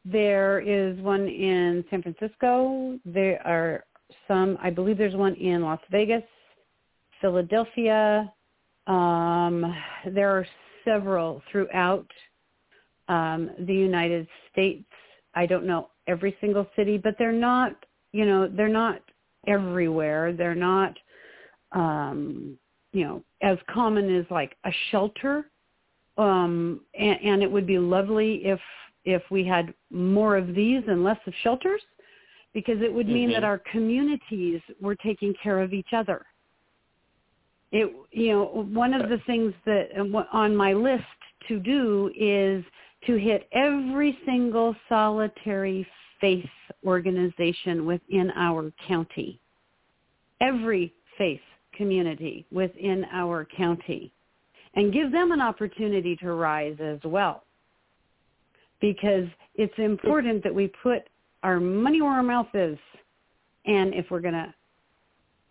there 0.05 0.59
is 0.59 0.99
one 1.01 1.27
in 1.27 1.83
San 1.89 2.01
Francisco. 2.01 2.99
There 3.05 3.45
are 3.45 3.85
some. 4.27 4.57
I 4.61 4.69
believe 4.69 4.97
there's 4.97 5.15
one 5.15 5.33
in 5.35 5.63
Las 5.63 5.79
Vegas, 5.91 6.23
Philadelphia. 7.19 8.31
Um, 8.87 9.75
there 10.13 10.29
are 10.29 10.45
several 10.85 11.41
throughout 11.51 12.07
um, 13.09 13.49
the 13.59 13.73
United 13.73 14.27
States. 14.51 14.85
I 15.33 15.45
don't 15.45 15.65
know 15.65 15.89
every 16.07 16.37
single 16.39 16.67
city, 16.75 16.97
but 16.97 17.15
they're 17.17 17.31
not. 17.31 17.75
You 18.11 18.25
know, 18.25 18.47
they're 18.47 18.69
not 18.69 19.01
everywhere. 19.47 20.33
They're 20.33 20.55
not. 20.55 20.95
Um, 21.71 22.57
you 22.95 23.03
know, 23.03 23.23
as 23.41 23.57
common 23.71 24.15
as 24.15 24.25
like 24.29 24.55
a 24.65 24.71
shelter. 24.91 25.49
Um, 26.17 26.81
and, 26.97 27.19
and 27.21 27.43
it 27.43 27.51
would 27.51 27.67
be 27.67 27.77
lovely 27.77 28.45
if 28.45 28.59
if 29.03 29.21
we 29.29 29.45
had 29.45 29.73
more 29.91 30.35
of 30.35 30.55
these 30.55 30.81
and 30.87 31.03
less 31.03 31.19
of 31.27 31.33
shelters, 31.43 31.81
because 32.53 32.81
it 32.81 32.91
would 32.91 33.07
mean 33.07 33.29
Mhm. 33.29 33.33
that 33.33 33.43
our 33.43 33.59
communities 33.59 34.61
were 34.81 34.95
taking 34.95 35.33
care 35.43 35.61
of 35.61 35.73
each 35.73 35.93
other 35.93 36.25
it 37.75 37.93
you 38.11 38.31
know 38.31 38.45
one 38.71 38.93
of 38.93 39.09
the 39.09 39.17
things 39.25 39.53
that 39.65 39.89
uh, 39.97 40.23
on 40.31 40.55
my 40.55 40.73
list 40.73 41.03
to 41.47 41.59
do 41.59 42.11
is 42.17 42.63
to 43.05 43.15
hit 43.17 43.47
every 43.51 44.17
single 44.25 44.75
solitary 44.87 45.85
faith 46.21 46.49
organization 46.85 47.85
within 47.85 48.31
our 48.35 48.71
county 48.87 49.39
every 50.41 50.93
faith 51.17 51.41
community 51.75 52.45
within 52.51 53.05
our 53.11 53.47
county 53.57 54.11
and 54.75 54.93
give 54.93 55.11
them 55.11 55.31
an 55.31 55.41
opportunity 55.41 56.15
to 56.17 56.33
rise 56.33 56.77
as 56.81 56.99
well 57.03 57.43
because 58.81 59.25
it's 59.55 59.73
important 59.77 60.43
that 60.43 60.53
we 60.53 60.71
put 60.83 61.03
our 61.43 61.59
money 61.59 62.01
where 62.01 62.11
our 62.11 62.23
mouth 62.23 62.47
is 62.53 62.77
and 63.65 63.93
if 63.93 64.05
we're 64.09 64.21
going 64.21 64.33
to 64.33 64.53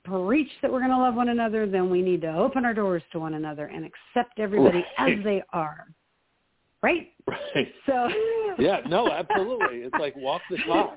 preach 0.04 0.50
that 0.60 0.70
we're 0.70 0.80
going 0.80 0.90
to 0.90 0.98
love 0.98 1.14
one 1.14 1.30
another, 1.30 1.66
then 1.66 1.90
we 1.90 2.02
need 2.02 2.20
to 2.20 2.32
open 2.36 2.64
our 2.64 2.74
doors 2.74 3.02
to 3.12 3.18
one 3.18 3.34
another 3.34 3.66
and 3.66 3.84
accept 3.84 4.38
everybody 4.38 4.84
Right. 4.98 5.18
as 5.18 5.24
they 5.24 5.42
are. 5.52 5.86
Right? 6.82 7.08
Right. 7.26 7.72
So 7.86 8.08
Yeah, 8.58 8.80
no, 8.86 9.10
absolutely. 9.10 9.78
It's 9.78 9.96
like 9.98 10.14
walk 10.16 10.42
the 10.50 10.58
talk. 10.66 10.96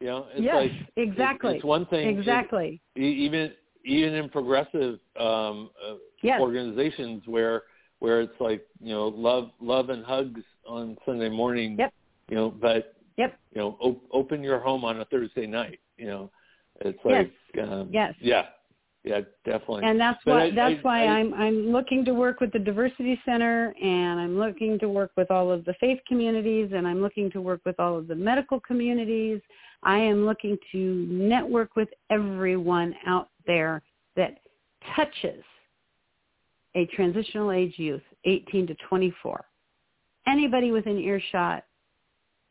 You 0.00 0.08
know, 0.08 0.26
it's 0.34 0.42
yes, 0.42 0.54
like 0.54 0.72
exactly. 0.96 1.52
It's, 1.52 1.56
it's 1.56 1.64
one 1.64 1.86
thing. 1.86 2.18
exactly. 2.18 2.82
e- 2.98 3.00
even 3.00 3.52
even 3.86 4.14
in 4.14 4.28
progressive 4.28 4.98
um, 5.18 5.70
uh, 5.84 5.94
Yes. 6.22 6.40
organizations 6.40 7.22
where 7.26 7.62
where 8.00 8.20
it's 8.20 8.40
like 8.40 8.66
you 8.80 8.92
know 8.92 9.08
love 9.08 9.50
love 9.60 9.90
and 9.90 10.04
hugs 10.04 10.40
on 10.66 10.96
Sunday 11.06 11.28
morning. 11.28 11.76
Yep. 11.78 11.92
You 12.28 12.36
know, 12.36 12.50
but 12.50 12.94
Yep. 13.16 13.38
you 13.54 13.60
know, 13.60 13.76
op- 13.80 14.02
open 14.12 14.42
your 14.42 14.58
home 14.58 14.84
on 14.84 15.00
a 15.00 15.04
Thursday 15.06 15.46
night. 15.46 15.78
You 15.96 16.06
know, 16.06 16.30
it's 16.80 16.98
like 17.04 17.32
um, 17.62 17.88
Yes. 17.92 18.14
yeah, 18.20 18.46
yeah, 19.04 19.20
definitely. 19.44 19.84
And 19.84 20.00
that's 20.00 20.18
But 20.24 20.30
why 20.32 20.42
I- 20.44 20.50
that's 20.50 20.78
I- 20.78 20.82
why 20.82 21.04
I- 21.06 21.18
I'm 21.18 21.34
I'm 21.34 21.70
looking 21.70 22.04
to 22.06 22.12
work 22.14 22.40
with 22.40 22.52
the 22.52 22.58
diversity 22.58 23.20
center 23.24 23.74
and 23.80 24.18
I'm 24.18 24.36
looking 24.38 24.78
to 24.80 24.88
work 24.88 25.12
with 25.16 25.30
all 25.30 25.50
of 25.52 25.64
the 25.64 25.74
faith 25.74 26.00
communities 26.08 26.72
and 26.74 26.88
I'm 26.88 27.00
looking 27.02 27.30
to 27.32 27.40
work 27.40 27.60
with 27.64 27.78
all 27.78 27.96
of 27.96 28.08
the 28.08 28.16
medical 28.16 28.58
communities. 28.58 29.40
I 29.82 29.98
am 29.98 30.24
looking 30.26 30.58
to 30.72 30.78
network 31.08 31.76
with 31.76 31.90
everyone 32.10 32.94
out 33.06 33.28
there 33.46 33.82
that 34.16 34.38
touches 34.94 35.42
a 36.74 36.86
transitional 36.86 37.52
age 37.52 37.74
youth, 37.78 38.02
18 38.24 38.66
to 38.68 38.74
24. 38.88 39.44
Anybody 40.26 40.70
within 40.72 40.98
earshot, 40.98 41.64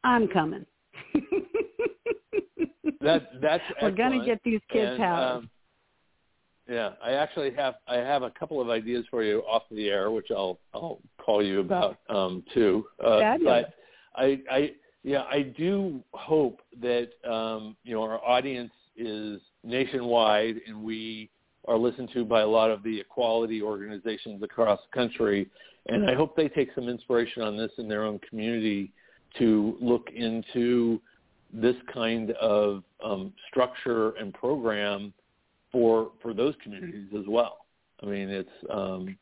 I'm 0.04 0.28
coming. 0.28 0.66
that 3.02 3.30
that's 3.42 3.64
We're 3.82 3.92
going 3.92 4.20
to 4.20 4.26
get 4.26 4.40
these 4.44 4.62
kids 4.72 4.92
And, 4.94 5.04
housed. 5.04 5.38
um, 5.38 5.50
yeah, 6.68 6.92
I 7.04 7.12
actually 7.12 7.54
have 7.54 7.76
I 7.88 7.98
have 7.98 8.24
a 8.24 8.32
couple 8.32 8.60
of 8.60 8.70
ideas 8.70 9.06
for 9.12 9.24
you 9.24 9.40
off 9.42 9.64
the 9.70 9.90
air, 9.90 10.10
which 10.10 10.28
I'll 10.32 10.60
I'll 10.74 11.00
call 11.24 11.44
you 11.44 11.60
about 11.60 12.00
um, 12.10 12.44
too. 12.54 12.86
Uh, 13.04 13.20
Fabulous. 13.20 13.66
but 14.16 14.20
I 14.20 14.42
I 14.50 14.72
yeah 15.04 15.24
I 15.30 15.44
do 15.44 16.04
hope 16.14 16.62
that 16.82 17.10
um, 17.30 17.78
you 17.84 17.94
know 17.94 18.02
our 18.02 18.24
audience 18.24 18.72
is 18.98 19.42
nationwide 19.66 20.56
and 20.68 20.84
we 20.84 21.30
are 21.68 21.78
listened 21.78 22.10
to 22.14 22.24
by 22.24 22.42
a 22.42 22.48
lot 22.48 22.70
of 22.70 22.84
the 22.84 23.00
equality 23.00 23.62
organizations 23.62 24.42
across 24.44 24.80
the 24.92 24.98
country, 24.98 25.50
and 25.88 26.10
I 26.10 26.14
hope 26.14 26.36
they 26.36 26.48
take 26.48 26.70
some 26.76 26.88
inspiration 26.88 27.42
on 27.42 27.58
this 27.58 27.72
in 27.78 27.88
their 27.88 28.04
own 28.04 28.20
community 28.30 28.92
to 29.40 29.78
look 29.82 30.10
into 30.16 31.02
this 31.54 31.76
kind 31.94 32.32
of 32.32 32.84
um, 33.04 33.34
structure 33.50 34.12
and 34.12 34.34
program 34.34 35.14
for 35.72 36.12
for 36.22 36.34
those 36.34 36.54
communities 36.64 37.08
as 37.18 37.26
well. 37.28 37.66
I 38.02 38.06
mean, 38.06 38.30
it's 38.30 38.50
um, 38.70 39.18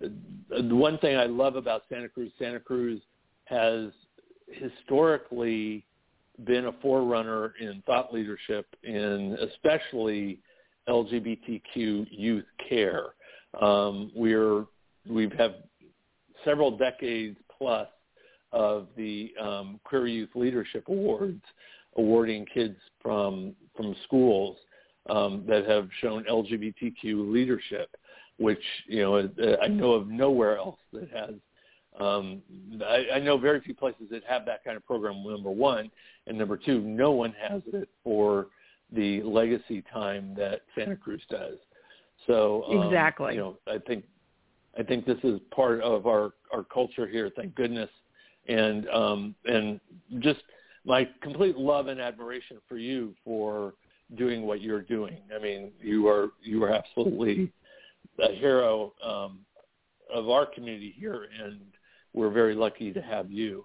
the 0.00 0.74
one 0.74 0.98
thing 0.98 1.16
I 1.16 1.26
love 1.26 1.56
about 1.56 1.82
Santa 1.88 2.08
Cruz. 2.08 2.30
Santa 2.38 2.60
Cruz 2.60 3.00
has 3.44 3.90
historically 4.48 5.84
been 6.44 6.66
a 6.66 6.72
forerunner 6.80 7.54
in 7.60 7.82
thought 7.86 8.12
leadership 8.12 8.66
in 8.82 9.36
especially 9.40 10.38
LGBTQ 10.88 12.06
youth 12.10 12.44
care. 12.68 13.06
Um, 13.60 14.10
we're 14.14 14.64
we've 15.08 15.32
have 15.32 15.54
several 16.44 16.76
decades 16.76 17.36
plus 17.56 17.88
of 18.52 18.88
the 18.96 19.32
um, 19.40 19.80
Queer 19.84 20.06
Youth 20.06 20.30
Leadership 20.34 20.84
Awards, 20.88 21.42
awarding 21.96 22.46
kids 22.46 22.76
from 23.00 23.54
from 23.76 23.94
schools 24.04 24.56
um, 25.08 25.44
that 25.48 25.66
have 25.68 25.88
shown 26.00 26.24
LGBTQ 26.24 27.32
leadership, 27.32 27.90
which 28.38 28.62
you 28.86 29.02
know 29.02 29.30
I 29.62 29.68
know 29.68 29.92
of 29.92 30.08
nowhere 30.08 30.56
else 30.56 30.78
that 30.92 31.10
has. 31.10 31.34
Um, 31.98 32.42
I, 32.84 33.16
I 33.16 33.18
know 33.18 33.36
very 33.36 33.60
few 33.60 33.74
places 33.74 34.06
that 34.10 34.22
have 34.24 34.46
that 34.46 34.64
kind 34.64 34.76
of 34.76 34.86
program. 34.86 35.22
Number 35.24 35.50
one, 35.50 35.90
and 36.26 36.38
number 36.38 36.56
two, 36.56 36.80
no 36.80 37.10
one 37.12 37.34
has 37.38 37.62
it 37.72 37.88
for 38.02 38.46
the 38.92 39.22
legacy 39.22 39.82
time 39.92 40.34
that 40.36 40.62
Santa 40.74 40.96
Cruz 40.96 41.22
does. 41.30 41.58
So 42.26 42.64
um, 42.64 42.86
Exactly. 42.86 43.34
you 43.34 43.40
know, 43.40 43.58
I 43.66 43.78
think 43.78 44.04
I 44.78 44.82
think 44.82 45.04
this 45.04 45.18
is 45.22 45.40
part 45.54 45.80
of 45.80 46.06
our 46.06 46.32
our 46.52 46.64
culture 46.64 47.06
here. 47.06 47.30
Thank 47.34 47.54
goodness, 47.54 47.90
and 48.48 48.88
um, 48.88 49.34
and 49.44 49.80
just 50.20 50.40
my 50.84 51.08
complete 51.20 51.56
love 51.56 51.88
and 51.88 52.00
admiration 52.00 52.58
for 52.68 52.78
you 52.78 53.14
for 53.24 53.74
doing 54.16 54.42
what 54.42 54.60
you're 54.60 54.82
doing. 54.82 55.18
I 55.34 55.42
mean, 55.42 55.72
you 55.80 56.08
are 56.08 56.30
you 56.42 56.62
are 56.64 56.72
absolutely 56.72 57.52
a 58.18 58.32
hero 58.34 58.92
um, 59.04 59.40
of 60.12 60.28
our 60.28 60.46
community 60.46 60.94
here, 60.96 61.26
and 61.42 61.60
we're 62.14 62.30
very 62.30 62.54
lucky 62.54 62.92
to 62.92 63.02
have 63.02 63.30
you. 63.30 63.64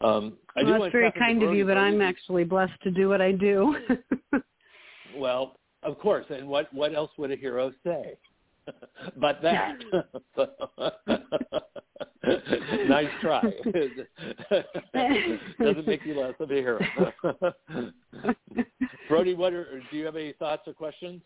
Um, 0.00 0.36
I 0.56 0.64
well, 0.64 0.80
that's 0.80 0.92
very 0.92 1.12
kind 1.12 1.42
of 1.42 1.54
you, 1.54 1.66
but 1.66 1.78
I'm 1.78 2.00
actually 2.00 2.44
blessed 2.44 2.80
to 2.82 2.90
do 2.90 3.08
what 3.08 3.20
I 3.20 3.32
do. 3.32 3.76
well, 5.16 5.56
of 5.82 5.98
course, 5.98 6.26
and 6.30 6.48
what 6.48 6.72
what 6.74 6.94
else 6.94 7.10
would 7.16 7.30
a 7.30 7.36
hero 7.36 7.72
say? 7.84 8.18
but 9.20 9.40
that. 9.42 9.76
nice 12.88 13.08
try. 13.20 13.42
Doesn't 15.62 15.86
make 15.86 16.04
you 16.04 16.18
less 16.18 16.34
of 16.40 16.50
a 16.50 16.54
hero. 16.54 16.80
Brody, 19.08 19.34
what 19.34 19.52
are, 19.52 19.80
do 19.90 19.96
you 19.96 20.06
have 20.06 20.16
any 20.16 20.32
thoughts 20.32 20.62
or 20.66 20.72
questions? 20.72 21.20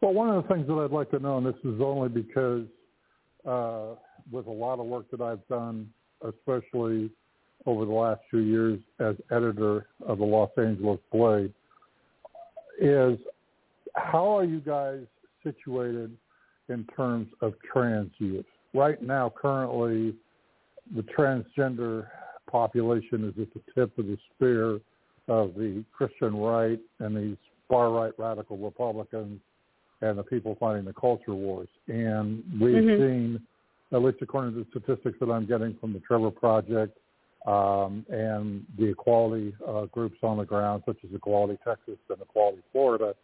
Well, 0.00 0.14
one 0.14 0.30
of 0.30 0.42
the 0.42 0.48
things 0.48 0.66
that 0.68 0.74
I'd 0.74 0.92
like 0.92 1.10
to 1.10 1.18
know, 1.18 1.38
and 1.38 1.46
this 1.46 1.56
is 1.64 1.80
only 1.80 2.08
because 2.08 2.66
uh, 3.46 3.94
with 4.30 4.46
a 4.46 4.52
lot 4.52 4.80
of 4.80 4.86
work 4.86 5.10
that 5.10 5.20
I've 5.20 5.46
done, 5.48 5.88
especially 6.22 7.10
over 7.64 7.84
the 7.84 7.92
last 7.92 8.20
few 8.30 8.40
years 8.40 8.78
as 9.00 9.16
editor 9.30 9.86
of 10.06 10.18
the 10.18 10.24
Los 10.24 10.50
Angeles 10.56 11.00
Blade, 11.12 11.52
is 12.80 13.18
how 13.94 14.36
are 14.36 14.44
you 14.44 14.60
guys 14.60 15.00
situated 15.42 16.16
in 16.68 16.84
terms 16.96 17.28
of 17.40 17.54
trans 17.72 18.10
youth? 18.18 18.44
Right 18.74 19.00
now, 19.02 19.32
currently, 19.34 20.14
the 20.94 21.02
transgender 21.02 22.08
population 22.50 23.24
is 23.24 23.42
at 23.42 23.48
the 23.54 23.60
tip 23.74 23.98
of 23.98 24.06
the 24.06 24.18
spear 24.34 24.80
of 25.28 25.54
the 25.54 25.84
Christian 25.92 26.36
right 26.36 26.78
and 27.00 27.16
these 27.16 27.36
far 27.68 27.90
right 27.90 28.12
radical 28.18 28.58
Republicans 28.58 29.40
and 30.02 30.18
the 30.18 30.22
people 30.22 30.56
fighting 30.58 30.84
the 30.84 30.92
culture 30.92 31.34
wars. 31.34 31.68
And 31.88 32.42
we've 32.60 32.74
mm-hmm. 32.74 33.02
seen, 33.02 33.40
at 33.92 34.02
least 34.02 34.18
according 34.20 34.54
to 34.54 34.60
the 34.60 34.66
statistics 34.70 35.18
that 35.20 35.30
I'm 35.30 35.46
getting 35.46 35.76
from 35.80 35.92
the 35.92 36.00
Trevor 36.00 36.30
Project 36.30 36.98
um, 37.46 38.04
and 38.08 38.64
the 38.78 38.86
equality 38.86 39.54
uh, 39.66 39.86
groups 39.86 40.18
on 40.22 40.38
the 40.38 40.44
ground, 40.44 40.82
such 40.86 40.98
as 41.04 41.14
Equality 41.14 41.58
Texas 41.64 41.98
and 42.10 42.20
Equality 42.20 42.62
Florida 42.72 43.14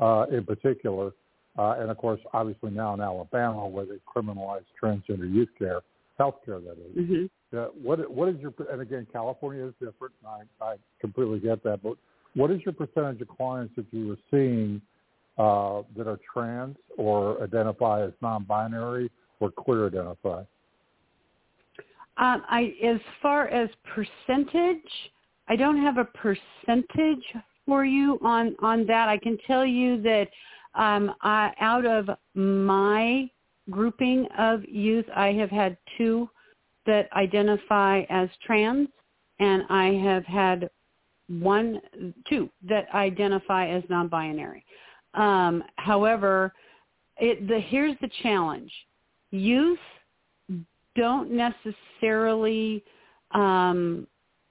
uh, 0.00 0.26
in 0.30 0.44
particular, 0.44 1.12
uh, 1.58 1.76
and 1.78 1.90
of 1.90 1.98
course, 1.98 2.20
obviously 2.32 2.70
now 2.70 2.94
in 2.94 3.00
Alabama, 3.00 3.66
where 3.66 3.84
they 3.84 3.98
criminalize 4.06 4.64
transgender 4.82 5.30
youth 5.30 5.50
care, 5.58 5.80
health 6.18 6.36
care, 6.44 6.60
that 6.60 6.72
is. 6.78 6.96
Mm-hmm. 6.96 7.56
Uh, 7.56 7.66
what 7.82 8.10
what 8.10 8.28
is 8.28 8.36
your 8.40 8.54
and 8.70 8.80
again, 8.80 9.06
California 9.12 9.66
is 9.66 9.74
different. 9.74 10.14
I 10.26 10.42
I 10.64 10.76
completely 11.00 11.40
get 11.40 11.62
that, 11.64 11.82
but 11.82 11.96
what 12.34 12.50
is 12.50 12.60
your 12.64 12.72
percentage 12.72 13.20
of 13.20 13.28
clients 13.28 13.74
that 13.76 13.84
you 13.90 14.08
were 14.08 14.18
seeing 14.30 14.80
uh, 15.38 15.82
that 15.96 16.06
are 16.06 16.18
trans 16.32 16.76
or 16.96 17.42
identify 17.42 18.04
as 18.04 18.12
non-binary 18.20 19.10
or 19.40 19.50
queer 19.50 19.86
identify? 19.86 20.42
Um, 22.18 22.42
I, 22.48 22.74
as 22.84 23.00
far 23.22 23.48
as 23.48 23.70
percentage, 23.94 24.76
I 25.48 25.56
don't 25.56 25.80
have 25.80 25.96
a 25.98 26.04
percentage 26.04 27.24
for 27.66 27.84
you 27.84 28.18
on 28.22 28.54
on 28.60 28.86
that. 28.86 29.08
I 29.08 29.16
can 29.18 29.38
tell 29.46 29.64
you 29.64 30.00
that 30.02 30.28
um, 30.74 31.14
I, 31.22 31.52
out 31.60 31.86
of 31.86 32.10
my 32.34 33.30
grouping 33.70 34.26
of 34.38 34.64
youth, 34.68 35.06
I 35.14 35.28
have 35.32 35.50
had 35.50 35.76
two 35.96 36.28
that 36.86 37.08
identify 37.14 38.02
as 38.10 38.28
trans, 38.44 38.88
and 39.38 39.62
I 39.70 39.88
have 40.04 40.24
had 40.24 40.68
one, 41.28 41.80
two 42.28 42.50
that 42.68 42.86
identify 42.94 43.68
as 43.68 43.82
non-binary. 43.88 44.64
Um, 45.14 45.62
however, 45.76 46.52
it, 47.18 47.46
the, 47.46 47.60
here's 47.60 47.96
the 48.00 48.10
challenge: 48.22 48.72
youth 49.30 49.78
don't 50.96 51.30
necessarily 51.30 52.84
um, 53.32 54.06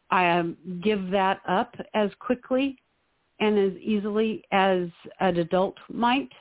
I, 0.09 0.43
give 0.83 1.09
that 1.11 1.41
up 1.47 1.75
as 1.93 2.09
quickly 2.19 2.77
and 3.39 3.57
as 3.57 3.73
easily 3.81 4.43
as 4.51 4.87
an 5.19 5.37
adult 5.37 5.77
might, 5.91 6.31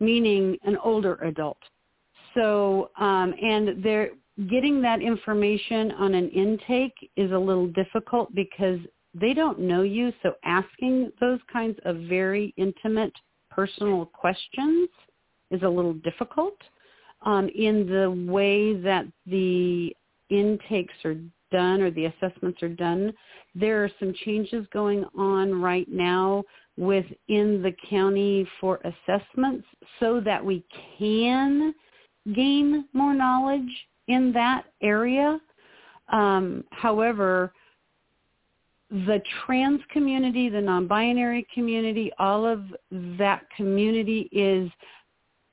meaning 0.00 0.56
an 0.64 0.76
older 0.78 1.14
adult. 1.16 1.58
So, 2.34 2.90
um, 2.98 3.34
and 3.42 3.82
they're 3.82 4.10
getting 4.50 4.82
that 4.82 5.00
information 5.00 5.92
on 5.92 6.14
an 6.14 6.28
intake 6.30 7.10
is 7.16 7.32
a 7.32 7.38
little 7.38 7.68
difficult 7.68 8.34
because 8.34 8.78
they 9.14 9.32
don't 9.32 9.58
know 9.58 9.80
you. 9.82 10.12
So 10.22 10.34
asking 10.44 11.12
those 11.20 11.40
kinds 11.50 11.78
of 11.86 11.96
very 12.00 12.52
intimate 12.58 13.14
personal 13.56 14.04
questions 14.04 14.88
is 15.50 15.62
a 15.62 15.68
little 15.68 15.94
difficult 15.94 16.56
um, 17.24 17.48
in 17.48 17.86
the 17.86 18.10
way 18.30 18.74
that 18.74 19.06
the 19.26 19.96
intakes 20.28 20.94
are 21.04 21.16
done 21.50 21.80
or 21.80 21.90
the 21.90 22.06
assessments 22.06 22.62
are 22.62 22.68
done. 22.68 23.12
There 23.54 23.82
are 23.82 23.90
some 23.98 24.14
changes 24.24 24.66
going 24.72 25.04
on 25.16 25.60
right 25.60 25.88
now 25.88 26.44
within 26.76 27.62
the 27.62 27.74
county 27.88 28.46
for 28.60 28.78
assessments 28.84 29.66
so 29.98 30.20
that 30.20 30.44
we 30.44 30.62
can 30.98 31.74
gain 32.34 32.84
more 32.92 33.14
knowledge 33.14 33.62
in 34.08 34.32
that 34.32 34.66
area. 34.82 35.40
Um, 36.12 36.64
however, 36.72 37.52
the 38.90 39.20
trans 39.44 39.80
community, 39.90 40.48
the 40.48 40.60
non-binary 40.60 41.46
community, 41.52 42.10
all 42.18 42.46
of 42.46 42.62
that 43.18 43.42
community 43.56 44.28
is, 44.32 44.70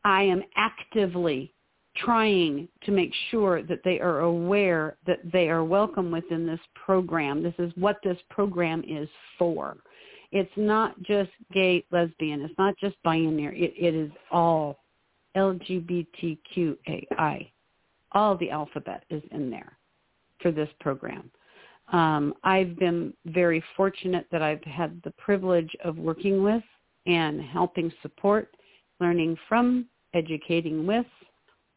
I 0.03 0.23
am 0.23 0.43
actively 0.55 1.53
trying 1.95 2.67
to 2.83 2.91
make 2.91 3.13
sure 3.29 3.61
that 3.63 3.83
they 3.83 3.99
are 3.99 4.21
aware 4.21 4.97
that 5.05 5.19
they 5.31 5.49
are 5.49 5.63
welcome 5.63 6.11
within 6.11 6.45
this 6.45 6.59
program. 6.73 7.43
This 7.43 7.53
is 7.59 7.71
what 7.75 7.97
this 8.03 8.17
program 8.29 8.83
is 8.87 9.09
for. 9.37 9.77
It's 10.31 10.51
not 10.55 10.99
just 11.03 11.29
gay, 11.53 11.85
lesbian. 11.91 12.41
It's 12.41 12.57
not 12.57 12.75
just 12.79 12.95
binary. 13.03 13.63
It, 13.63 13.73
it 13.77 13.95
is 13.95 14.11
all 14.31 14.79
LGBTQAI. 15.35 16.77
All 18.13 18.37
the 18.37 18.49
alphabet 18.49 19.03
is 19.09 19.21
in 19.31 19.49
there 19.49 19.77
for 20.41 20.51
this 20.51 20.69
program. 20.79 21.29
Um, 21.91 22.33
I've 22.43 22.77
been 22.77 23.13
very 23.25 23.63
fortunate 23.75 24.25
that 24.31 24.41
I've 24.41 24.63
had 24.63 25.01
the 25.03 25.11
privilege 25.11 25.69
of 25.83 25.97
working 25.97 26.43
with 26.43 26.63
and 27.05 27.41
helping 27.41 27.91
support, 28.01 28.55
learning 28.99 29.37
from, 29.47 29.85
educating 30.13 30.87
with, 30.87 31.05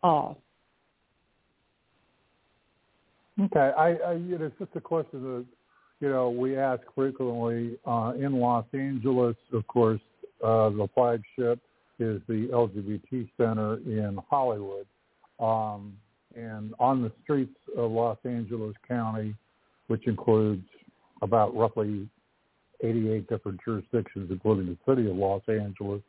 all. 0.03 0.39
Okay, 3.41 3.73
I, 3.77 3.95
I 3.95 4.13
you 4.15 4.39
know, 4.39 4.47
it's 4.47 4.59
just 4.59 4.71
a 4.77 4.81
question 4.81 5.23
that 5.23 5.45
you 6.01 6.09
know 6.09 6.31
we 6.31 6.57
ask 6.57 6.83
frequently 6.95 7.77
uh, 7.87 8.13
in 8.17 8.35
Los 8.35 8.65
Angeles. 8.73 9.37
Of 9.53 9.67
course, 9.67 10.01
uh, 10.43 10.71
the 10.71 10.89
flagship 10.95 11.61
is 11.99 12.23
the 12.29 12.49
LGBT 12.53 13.29
Center 13.37 13.77
in 13.85 14.19
Hollywood, 14.31 14.87
um, 15.39 15.97
and 16.35 16.75
on 16.79 17.03
the 17.03 17.13
streets 17.25 17.57
of 17.77 17.91
Los 17.91 18.19
Angeles 18.25 18.75
County, 18.89 19.35
which 19.89 20.07
includes 20.07 20.64
about 21.22 21.55
roughly 21.57 22.09
88 22.82 23.28
different 23.28 23.61
jurisdictions, 23.64 24.30
including 24.30 24.66
the 24.66 24.78
city 24.93 25.09
of 25.09 25.16
Los 25.16 25.43
Angeles, 25.49 26.03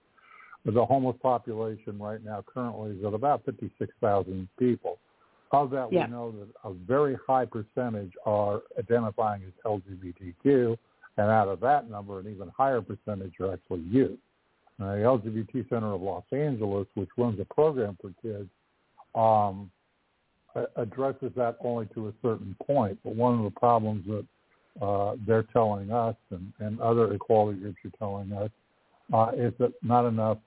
the 0.66 0.86
homeless 0.86 1.16
population 1.22 1.98
right 1.98 2.24
now 2.24 2.44
currently 2.46 2.92
is 2.98 3.06
at 3.06 3.14
about 3.14 3.46
56,000 3.46 4.48
people. 4.60 5.00
Of 5.52 5.70
that, 5.72 5.88
yeah. 5.94 6.06
we 6.06 6.12
know 6.12 6.32
that 6.32 6.70
a 6.70 6.74
very 6.74 7.16
high 7.26 7.46
percentage 7.46 8.12
are 8.26 8.64
identifying 8.78 9.44
as 9.44 9.54
LGBTQ, 9.66 10.78
and 11.16 11.32
out 11.32 11.48
of 11.48 11.62
that 11.62 11.90
number, 11.90 12.20
an 12.20 12.28
even 12.28 12.52
higher 12.56 12.82
percentage 12.82 13.34
are 13.40 13.54
actually 13.54 13.80
youth. 13.90 14.20
Now, 14.78 14.92
the 14.92 15.02
LGBT 15.02 15.70
Center 15.70 15.94
of 15.94 16.02
Los 16.02 16.26
Angeles, 16.34 16.88
which 16.96 17.10
runs 17.18 17.40
a 17.40 17.46
program 17.46 17.98
for 18.02 18.12
kids, 18.22 18.50
um, 19.16 19.72
addresses 20.76 21.32
that 21.36 21.58
only 21.62 21.86
to 21.94 22.08
a 22.08 22.14
certain 22.22 22.56
point. 22.66 22.98
But 23.04 23.16
one 23.16 23.38
of 23.38 23.44
the 23.44 23.60
problems 23.60 24.06
that 24.08 24.26
uh, 24.86 25.16
they're 25.26 25.48
telling 25.54 25.92
us 25.92 26.16
and, 26.32 26.54
and 26.60 26.80
other 26.80 27.14
equality 27.14 27.60
groups 27.60 27.80
are 27.86 27.98
telling 27.98 28.32
us 28.34 28.52
uh, 29.14 29.32
is 29.36 29.54
that 29.60 29.74
not 29.82 30.06
enough 30.06 30.38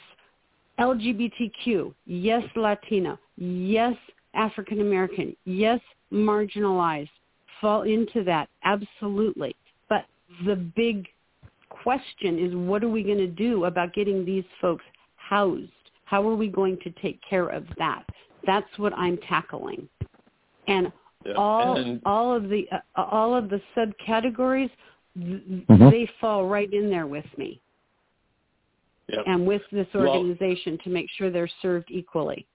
LGBTQ, 0.79 1.93
yes, 2.05 2.43
Latino, 2.55 3.19
yes, 3.37 3.95
African 4.33 4.81
American, 4.81 5.35
yes, 5.45 5.79
marginalized, 6.11 7.09
fall 7.59 7.83
into 7.83 8.23
that, 8.23 8.49
absolutely. 8.63 9.55
But 9.87 10.05
the 10.45 10.55
big 10.55 11.07
question 11.83 12.39
is 12.39 12.53
what 12.55 12.83
are 12.83 12.89
we 12.89 13.03
going 13.03 13.17
to 13.17 13.27
do 13.27 13.65
about 13.65 13.93
getting 13.93 14.25
these 14.25 14.43
folks 14.59 14.83
housed? 15.15 15.71
How 16.05 16.27
are 16.27 16.35
we 16.35 16.47
going 16.47 16.77
to 16.83 16.91
take 17.01 17.19
care 17.27 17.47
of 17.47 17.65
that? 17.77 18.03
That's 18.45 18.67
what 18.77 18.93
I'm 18.93 19.17
tackling. 19.29 19.87
And 20.67 20.91
yeah. 21.25 21.33
all 21.33 21.77
and, 21.77 22.01
all 22.05 22.35
of 22.35 22.49
the 22.49 22.65
uh, 22.71 23.01
all 23.01 23.35
of 23.35 23.49
the 23.49 23.61
subcategories 23.77 24.69
mm-hmm. 25.17 25.89
they 25.89 26.09
fall 26.19 26.47
right 26.47 26.71
in 26.71 26.89
there 26.89 27.07
with 27.07 27.25
me. 27.37 27.61
Yep. 29.09 29.23
And 29.27 29.45
with 29.45 29.61
this 29.71 29.87
organization 29.93 30.73
well, 30.73 30.83
to 30.83 30.89
make 30.89 31.07
sure 31.17 31.29
they're 31.29 31.49
served 31.61 31.89
equally. 31.91 32.47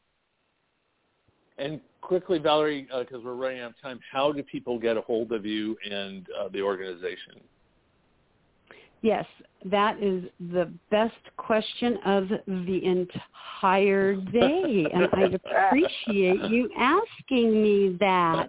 And 1.58 1.80
quickly, 2.00 2.38
Valerie, 2.38 2.82
because 2.82 3.16
uh, 3.16 3.24
we're 3.24 3.34
running 3.34 3.60
out 3.60 3.70
of 3.70 3.80
time, 3.82 4.00
how 4.10 4.32
do 4.32 4.42
people 4.42 4.78
get 4.78 4.96
a 4.96 5.02
hold 5.02 5.32
of 5.32 5.44
you 5.44 5.76
and 5.90 6.26
uh, 6.38 6.48
the 6.48 6.62
organization? 6.62 7.40
Yes, 9.02 9.24
that 9.66 10.02
is 10.02 10.24
the 10.52 10.70
best 10.90 11.14
question 11.36 11.98
of 12.04 12.28
the 12.46 12.80
entire 12.84 14.16
day, 14.16 14.86
and 14.92 15.08
I 15.12 15.22
appreciate 15.68 16.50
you 16.50 16.70
asking 16.78 17.62
me 17.62 17.96
that. 18.00 18.48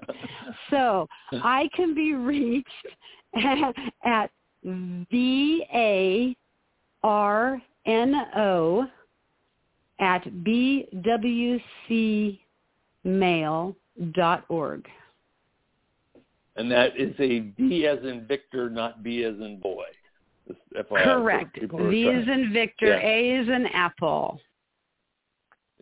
So 0.70 1.08
I 1.32 1.70
can 1.76 1.94
be 1.94 2.14
reached 2.14 2.68
at, 4.06 4.32
V 4.64 5.64
A 5.74 6.36
R 7.04 7.62
N 7.86 8.16
O 8.36 8.82
at 8.82 8.98
at 10.00 10.24
bwcmail.org. 10.44 12.40
And 16.56 16.72
that 16.72 16.98
is 16.98 17.14
a 17.20 17.40
D 17.40 17.86
as 17.86 18.00
in 18.04 18.26
Victor, 18.28 18.70
not 18.70 19.04
B 19.04 19.24
as 19.24 19.36
in 19.36 19.60
boy. 19.60 19.86
FYI, 20.76 21.04
Correct. 21.04 21.60
V 21.60 22.04
is 22.04 22.28
in 22.28 22.52
Victor, 22.54 22.88
yeah. 22.88 23.08
A 23.08 23.42
is 23.42 23.48
in 23.48 23.66
Apple. 23.74 24.40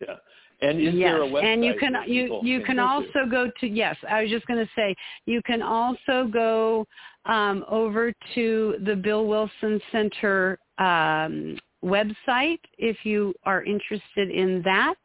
Yeah. 0.02 0.16
And 0.62 0.80
is 0.80 0.94
yes. 0.94 1.12
there 1.12 1.22
a 1.22 1.28
website 1.28 1.44
and 1.44 1.66
you 1.66 1.74
can 1.78 1.96
you 2.08 2.40
you 2.42 2.60
can, 2.60 2.78
can 2.78 2.80
also 2.80 3.30
go 3.30 3.52
to 3.60 3.68
yes. 3.68 3.98
I 4.10 4.22
was 4.22 4.32
just 4.32 4.48
going 4.48 4.64
to 4.64 4.72
say 4.74 4.96
you 5.26 5.42
can 5.46 5.62
also 5.62 6.30
go 6.32 6.88
um, 7.26 7.66
over 7.70 8.14
to 8.36 8.76
the 8.86 8.96
Bill 8.96 9.26
Wilson 9.28 9.82
Center 9.92 10.58
um, 10.78 11.58
website 11.84 12.60
if 12.78 12.98
you 13.04 13.34
are 13.44 13.64
interested 13.64 14.32
in 14.32 14.62
that, 14.64 14.96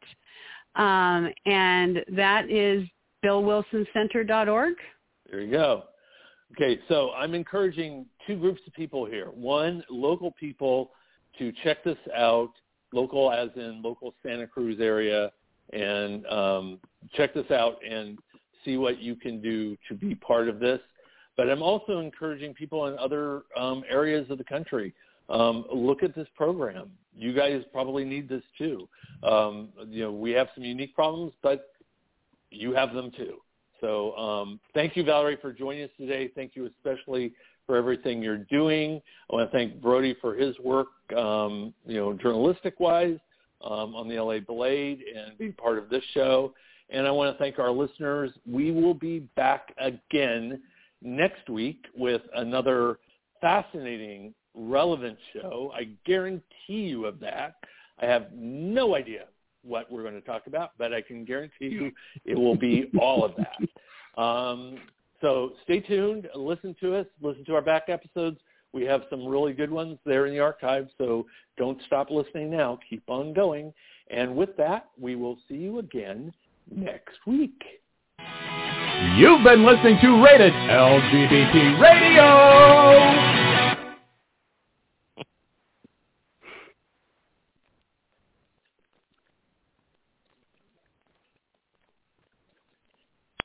um, 0.75 1.31
and 1.45 2.03
that 2.15 2.49
is 2.49 2.85
billwilsoncenter.org. 3.23 4.75
There 5.29 5.41
you 5.41 5.51
go. 5.51 5.83
Okay, 6.51 6.79
so 6.89 7.11
I'm 7.11 7.33
encouraging 7.33 8.05
two 8.27 8.35
groups 8.37 8.61
of 8.67 8.73
people 8.73 9.05
here. 9.05 9.27
One, 9.27 9.83
local 9.89 10.31
people 10.31 10.91
to 11.39 11.53
check 11.63 11.83
this 11.83 11.97
out, 12.15 12.51
local 12.91 13.31
as 13.31 13.49
in 13.55 13.81
local 13.81 14.13
Santa 14.21 14.47
Cruz 14.47 14.79
area, 14.81 15.31
and 15.71 16.25
um, 16.27 16.79
check 17.13 17.33
this 17.33 17.49
out 17.51 17.77
and 17.89 18.19
see 18.65 18.75
what 18.75 18.99
you 18.99 19.15
can 19.15 19.41
do 19.41 19.77
to 19.87 19.95
be 19.95 20.13
part 20.13 20.49
of 20.49 20.59
this. 20.59 20.81
But 21.37 21.49
I'm 21.49 21.63
also 21.63 21.99
encouraging 21.99 22.53
people 22.53 22.87
in 22.87 22.97
other 22.97 23.43
um, 23.57 23.83
areas 23.89 24.29
of 24.29 24.37
the 24.37 24.43
country. 24.43 24.93
Um, 25.29 25.63
look 25.73 26.03
at 26.03 26.13
this 26.13 26.27
program. 26.35 26.91
You 27.15 27.33
guys 27.33 27.63
probably 27.71 28.03
need 28.03 28.27
this 28.27 28.43
too. 28.57 28.89
Um, 29.23 29.69
you 29.87 30.03
know, 30.03 30.11
we 30.11 30.31
have 30.31 30.49
some 30.53 30.65
unique 30.65 30.93
problems, 30.93 31.31
but 31.41 31.71
you 32.49 32.73
have 32.73 32.93
them 32.93 33.11
too. 33.15 33.37
So 33.81 34.15
um, 34.15 34.59
thank 34.73 34.95
you, 34.95 35.03
Valerie, 35.03 35.37
for 35.41 35.51
joining 35.51 35.83
us 35.83 35.89
today. 35.97 36.29
Thank 36.33 36.55
you 36.55 36.67
especially 36.67 37.33
for 37.65 37.75
everything 37.75 38.21
you're 38.21 38.37
doing. 38.37 39.01
I 39.29 39.35
want 39.35 39.51
to 39.51 39.57
thank 39.57 39.81
Brody 39.81 40.15
for 40.21 40.35
his 40.35 40.57
work, 40.59 40.87
um, 41.17 41.73
you 41.85 41.97
know, 41.97 42.13
journalistic-wise 42.13 43.17
um, 43.63 43.95
on 43.95 44.07
the 44.07 44.19
LA 44.19 44.39
Blade 44.39 45.03
and 45.15 45.37
being 45.37 45.53
part 45.53 45.77
of 45.77 45.89
this 45.89 46.03
show. 46.13 46.53
And 46.89 47.07
I 47.07 47.11
want 47.11 47.33
to 47.33 47.43
thank 47.43 47.59
our 47.59 47.71
listeners. 47.71 48.31
We 48.45 48.71
will 48.71 48.93
be 48.93 49.19
back 49.35 49.73
again 49.79 50.61
next 51.01 51.49
week 51.49 51.85
with 51.95 52.21
another 52.35 52.99
fascinating, 53.39 54.33
relevant 54.53 55.17
show. 55.33 55.71
I 55.73 55.89
guarantee 56.05 56.43
you 56.67 57.05
of 57.05 57.19
that. 57.21 57.55
I 58.01 58.05
have 58.05 58.27
no 58.33 58.95
idea 58.95 59.25
what 59.63 59.91
we're 59.91 60.03
going 60.03 60.15
to 60.15 60.21
talk 60.21 60.47
about, 60.47 60.71
but 60.77 60.93
I 60.93 61.01
can 61.01 61.25
guarantee 61.25 61.67
you 61.67 61.91
it 62.25 62.37
will 62.37 62.55
be 62.55 62.91
all 62.99 63.23
of 63.23 63.35
that. 63.37 63.57
Um, 64.17 64.77
so 65.21 65.53
stay 65.63 65.79
tuned, 65.79 66.27
listen 66.35 66.75
to 66.81 66.97
us, 66.97 67.05
listen 67.21 67.45
to 67.45 67.55
our 67.55 67.61
back 67.61 67.83
episodes. 67.87 68.41
We 68.73 68.83
have 68.83 69.03
some 69.09 69.25
really 69.25 69.53
good 69.53 69.71
ones 69.71 69.97
there 70.05 70.25
in 70.25 70.33
the 70.33 70.39
archive, 70.41 70.89
so 70.97 71.25
don't 71.57 71.81
stop 71.85 72.09
listening 72.09 72.49
now. 72.51 72.77
Keep 72.89 73.03
on 73.07 73.33
going. 73.33 73.73
And 74.09 74.35
with 74.35 74.57
that, 74.57 74.89
we 74.99 75.15
will 75.15 75.37
see 75.47 75.55
you 75.55 75.79
again 75.79 76.33
next 76.69 77.19
week. 77.25 77.61
You've 79.15 79.43
been 79.43 79.65
listening 79.65 79.97
to 80.01 80.23
Rated 80.23 80.53
LGBT 80.53 81.79
Radio. 81.81 83.40